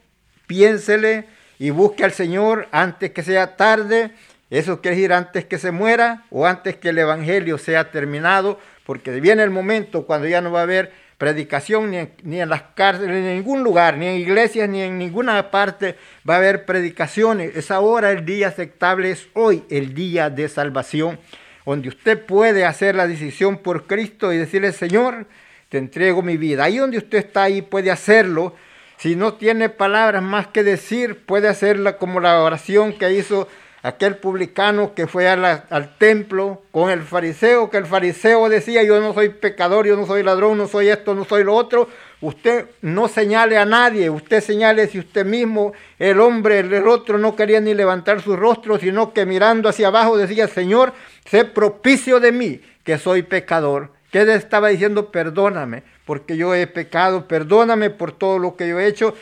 piénsele 0.46 1.24
y 1.58 1.70
busque 1.70 2.04
al 2.04 2.12
Señor 2.12 2.68
antes 2.70 3.12
que 3.12 3.22
sea 3.22 3.56
tarde. 3.56 4.10
Eso 4.50 4.80
quiere 4.80 4.96
decir 4.96 5.12
antes 5.12 5.44
que 5.44 5.58
se 5.58 5.70
muera 5.70 6.24
o 6.30 6.46
antes 6.46 6.76
que 6.76 6.90
el 6.90 6.98
Evangelio 6.98 7.56
sea 7.56 7.90
terminado, 7.90 8.58
porque 8.84 9.12
viene 9.20 9.42
el 9.42 9.50
momento 9.50 10.06
cuando 10.06 10.26
ya 10.26 10.40
no 10.40 10.50
va 10.50 10.60
a 10.60 10.64
haber 10.64 10.92
predicación 11.20 11.90
ni 11.90 11.98
en, 11.98 12.12
ni 12.22 12.40
en 12.40 12.48
las 12.48 12.62
cárceles, 12.74 13.22
ni 13.22 13.28
en 13.28 13.36
ningún 13.36 13.62
lugar, 13.62 13.98
ni 13.98 14.06
en 14.06 14.14
iglesias, 14.14 14.66
ni 14.70 14.80
en 14.80 14.96
ninguna 14.96 15.50
parte 15.50 15.96
va 16.26 16.34
a 16.34 16.38
haber 16.38 16.64
predicaciones. 16.64 17.54
Es 17.54 17.70
ahora 17.70 18.10
el 18.10 18.24
día 18.24 18.48
aceptable, 18.48 19.10
es 19.10 19.28
hoy 19.34 19.62
el 19.68 19.92
día 19.94 20.30
de 20.30 20.48
salvación, 20.48 21.20
donde 21.66 21.90
usted 21.90 22.24
puede 22.24 22.64
hacer 22.64 22.94
la 22.94 23.06
decisión 23.06 23.58
por 23.58 23.86
Cristo 23.86 24.32
y 24.32 24.38
decirle, 24.38 24.72
Señor, 24.72 25.26
te 25.68 25.76
entrego 25.76 26.22
mi 26.22 26.38
vida. 26.38 26.64
Ahí 26.64 26.78
donde 26.78 26.96
usted 26.96 27.18
está, 27.18 27.42
ahí 27.42 27.60
puede 27.60 27.90
hacerlo 27.90 28.54
si 28.96 29.14
no 29.14 29.34
tiene 29.34 29.68
palabras 29.68 30.22
más 30.22 30.46
que 30.46 30.62
decir, 30.62 31.24
puede 31.26 31.48
hacerla 31.48 31.98
como 31.98 32.18
la 32.20 32.42
oración 32.42 32.94
que 32.94 33.12
hizo 33.12 33.46
aquel 33.82 34.16
publicano 34.16 34.94
que 34.94 35.06
fue 35.06 35.28
al 35.28 35.96
templo 35.98 36.62
con 36.70 36.90
el 36.90 37.02
fariseo, 37.02 37.70
que 37.70 37.78
el 37.78 37.86
fariseo 37.86 38.48
decía, 38.48 38.82
yo 38.82 39.00
no 39.00 39.14
soy 39.14 39.30
pecador, 39.30 39.86
yo 39.86 39.96
no 39.96 40.06
soy 40.06 40.22
ladrón, 40.22 40.58
no 40.58 40.68
soy 40.68 40.88
esto, 40.88 41.14
no 41.14 41.24
soy 41.24 41.44
lo 41.44 41.54
otro. 41.54 41.88
Usted 42.20 42.66
no 42.82 43.08
señale 43.08 43.56
a 43.56 43.64
nadie, 43.64 44.10
usted 44.10 44.42
señale 44.42 44.86
si 44.88 44.98
usted 44.98 45.24
mismo, 45.24 45.72
el 45.98 46.20
hombre, 46.20 46.60
el 46.60 46.86
otro 46.86 47.16
no 47.16 47.34
quería 47.34 47.60
ni 47.60 47.72
levantar 47.72 48.20
su 48.20 48.36
rostro, 48.36 48.78
sino 48.78 49.14
que 49.14 49.24
mirando 49.24 49.70
hacia 49.70 49.88
abajo 49.88 50.18
decía, 50.18 50.46
Señor, 50.46 50.92
sé 51.24 51.46
propicio 51.46 52.20
de 52.20 52.32
mí, 52.32 52.60
que 52.84 52.98
soy 52.98 53.22
pecador. 53.22 53.92
Que 54.10 54.22
él 54.22 54.30
estaba 54.30 54.68
diciendo, 54.68 55.10
perdóname, 55.10 55.84
porque 56.04 56.36
yo 56.36 56.54
he 56.54 56.66
pecado, 56.66 57.26
perdóname 57.26 57.88
por 57.88 58.12
todo 58.12 58.38
lo 58.38 58.56
que 58.56 58.68
yo 58.68 58.78
he 58.78 58.86
hecho. 58.86 59.14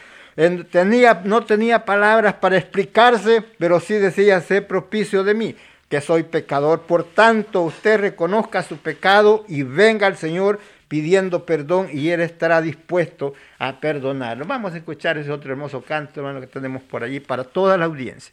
Tenía, 0.71 1.23
no 1.25 1.45
tenía 1.45 1.85
palabras 1.85 2.35
para 2.35 2.57
explicarse, 2.57 3.43
pero 3.59 3.81
sí 3.81 3.95
decía, 3.95 4.41
sé 4.41 4.63
propicio 4.63 5.25
de 5.25 5.35
mí, 5.35 5.57
que 5.89 6.01
soy 6.01 6.23
pecador. 6.23 6.83
Por 6.83 7.03
tanto, 7.03 7.63
usted 7.63 7.99
reconozca 7.99 8.63
su 8.63 8.77
pecado 8.77 9.45
y 9.49 9.65
venga 9.65 10.07
al 10.07 10.17
Señor 10.17 10.61
pidiendo 10.87 11.45
perdón 11.45 11.89
y 11.93 12.11
Él 12.11 12.21
estará 12.21 12.63
dispuesto 12.63 13.35
a 13.59 13.81
perdonarlo. 13.81 14.45
Vamos 14.45 14.75
a 14.75 14.77
escuchar 14.77 15.19
ese 15.19 15.33
otro 15.33 15.51
hermoso 15.51 15.83
canto, 15.83 16.21
hermano, 16.21 16.41
que 16.41 16.47
tenemos 16.47 16.83
por 16.83 17.03
allí 17.03 17.19
para 17.19 17.43
toda 17.43 17.77
la 17.77 17.87
audiencia. 17.87 18.33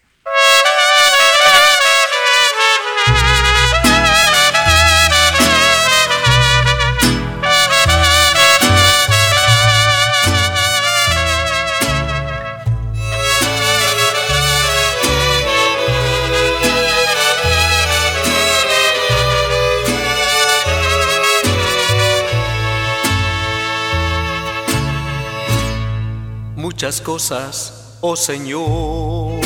Muchas 26.86 27.02
cosas, 27.02 27.98
oh 28.02 28.16
Señor. 28.16 29.42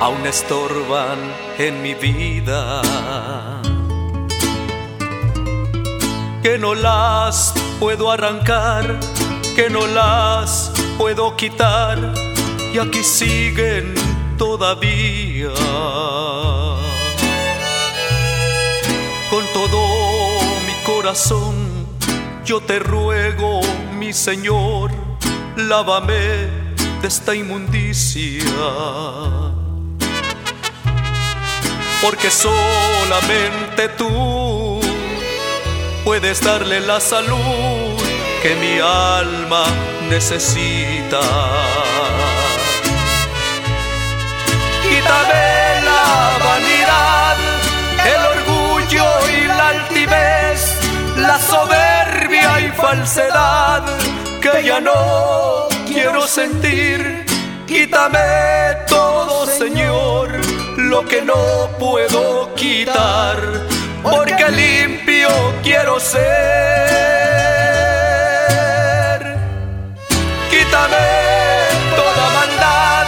aún 0.00 0.24
estorban 0.26 1.18
en 1.58 1.82
mi 1.82 1.94
vida. 1.94 2.82
Que 6.40 6.56
no 6.56 6.76
las 6.76 7.52
puedo 7.80 8.12
arrancar, 8.12 9.00
que 9.56 9.68
no 9.68 9.88
las 9.88 10.70
puedo 10.96 11.34
quitar 11.34 12.14
y 12.72 12.78
aquí 12.78 13.02
siguen 13.02 13.94
todavía. 14.38 15.50
Con 19.30 19.44
todo 19.52 19.80
mi 20.64 20.74
corazón 20.86 21.53
yo 22.44 22.60
te 22.60 22.78
ruego, 22.78 23.60
mi 23.98 24.12
Señor, 24.12 24.90
lávame 25.56 26.12
de 27.00 27.08
esta 27.08 27.34
inmundicia. 27.34 28.44
Porque 32.02 32.30
solamente 32.30 33.88
tú 33.96 34.80
puedes 36.04 36.42
darle 36.42 36.80
la 36.80 37.00
salud 37.00 37.96
que 38.42 38.54
mi 38.56 38.78
alma 38.78 39.64
necesita. 40.10 41.20
Quítame 44.82 45.80
la 45.82 46.38
vanidad, 46.44 47.36
el 48.04 48.22
orgullo 48.38 49.06
y 49.30 49.46
la 49.46 49.68
altivez, 49.68 50.78
la 51.16 51.38
soberbia 51.40 51.84
y 51.90 51.93
falsedad 52.84 53.82
que 54.42 54.62
ya 54.62 54.78
no 54.78 55.68
quiero 55.86 56.26
sentir. 56.26 57.24
Quítame 57.66 58.28
todo, 58.86 59.46
Señor, 59.46 60.28
lo 60.76 61.00
que 61.10 61.22
no 61.22 61.42
puedo 61.78 62.54
quitar, 62.54 63.36
porque 64.02 64.46
limpio 64.50 65.30
quiero 65.62 65.98
ser. 65.98 66.24
Quítame 70.52 71.06
toda 72.00 72.24
maldad 72.38 73.06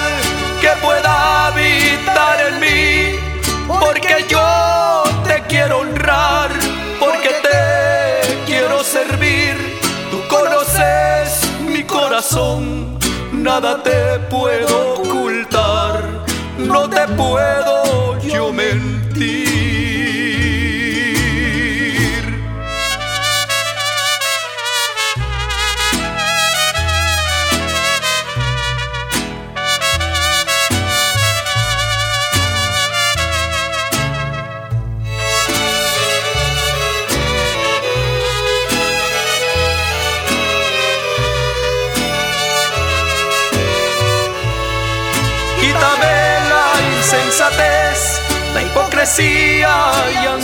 que 0.62 0.72
pueda 0.86 1.12
habitar 1.48 2.36
en 2.48 2.54
mí, 2.64 2.86
porque 3.80 4.24
yo 4.26 5.04
te 5.28 5.36
quiero 5.50 5.95
nada 13.32 13.82
te 13.82 14.18
puedo 14.28 14.94
ocultar, 14.94 16.02
no 16.58 16.86
te 16.86 17.06
puedo 17.16 17.75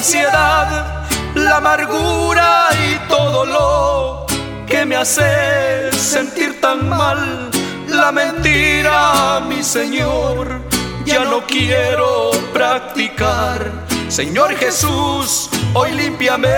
ansiedad, 0.03 1.07
la 1.37 1.59
amargura 1.59 2.67
y 2.73 3.09
todo 3.09 3.47
lo 3.47 4.27
que 4.67 4.85
me 4.85 4.97
hace 4.97 5.93
sentir 5.93 6.61
tan 6.61 6.89
mal. 6.89 7.49
La 7.87 8.11
mentira, 8.11 9.41
mi 9.49 9.63
Señor, 9.63 10.61
ya 11.05 11.25
no 11.25 11.47
quiero 11.47 12.33
practicar. 12.53 13.71
Señor 14.09 14.57
Jesús, 14.57 15.49
hoy 15.73 15.93
límpiame. 15.93 16.49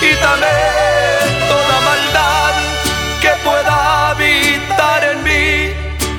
Quítame 0.00 0.54
toda 1.52 1.76
maldad 1.90 2.54
que 3.20 3.32
pueda 3.44 4.08
habitar 4.08 5.04
en 5.04 5.22
mí, 5.22 5.74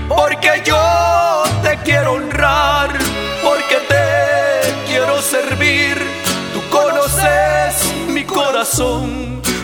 porque 0.07 0.61
yo 0.63 1.09
te 1.63 1.77
quiero 1.83 2.13
honrar, 2.13 2.68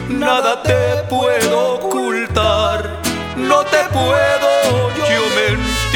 nada 0.09 0.63
te 0.63 1.03
puedo 1.09 1.73
ocultar, 1.75 3.01
no 3.35 3.63
te 3.65 3.83
puedo 3.91 4.89
yo 5.09 5.21
mentir. 5.35 5.95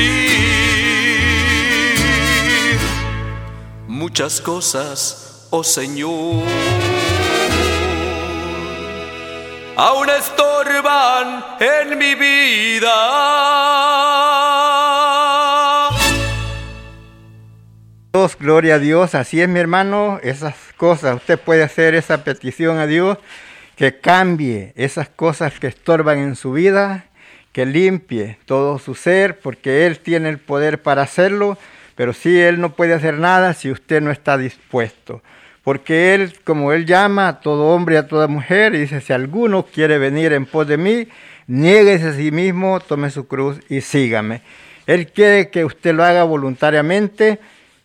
Muchas 3.87 4.41
cosas, 4.41 5.47
oh 5.49 5.63
Señor 5.63 6.43
aún 9.79 10.09
estorban 10.09 11.45
en 11.59 11.97
mi 11.97 12.13
vida. 12.15 14.08
Dios, 18.11 18.37
gloria 18.39 18.75
a 18.75 18.79
Dios, 18.79 19.13
así 19.13 19.39
es 19.39 19.47
mi 19.47 19.59
hermano, 19.59 20.19
esas 20.23 20.55
cosas, 20.77 21.17
usted 21.17 21.39
puede 21.39 21.61
hacer 21.61 21.93
esa 21.93 22.23
petición 22.23 22.79
a 22.79 22.87
Dios, 22.87 23.19
que 23.75 23.99
cambie 23.99 24.73
esas 24.75 25.09
cosas 25.09 25.59
que 25.59 25.67
estorban 25.67 26.17
en 26.17 26.35
su 26.35 26.51
vida, 26.51 27.05
que 27.51 27.67
limpie 27.67 28.39
todo 28.45 28.79
su 28.79 28.95
ser, 28.95 29.37
porque 29.37 29.85
Él 29.85 29.99
tiene 29.99 30.29
el 30.29 30.39
poder 30.39 30.81
para 30.81 31.03
hacerlo, 31.03 31.59
pero 31.93 32.13
sí 32.13 32.39
Él 32.39 32.59
no 32.59 32.73
puede 32.73 32.95
hacer 32.95 33.19
nada 33.19 33.53
si 33.53 33.69
usted 33.69 34.01
no 34.01 34.09
está 34.09 34.39
dispuesto. 34.39 35.21
Porque 35.63 36.15
Él, 36.15 36.33
como 36.43 36.73
Él 36.73 36.87
llama 36.87 37.27
a 37.27 37.39
todo 37.41 37.67
hombre 37.67 37.93
y 37.93 37.99
a 37.99 38.07
toda 38.07 38.27
mujer, 38.27 38.71
dice, 38.71 39.01
si 39.01 39.13
alguno 39.13 39.67
quiere 39.67 39.99
venir 39.99 40.33
en 40.33 40.47
pos 40.47 40.67
de 40.67 40.77
mí, 40.77 41.07
niéguese 41.45 42.07
a 42.07 42.13
sí 42.13 42.31
mismo, 42.31 42.79
tome 42.79 43.11
su 43.11 43.27
cruz 43.27 43.59
y 43.69 43.81
sígame. 43.81 44.41
Él 44.87 45.11
quiere 45.11 45.51
que 45.51 45.63
usted 45.63 45.93
lo 45.93 46.03
haga 46.03 46.23
voluntariamente 46.23 47.39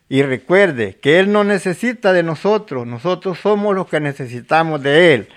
y 0.07 0.21
recuerde 0.21 0.97
que 1.01 1.19
Él 1.19 1.31
no 1.31 1.43
necesita 1.43 2.13
de 2.13 2.23
nosotros, 2.23 2.85
nosotros 2.85 3.39
somos 3.39 3.75
los 3.75 3.87
que 3.87 3.99
necesitamos 3.99 4.81
de 4.83 5.13
Él. 5.13 5.27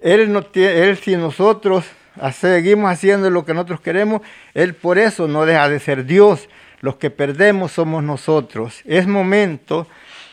Él, 0.00 0.32
no 0.32 0.42
tiene, 0.42 0.88
él 0.88 0.96
si 0.96 1.16
nosotros 1.16 1.84
seguimos 2.32 2.90
haciendo 2.90 3.30
lo 3.30 3.44
que 3.44 3.54
nosotros 3.54 3.80
queremos, 3.80 4.22
Él 4.54 4.74
por 4.74 4.98
eso 4.98 5.28
no 5.28 5.46
deja 5.46 5.68
de 5.68 5.78
ser 5.78 6.04
Dios. 6.04 6.48
Los 6.80 6.96
que 6.96 7.10
perdemos 7.10 7.72
somos 7.72 8.02
nosotros. 8.02 8.80
Es 8.86 9.06
momento 9.06 9.86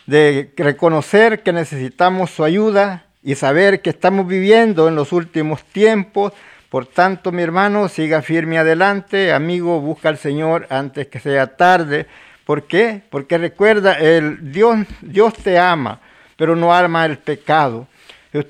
de 0.05 0.51
reconocer 0.55 1.43
que 1.43 1.51
necesitamos 1.51 2.31
su 2.31 2.45
ayuda 2.45 3.05
y 3.21 3.35
saber 3.35 3.81
que 3.81 3.89
estamos 3.89 4.27
viviendo 4.27 4.87
en 4.87 4.95
los 4.95 5.11
últimos 5.11 5.63
tiempos. 5.65 6.31
Por 6.69 6.85
tanto, 6.85 7.33
mi 7.33 7.41
hermano, 7.41 7.89
siga 7.89 8.21
firme 8.21 8.57
adelante. 8.57 9.33
Amigo, 9.33 9.81
busca 9.81 10.07
al 10.07 10.17
Señor 10.17 10.67
antes 10.69 11.07
que 11.07 11.19
sea 11.19 11.57
tarde. 11.57 12.07
¿Por 12.47 12.63
qué? 12.63 13.01
Porque 13.09 13.37
recuerda, 13.37 13.99
el 13.99 14.53
Dios, 14.53 14.77
Dios 15.01 15.33
te 15.33 15.59
ama, 15.59 15.99
pero 16.37 16.55
no 16.55 16.73
ama 16.73 17.05
el 17.05 17.17
pecado. 17.17 17.87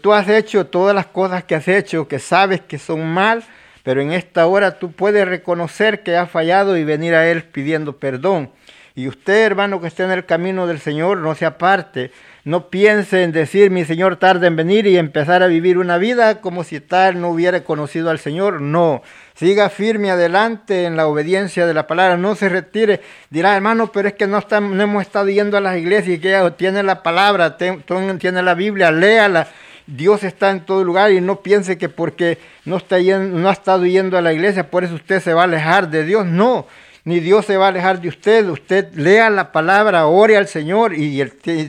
Tú 0.03 0.13
has 0.13 0.29
hecho 0.29 0.67
todas 0.67 0.93
las 0.93 1.07
cosas 1.07 1.43
que 1.45 1.55
has 1.55 1.67
hecho, 1.67 2.07
que 2.07 2.19
sabes 2.19 2.61
que 2.61 2.77
son 2.77 3.11
mal, 3.11 3.43
pero 3.81 3.99
en 3.99 4.11
esta 4.11 4.45
hora 4.45 4.77
tú 4.77 4.91
puedes 4.91 5.27
reconocer 5.27 6.03
que 6.03 6.15
has 6.15 6.29
fallado 6.29 6.77
y 6.77 6.83
venir 6.83 7.15
a 7.15 7.27
Él 7.27 7.41
pidiendo 7.41 7.97
perdón. 7.97 8.51
Y 8.93 9.07
usted, 9.07 9.43
hermano, 9.43 9.81
que 9.81 9.87
esté 9.87 10.03
en 10.03 10.11
el 10.11 10.25
camino 10.25 10.67
del 10.67 10.79
Señor, 10.79 11.17
no 11.17 11.33
se 11.33 11.47
aparte. 11.47 12.11
No 12.43 12.69
piense 12.69 13.23
en 13.23 13.31
decir, 13.31 13.71
mi 13.71 13.83
Señor 13.83 14.17
tarda 14.17 14.45
en 14.45 14.55
venir 14.55 14.85
y 14.85 14.97
empezar 14.97 15.41
a 15.41 15.47
vivir 15.47 15.79
una 15.79 15.97
vida 15.97 16.39
como 16.39 16.63
si 16.63 16.79
tal 16.79 17.19
no 17.19 17.29
hubiera 17.29 17.63
conocido 17.63 18.11
al 18.11 18.19
Señor. 18.19 18.61
No, 18.61 19.01
siga 19.37 19.69
firme 19.69 20.09
adelante 20.09 20.85
en 20.85 20.95
la 20.95 21.07
obediencia 21.07 21.67
de 21.67 21.73
la 21.73 21.87
palabra. 21.87 22.17
No 22.17 22.35
se 22.35 22.49
retire. 22.49 23.01
Dirá, 23.29 23.55
hermano, 23.55 23.91
pero 23.91 24.07
es 24.07 24.15
que 24.15 24.27
no, 24.27 24.39
estamos, 24.39 24.75
no 24.75 24.83
hemos 24.83 25.01
estado 25.03 25.29
yendo 25.29 25.57
a 25.57 25.61
las 25.61 25.77
iglesias 25.77 26.17
y 26.17 26.19
que 26.19 26.51
tiene 26.57 26.83
la 26.83 27.03
palabra, 27.03 27.57
tiene 27.57 28.41
la 28.41 28.53
Biblia, 28.55 28.91
léala. 28.91 29.47
Dios 29.85 30.25
está 30.25 30.51
en 30.51 30.65
todo 30.65 30.83
lugar 30.83 31.11
y 31.11 31.21
no 31.21 31.41
piense 31.41 31.77
que 31.77 31.87
porque 31.87 32.39
no, 32.65 32.77
está 32.77 32.99
yendo, 32.99 33.39
no 33.39 33.47
ha 33.47 33.53
estado 33.53 33.85
yendo 33.85 34.17
a 34.17 34.21
la 34.21 34.33
iglesia, 34.33 34.69
por 34.69 34.83
eso 34.83 34.95
usted 34.95 35.21
se 35.21 35.33
va 35.33 35.41
a 35.41 35.45
alejar 35.45 35.89
de 35.89 36.03
Dios. 36.03 36.25
No, 36.25 36.67
ni 37.07 37.21
Dios 37.21 37.45
se 37.45 37.55
va 37.55 37.67
a 37.67 37.69
alejar 37.69 38.01
de 38.01 38.09
usted. 38.09 38.49
Usted 38.49 38.93
lea 38.95 39.29
la 39.29 39.53
palabra, 39.53 40.07
ore 40.07 40.35
al 40.35 40.49
Señor 40.49 40.93
y, 40.93 41.23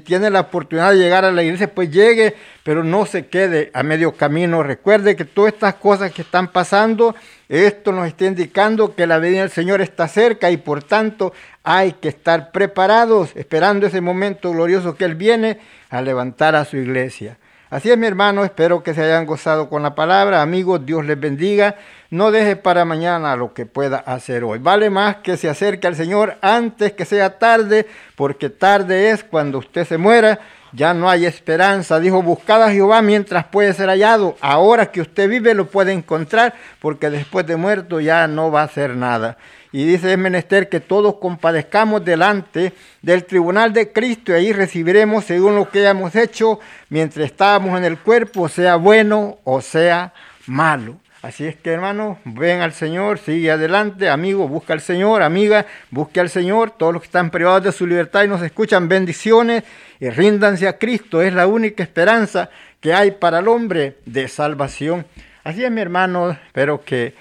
tiene 0.05 0.31
la 0.31 0.41
oportunidad 0.41 0.91
de 0.91 0.99
llegar 0.99 1.25
a 1.25 1.31
la 1.31 1.45
iglesia, 1.45 1.73
pues 1.73 1.93
llegue, 1.93 2.35
pero 2.65 2.83
no 2.83 3.07
se 3.07 3.27
quede 3.27 3.71
a 3.73 3.85
medio 3.85 4.17
camino. 4.17 4.65
Recuerde 4.65 5.15
que 5.15 5.25
todas 5.25 5.53
estas 5.53 5.75
cosas 5.75 6.11
que 6.11 6.23
están 6.23 6.49
pasando, 6.49 7.15
esto 7.49 7.93
nos 7.93 8.09
está 8.09 8.25
indicando 8.25 8.97
que 8.97 9.07
la 9.07 9.21
venida 9.21 9.43
del 9.43 9.51
Señor 9.51 9.81
está 9.81 10.09
cerca 10.09 10.51
y 10.51 10.57
por 10.57 10.83
tanto 10.83 11.33
hay 11.63 11.93
que 11.93 12.09
estar 12.09 12.51
preparados, 12.51 13.31
esperando 13.37 13.87
ese 13.87 14.01
momento 14.01 14.51
glorioso 14.51 14.97
que 14.97 15.05
Él 15.05 15.15
viene 15.15 15.61
a 15.89 16.03
levantar 16.03 16.57
a 16.57 16.65
su 16.65 16.79
iglesia. 16.79 17.39
Así 17.71 17.91
es, 17.91 17.99
mi 17.99 18.07
hermano, 18.07 18.45
espero 18.45 18.83
que 18.83 18.95
se 18.95 19.03
hayan 19.03 19.27
gozado 19.27 19.69
con 19.69 19.83
la 19.83 19.95
palabra. 19.95 20.41
Amigos, 20.41 20.87
Dios 20.87 21.05
les 21.05 21.21
bendiga. 21.21 21.77
No 22.09 22.31
deje 22.31 22.57
para 22.57 22.87
mañana 22.87 23.37
lo 23.37 23.53
que 23.53 23.67
pueda 23.67 23.99
hacer 23.99 24.43
hoy. 24.43 24.59
Vale 24.59 24.89
más 24.89 25.17
que 25.17 25.37
se 25.37 25.51
acerque 25.51 25.87
al 25.87 25.95
Señor 25.95 26.39
antes 26.41 26.93
que 26.93 27.05
sea 27.05 27.39
tarde, 27.39 27.87
porque 28.17 28.49
tarde 28.49 29.11
es 29.11 29.23
cuando 29.23 29.59
usted 29.59 29.87
se 29.87 29.99
muera. 29.99 30.39
Ya 30.73 30.95
no 30.95 31.11
hay 31.11 31.27
esperanza. 31.27 32.01
Dijo, 32.01 32.23
buscad 32.23 32.63
a 32.63 32.71
Jehová 32.71 33.03
mientras 33.03 33.45
puede 33.45 33.75
ser 33.75 33.91
hallado. 33.91 34.39
Ahora 34.41 34.91
que 34.91 35.03
usted 35.03 35.29
vive 35.29 35.53
lo 35.53 35.67
puede 35.67 35.93
encontrar, 35.93 36.55
porque 36.81 37.11
después 37.11 37.47
de 37.47 37.57
muerto 37.57 38.01
ya 38.01 38.27
no 38.29 38.51
va 38.51 38.63
a 38.63 38.65
hacer 38.65 38.97
nada. 38.97 39.37
Y 39.71 39.85
dice, 39.85 40.13
es 40.13 40.19
menester 40.19 40.69
que 40.69 40.81
todos 40.81 41.17
compadezcamos 41.17 42.05
delante 42.05 42.73
del 43.03 43.25
tribunal 43.25 43.73
de 43.73 43.93
Cristo 43.93 44.33
y 44.33 44.37
ahí 44.37 44.53
recibiremos 44.53 45.25
según 45.25 45.57
lo 45.57 45.69
que 45.69 45.81
hayamos 45.81 46.17
hecho 46.17 46.59
mientras 46.89 47.27
estábamos 47.27 47.77
en 47.77 47.85
el 47.85 47.99
cuerpo, 47.99 48.49
sea 48.49 48.77
bueno 48.77 49.39
o 49.45 49.61
sea 49.61 50.13
malo. 50.47 50.97
Así 51.21 51.45
es 51.45 51.57
que 51.57 51.71
hermano, 51.71 52.19
ven 52.25 52.61
al 52.61 52.73
Señor, 52.73 53.19
sigue 53.19 53.51
adelante, 53.51 54.09
amigo, 54.09 54.47
busca 54.47 54.73
al 54.73 54.81
Señor, 54.81 55.23
amiga, 55.23 55.67
busque 55.91 56.21
al 56.21 56.31
Señor, 56.31 56.71
todos 56.71 56.93
los 56.93 57.03
que 57.03 57.07
están 57.07 57.31
privados 57.31 57.65
de 57.65 57.73
su 57.73 57.87
libertad 57.87 58.23
y 58.23 58.29
nos 58.29 58.41
escuchan, 58.41 58.89
bendiciones 58.89 59.65
y 59.99 60.09
ríndanse 60.11 60.69
a 60.69 60.79
Cristo, 60.79 61.21
es 61.21 61.35
la 61.35 61.49
única 61.49 61.83
esperanza 61.83 62.51
que 62.81 62.95
hay 62.95 63.11
para 63.11 63.41
el 63.41 63.49
hombre 63.49 63.97
de 64.07 64.29
salvación. 64.29 65.07
Así 65.43 65.65
es 65.65 65.71
mi 65.73 65.81
hermano, 65.81 66.31
espero 66.31 66.85
que 66.85 67.15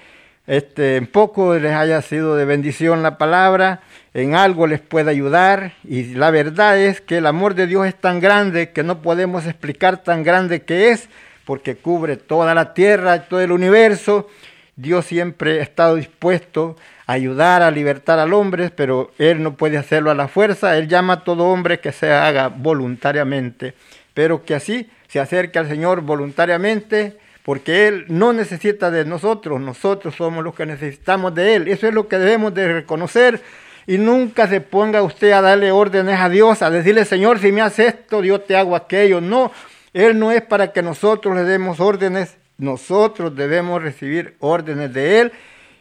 este, 0.48 0.96
en 0.96 1.06
poco 1.06 1.54
les 1.54 1.74
haya 1.74 2.00
sido 2.02 2.34
de 2.34 2.46
bendición 2.46 3.02
la 3.02 3.18
palabra, 3.18 3.82
en 4.14 4.34
algo 4.34 4.66
les 4.66 4.80
pueda 4.80 5.10
ayudar 5.10 5.74
y 5.84 6.14
la 6.14 6.30
verdad 6.30 6.78
es 6.78 7.02
que 7.02 7.18
el 7.18 7.26
amor 7.26 7.54
de 7.54 7.66
Dios 7.66 7.86
es 7.86 7.94
tan 7.94 8.18
grande 8.18 8.70
que 8.70 8.82
no 8.82 9.02
podemos 9.02 9.46
explicar 9.46 10.02
tan 10.02 10.24
grande 10.24 10.62
que 10.62 10.90
es 10.90 11.10
porque 11.44 11.76
cubre 11.76 12.16
toda 12.16 12.54
la 12.54 12.72
tierra, 12.72 13.24
todo 13.28 13.40
el 13.40 13.52
universo. 13.52 14.28
Dios 14.74 15.04
siempre 15.04 15.60
ha 15.60 15.62
estado 15.62 15.96
dispuesto 15.96 16.76
a 17.06 17.12
ayudar, 17.12 17.62
a 17.62 17.70
libertar 17.70 18.18
al 18.18 18.32
hombre, 18.32 18.70
pero 18.70 19.12
Él 19.18 19.42
no 19.42 19.54
puede 19.54 19.76
hacerlo 19.76 20.10
a 20.10 20.14
la 20.14 20.28
fuerza. 20.28 20.78
Él 20.78 20.88
llama 20.88 21.12
a 21.14 21.24
todo 21.24 21.44
hombre 21.44 21.80
que 21.80 21.92
se 21.92 22.10
haga 22.10 22.48
voluntariamente, 22.48 23.74
pero 24.14 24.44
que 24.44 24.54
así 24.54 24.90
se 25.08 25.20
acerque 25.20 25.58
al 25.58 25.68
Señor 25.68 26.00
voluntariamente, 26.00 27.18
porque 27.48 27.88
Él 27.88 28.04
no 28.08 28.34
necesita 28.34 28.90
de 28.90 29.06
nosotros, 29.06 29.58
nosotros 29.58 30.14
somos 30.14 30.44
los 30.44 30.54
que 30.54 30.66
necesitamos 30.66 31.34
de 31.34 31.54
Él. 31.54 31.68
Eso 31.68 31.88
es 31.88 31.94
lo 31.94 32.06
que 32.06 32.18
debemos 32.18 32.52
de 32.52 32.70
reconocer. 32.74 33.40
Y 33.86 33.96
nunca 33.96 34.46
se 34.48 34.60
ponga 34.60 35.02
usted 35.02 35.32
a 35.32 35.40
darle 35.40 35.72
órdenes 35.72 36.20
a 36.20 36.28
Dios, 36.28 36.60
a 36.60 36.68
decirle, 36.68 37.06
Señor, 37.06 37.38
si 37.38 37.50
me 37.50 37.62
haces 37.62 37.94
esto, 37.94 38.22
yo 38.22 38.42
te 38.42 38.54
hago 38.54 38.76
aquello. 38.76 39.22
No, 39.22 39.50
él 39.94 40.18
no 40.18 40.30
es 40.30 40.42
para 40.42 40.72
que 40.74 40.82
nosotros 40.82 41.34
le 41.34 41.44
demos 41.44 41.80
órdenes, 41.80 42.36
nosotros 42.58 43.34
debemos 43.34 43.82
recibir 43.82 44.36
órdenes 44.40 44.92
de 44.92 45.20
Él. 45.20 45.32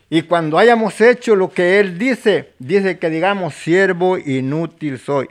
Y 0.09 0.21
cuando 0.21 0.57
hayamos 0.57 1.01
hecho 1.01 1.35
lo 1.35 1.51
que 1.51 1.81
Él 1.81 1.97
dice, 1.97 2.53
dice 2.59 2.97
que 2.97 3.09
digamos, 3.09 3.55
siervo 3.55 4.17
inútil 4.17 4.99
soy. 4.99 5.27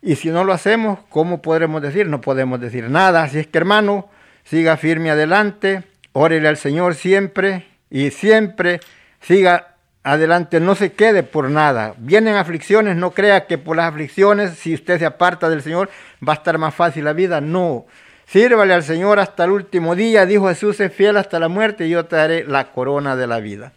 Y 0.00 0.16
si 0.16 0.30
no 0.30 0.42
lo 0.42 0.54
hacemos, 0.54 1.00
¿cómo 1.10 1.42
podremos 1.42 1.82
decir? 1.82 2.06
No 2.06 2.22
podemos 2.22 2.58
decir 2.62 2.88
nada. 2.88 3.24
Así 3.24 3.40
es 3.40 3.46
que 3.46 3.58
hermano, 3.58 4.08
siga 4.50 4.76
firme 4.76 5.12
adelante, 5.12 5.84
órele 6.12 6.48
al 6.48 6.56
Señor 6.56 6.96
siempre 6.96 7.68
y 7.88 8.10
siempre 8.10 8.80
siga 9.20 9.76
adelante, 10.02 10.58
no 10.58 10.74
se 10.74 10.92
quede 10.92 11.22
por 11.22 11.48
nada. 11.48 11.94
Vienen 11.98 12.34
aflicciones, 12.34 12.96
no 12.96 13.12
crea 13.12 13.46
que 13.46 13.58
por 13.58 13.76
las 13.76 13.88
aflicciones, 13.88 14.58
si 14.58 14.74
usted 14.74 14.98
se 14.98 15.06
aparta 15.06 15.48
del 15.48 15.62
Señor, 15.62 15.88
va 16.26 16.32
a 16.32 16.36
estar 16.36 16.58
más 16.58 16.74
fácil 16.74 17.04
la 17.04 17.12
vida. 17.12 17.40
No. 17.40 17.86
Sírvale 18.26 18.74
al 18.74 18.82
Señor 18.82 19.20
hasta 19.20 19.44
el 19.44 19.52
último 19.52 19.94
día, 19.94 20.26
dijo 20.26 20.48
Jesús, 20.48 20.80
es 20.80 20.92
fiel 20.92 21.16
hasta 21.16 21.38
la 21.38 21.48
muerte 21.48 21.86
y 21.86 21.90
yo 21.90 22.06
te 22.06 22.16
daré 22.16 22.44
la 22.44 22.72
corona 22.72 23.14
de 23.14 23.28
la 23.28 23.38
vida. 23.38 23.72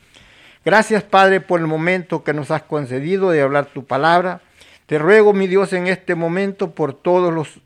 Gracias, 0.65 1.03
Padre, 1.03 1.39
por 1.39 1.59
el 1.59 1.67
momento 1.67 2.24
que 2.24 2.34
nos 2.34 2.49
has 2.49 2.63
concedido 2.63 3.30
de 3.30 3.41
hablar 3.41 3.67
tu 3.67 3.86
palabra. 3.86 4.41
Te 4.88 4.97
ruego, 4.97 5.34
mi 5.34 5.45
Dios, 5.45 5.71
en 5.74 5.86
este 5.86 6.15
momento 6.15 6.71
por 6.71 6.95
todos 6.95 7.32
los 7.32 7.59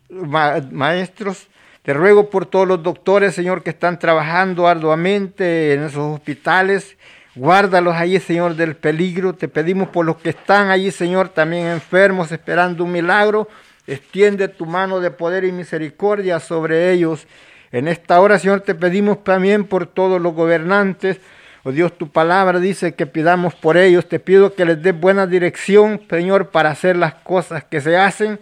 maestros, 0.70 1.48
te 1.88 1.94
ruego 1.94 2.28
por 2.28 2.44
todos 2.44 2.68
los 2.68 2.82
doctores, 2.82 3.34
Señor, 3.34 3.62
que 3.62 3.70
están 3.70 3.98
trabajando 3.98 4.68
arduamente 4.68 5.72
en 5.72 5.84
esos 5.84 6.16
hospitales, 6.16 6.98
Guárdalos 7.34 7.96
allí, 7.96 8.20
Señor, 8.20 8.56
del 8.56 8.76
peligro. 8.76 9.32
Te 9.32 9.48
pedimos 9.48 9.88
por 9.88 10.04
los 10.04 10.18
que 10.18 10.28
están 10.28 10.68
allí, 10.70 10.90
Señor, 10.90 11.30
también 11.30 11.66
enfermos, 11.66 12.30
esperando 12.30 12.84
un 12.84 12.92
milagro. 12.92 13.48
Extiende 13.86 14.48
tu 14.48 14.66
mano 14.66 15.00
de 15.00 15.10
poder 15.10 15.44
y 15.44 15.52
misericordia 15.52 16.40
sobre 16.40 16.92
ellos. 16.92 17.26
En 17.72 17.88
esta 17.88 18.20
hora, 18.20 18.38
Señor, 18.38 18.60
te 18.60 18.74
pedimos 18.74 19.24
también 19.24 19.64
por 19.64 19.86
todos 19.86 20.20
los 20.20 20.34
gobernantes. 20.34 21.18
Oh 21.64 21.72
Dios, 21.72 21.96
tu 21.96 22.10
palabra 22.10 22.60
dice 22.60 22.92
que 22.96 23.06
pidamos 23.06 23.54
por 23.54 23.78
ellos. 23.78 24.06
Te 24.10 24.20
pido 24.20 24.52
que 24.52 24.66
les 24.66 24.82
des 24.82 25.00
buena 25.00 25.26
dirección, 25.26 26.02
Señor, 26.10 26.50
para 26.50 26.68
hacer 26.68 26.96
las 26.96 27.14
cosas 27.14 27.64
que 27.64 27.80
se 27.80 27.96
hacen. 27.96 28.38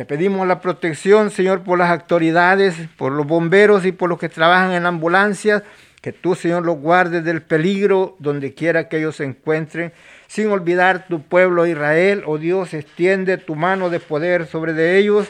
Te 0.00 0.06
pedimos 0.06 0.46
la 0.46 0.62
protección, 0.62 1.30
Señor, 1.30 1.62
por 1.62 1.78
las 1.78 1.90
autoridades, 1.90 2.74
por 2.96 3.12
los 3.12 3.26
bomberos 3.26 3.84
y 3.84 3.92
por 3.92 4.08
los 4.08 4.18
que 4.18 4.30
trabajan 4.30 4.72
en 4.72 4.86
ambulancias. 4.86 5.62
Que 6.00 6.10
tú, 6.10 6.34
Señor, 6.34 6.64
los 6.64 6.78
guardes 6.78 7.22
del 7.22 7.42
peligro 7.42 8.16
donde 8.18 8.54
quiera 8.54 8.88
que 8.88 8.96
ellos 8.96 9.16
se 9.16 9.24
encuentren, 9.24 9.92
sin 10.26 10.50
olvidar 10.50 11.06
tu 11.06 11.20
pueblo 11.20 11.66
Israel. 11.66 12.22
Oh 12.24 12.38
Dios, 12.38 12.72
extiende 12.72 13.36
tu 13.36 13.56
mano 13.56 13.90
de 13.90 14.00
poder 14.00 14.46
sobre 14.46 14.72
de 14.72 14.96
ellos 14.96 15.28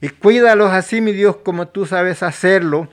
y 0.00 0.08
cuídalos 0.08 0.72
así, 0.72 1.02
mi 1.02 1.12
Dios, 1.12 1.36
como 1.36 1.68
tú 1.68 1.84
sabes 1.84 2.22
hacerlo, 2.22 2.88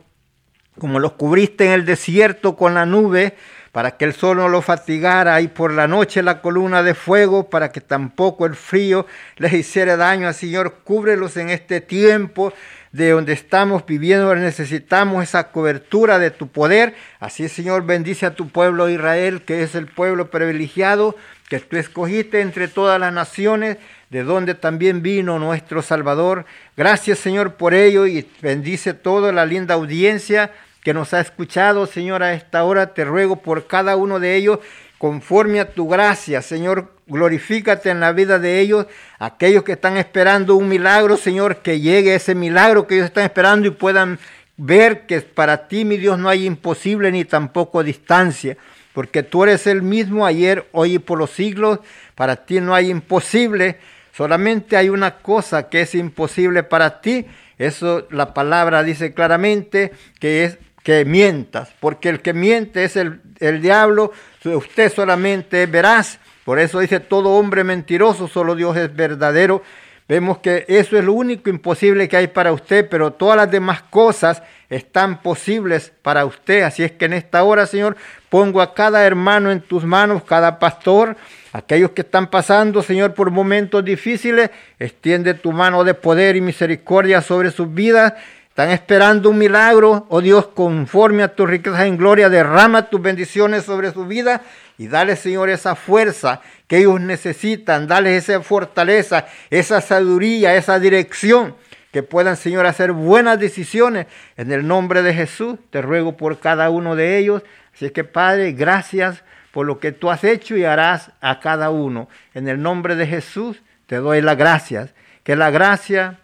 como 0.78 1.00
los 1.00 1.14
cubriste 1.14 1.68
en 1.68 1.72
el 1.72 1.86
desierto 1.86 2.58
con 2.58 2.74
la 2.74 2.86
nube, 2.86 3.38
para 3.74 3.98
que 3.98 4.06
el 4.06 4.14
sol 4.14 4.38
no 4.38 4.50
los 4.50 4.64
fatigara 4.64 5.42
y 5.42 5.48
por 5.48 5.74
la 5.74 5.88
noche 5.88 6.22
la 6.22 6.42
columna 6.42 6.84
de 6.84 6.94
fuego, 6.94 7.50
para 7.50 7.72
que 7.72 7.82
tampoco 7.82 8.46
el 8.46 8.56
frío 8.56 9.08
les 9.38 9.52
hiciera 9.52 9.98
daño. 9.98 10.32
Señor, 10.32 10.76
cúbrelos 10.84 11.38
en 11.38 11.50
este 11.50 11.82
tiempo 11.82 12.54
de 12.92 13.10
donde 13.10 13.34
estamos 13.34 13.84
viviendo, 13.88 14.36
necesitamos 14.36 15.24
esa 15.24 15.52
cobertura 15.52 16.20
de 16.20 16.30
tu 16.30 16.50
poder. 16.50 16.94
Así, 17.20 17.50
Señor, 17.50 17.84
bendice 17.84 18.28
a 18.28 18.36
tu 18.36 18.50
pueblo 18.50 18.90
Israel, 18.90 19.42
que 19.42 19.64
es 19.64 19.74
el 19.74 19.88
pueblo 19.88 20.30
privilegiado 20.30 21.16
que 21.50 21.60
tú 21.60 21.78
escogiste 21.78 22.42
entre 22.42 22.68
todas 22.68 23.00
las 23.00 23.12
naciones, 23.12 23.78
de 24.12 24.24
donde 24.24 24.54
también 24.54 25.02
vino 25.02 25.40
nuestro 25.40 25.82
Salvador. 25.82 26.46
Gracias, 26.78 27.18
Señor, 27.18 27.56
por 27.56 27.74
ello 27.74 28.06
y 28.06 28.30
bendice 28.40 28.94
toda 28.94 29.32
la 29.32 29.48
linda 29.48 29.74
audiencia 29.74 30.52
que 30.84 30.94
nos 30.94 31.14
ha 31.14 31.22
escuchado, 31.22 31.88
Señor, 31.88 32.24
a 32.24 32.34
esta 32.34 32.64
hora. 32.64 32.94
Te 32.94 33.06
ruego 33.06 33.38
por 33.38 33.68
cada 33.68 33.96
uno 33.96 34.20
de 34.20 34.36
ellos 34.36 34.60
conforme 35.04 35.60
a 35.60 35.70
tu 35.70 35.90
gracia, 35.90 36.42
Señor, 36.42 36.94
glorifícate 37.08 37.90
en 37.90 38.00
la 38.00 38.14
vida 38.14 38.40
de 38.40 38.62
ellos, 38.62 38.86
aquellos 39.20 39.64
que 39.64 39.74
están 39.74 39.98
esperando 39.98 40.56
un 40.56 40.70
milagro, 40.70 41.18
Señor, 41.18 41.58
que 41.58 41.82
llegue 41.82 42.16
ese 42.16 42.36
milagro 42.36 42.88
que 42.88 42.96
ellos 42.96 43.08
están 43.08 43.26
esperando 43.26 43.68
y 43.68 43.72
puedan 43.72 44.18
ver 44.56 45.06
que 45.06 45.20
para 45.20 45.68
ti, 45.68 45.84
mi 45.84 45.98
Dios, 45.98 46.18
no 46.18 46.30
hay 46.30 46.46
imposible 46.46 47.12
ni 47.12 47.26
tampoco 47.26 47.84
distancia, 47.84 48.56
porque 48.94 49.24
tú 49.24 49.44
eres 49.44 49.68
el 49.68 49.82
mismo 49.82 50.26
ayer, 50.26 50.70
hoy 50.72 50.94
y 50.94 51.00
por 51.00 51.18
los 51.18 51.32
siglos, 51.32 51.80
para 52.16 52.38
ti 52.46 52.62
no 52.62 52.74
hay 52.74 52.90
imposible, 52.90 53.80
solamente 54.16 54.78
hay 54.78 54.88
una 54.88 55.18
cosa 55.18 55.68
que 55.68 55.82
es 55.82 55.96
imposible 55.96 56.64
para 56.64 57.02
ti, 57.02 57.26
eso 57.58 58.08
la 58.10 58.34
palabra 58.34 58.84
dice 58.84 59.14
claramente 59.14 59.92
que 60.20 60.46
es 60.46 60.60
que 60.84 61.06
mientas, 61.06 61.74
porque 61.80 62.10
el 62.10 62.22
que 62.22 62.34
miente 62.34 62.84
es 62.84 62.98
el, 62.98 63.22
el 63.40 63.62
diablo, 63.62 64.12
usted 64.44 64.92
solamente 64.92 65.66
verás. 65.66 66.20
Por 66.44 66.60
eso 66.60 66.80
dice 66.80 67.00
todo 67.00 67.30
hombre 67.30 67.64
mentiroso, 67.64 68.28
solo 68.28 68.54
Dios 68.54 68.76
es 68.76 68.94
verdadero. 68.94 69.64
Vemos 70.10 70.40
que 70.40 70.66
eso 70.68 70.98
es 70.98 71.06
lo 71.06 71.14
único 71.14 71.50
imposible 71.50 72.10
que 72.10 72.18
hay 72.18 72.28
para 72.28 72.52
usted, 72.52 72.90
pero 72.90 73.14
todas 73.14 73.38
las 73.38 73.50
demás 73.50 73.82
cosas 73.84 74.44
están 74.70 75.22
posibles 75.22 75.94
para 76.02 76.26
usted. 76.26 76.64
Así 76.64 76.84
es 76.84 76.92
que 76.92 77.06
en 77.06 77.14
esta 77.14 77.44
hora, 77.44 77.66
Señor, 77.66 77.96
pongo 78.30 78.62
a 78.62 78.74
cada 78.74 79.06
hermano 79.06 79.50
en 79.50 79.62
tus 79.62 79.86
manos, 79.86 80.24
cada 80.24 80.60
pastor, 80.60 81.16
aquellos 81.54 81.92
que 81.92 82.02
están 82.02 82.30
pasando, 82.30 82.84
Señor, 82.84 83.14
por 83.14 83.32
momentos 83.32 83.86
difíciles, 83.86 84.50
extiende 84.78 85.36
tu 85.36 85.54
mano 85.54 85.86
de 85.86 85.94
poder 85.94 86.36
y 86.36 86.42
misericordia 86.42 87.22
sobre 87.22 87.52
sus 87.52 87.74
vidas 87.74 88.14
Están 88.54 88.70
esperando 88.70 89.32
un 89.32 89.40
milagro, 89.40 90.06
oh 90.10 90.22
Dios, 90.22 90.46
conforme 90.46 91.24
a 91.24 91.34
tus 91.34 91.50
riquezas 91.50 91.88
en 91.88 91.98
gloria, 91.98 92.30
derrama 92.30 92.88
tus 92.88 93.02
bendiciones 93.02 93.64
sobre 93.64 93.92
su 93.92 94.06
vida 94.06 94.44
y 94.78 94.88
dale, 94.88 95.16
Señor, 95.16 95.50
esa 95.50 95.74
fuerza 95.74 96.40
que 96.68 96.78
ellos 96.78 97.02
necesitan, 97.02 97.88
dale 97.88 98.16
esa 98.16 98.40
fortaleza, 98.42 99.26
esa 99.50 99.82
sabiduría, 99.82 100.56
esa 100.56 100.78
dirección, 100.78 101.56
que 101.92 102.04
puedan, 102.04 102.38
Señor, 102.38 102.68
hacer 102.68 102.92
buenas 102.92 103.40
decisiones. 103.40 104.06
En 104.38 104.52
el 104.52 104.68
nombre 104.68 105.02
de 105.02 105.16
Jesús, 105.16 105.58
te 105.72 105.82
ruego 105.82 106.16
por 106.16 106.38
cada 106.40 106.70
uno 106.70 106.96
de 106.96 107.18
ellos. 107.18 107.42
Así 107.74 107.90
que, 107.90 108.04
Padre, 108.04 108.52
gracias 108.52 109.24
por 109.52 109.66
lo 109.66 109.80
que 109.80 109.92
tú 109.92 110.12
has 110.12 110.24
hecho 110.24 110.56
y 110.56 110.64
harás 110.64 111.10
a 111.22 111.40
cada 111.40 111.72
uno. 111.72 112.08
En 112.36 112.48
el 112.48 112.62
nombre 112.62 112.96
de 112.96 113.08
Jesús, 113.08 113.64
te 113.88 113.96
doy 113.96 114.22
las 114.22 114.38
gracias. 114.38 114.94
Que 115.24 115.36
la 115.36 115.50
gracia, 115.50 116.20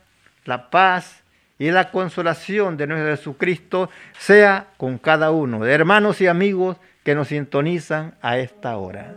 la 0.46 0.70
paz, 0.70 1.19
y 1.60 1.70
la 1.72 1.92
consolación 1.92 2.76
de 2.78 2.88
nuestro 2.88 3.16
Jesucristo 3.16 3.92
sea 4.18 4.68
con 4.78 4.98
cada 4.98 5.30
uno 5.32 5.60
de 5.60 5.74
hermanos 5.74 6.22
y 6.22 6.28
amigos 6.28 6.78
que 7.04 7.16
nos 7.16 7.28
sintonizan 7.28 8.16
a 8.22 8.38
esta 8.38 8.78
hora. 8.78 9.14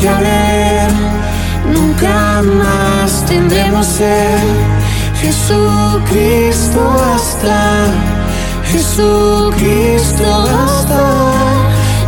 Que 0.00 0.88
nunca 1.68 2.42
más 2.42 3.24
tendremos 3.26 3.86
sed. 3.86 4.38
Jesucristo 5.20 6.80
hasta, 7.14 7.92
Jesucristo 8.64 10.24
hasta, 10.64 11.02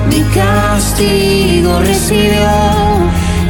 mi 0.08 0.22
castigo 0.34 1.80
recibió 1.80 2.48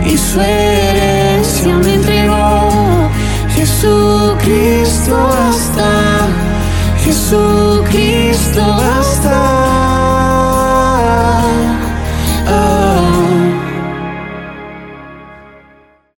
y 0.05 0.19
su 0.19 0.41
herencia 0.41 1.75
me 1.77 1.95
entregó. 1.95 3.11
Jesucristo 3.55 5.17
hasta, 5.47 6.27
Jesucristo 7.05 8.63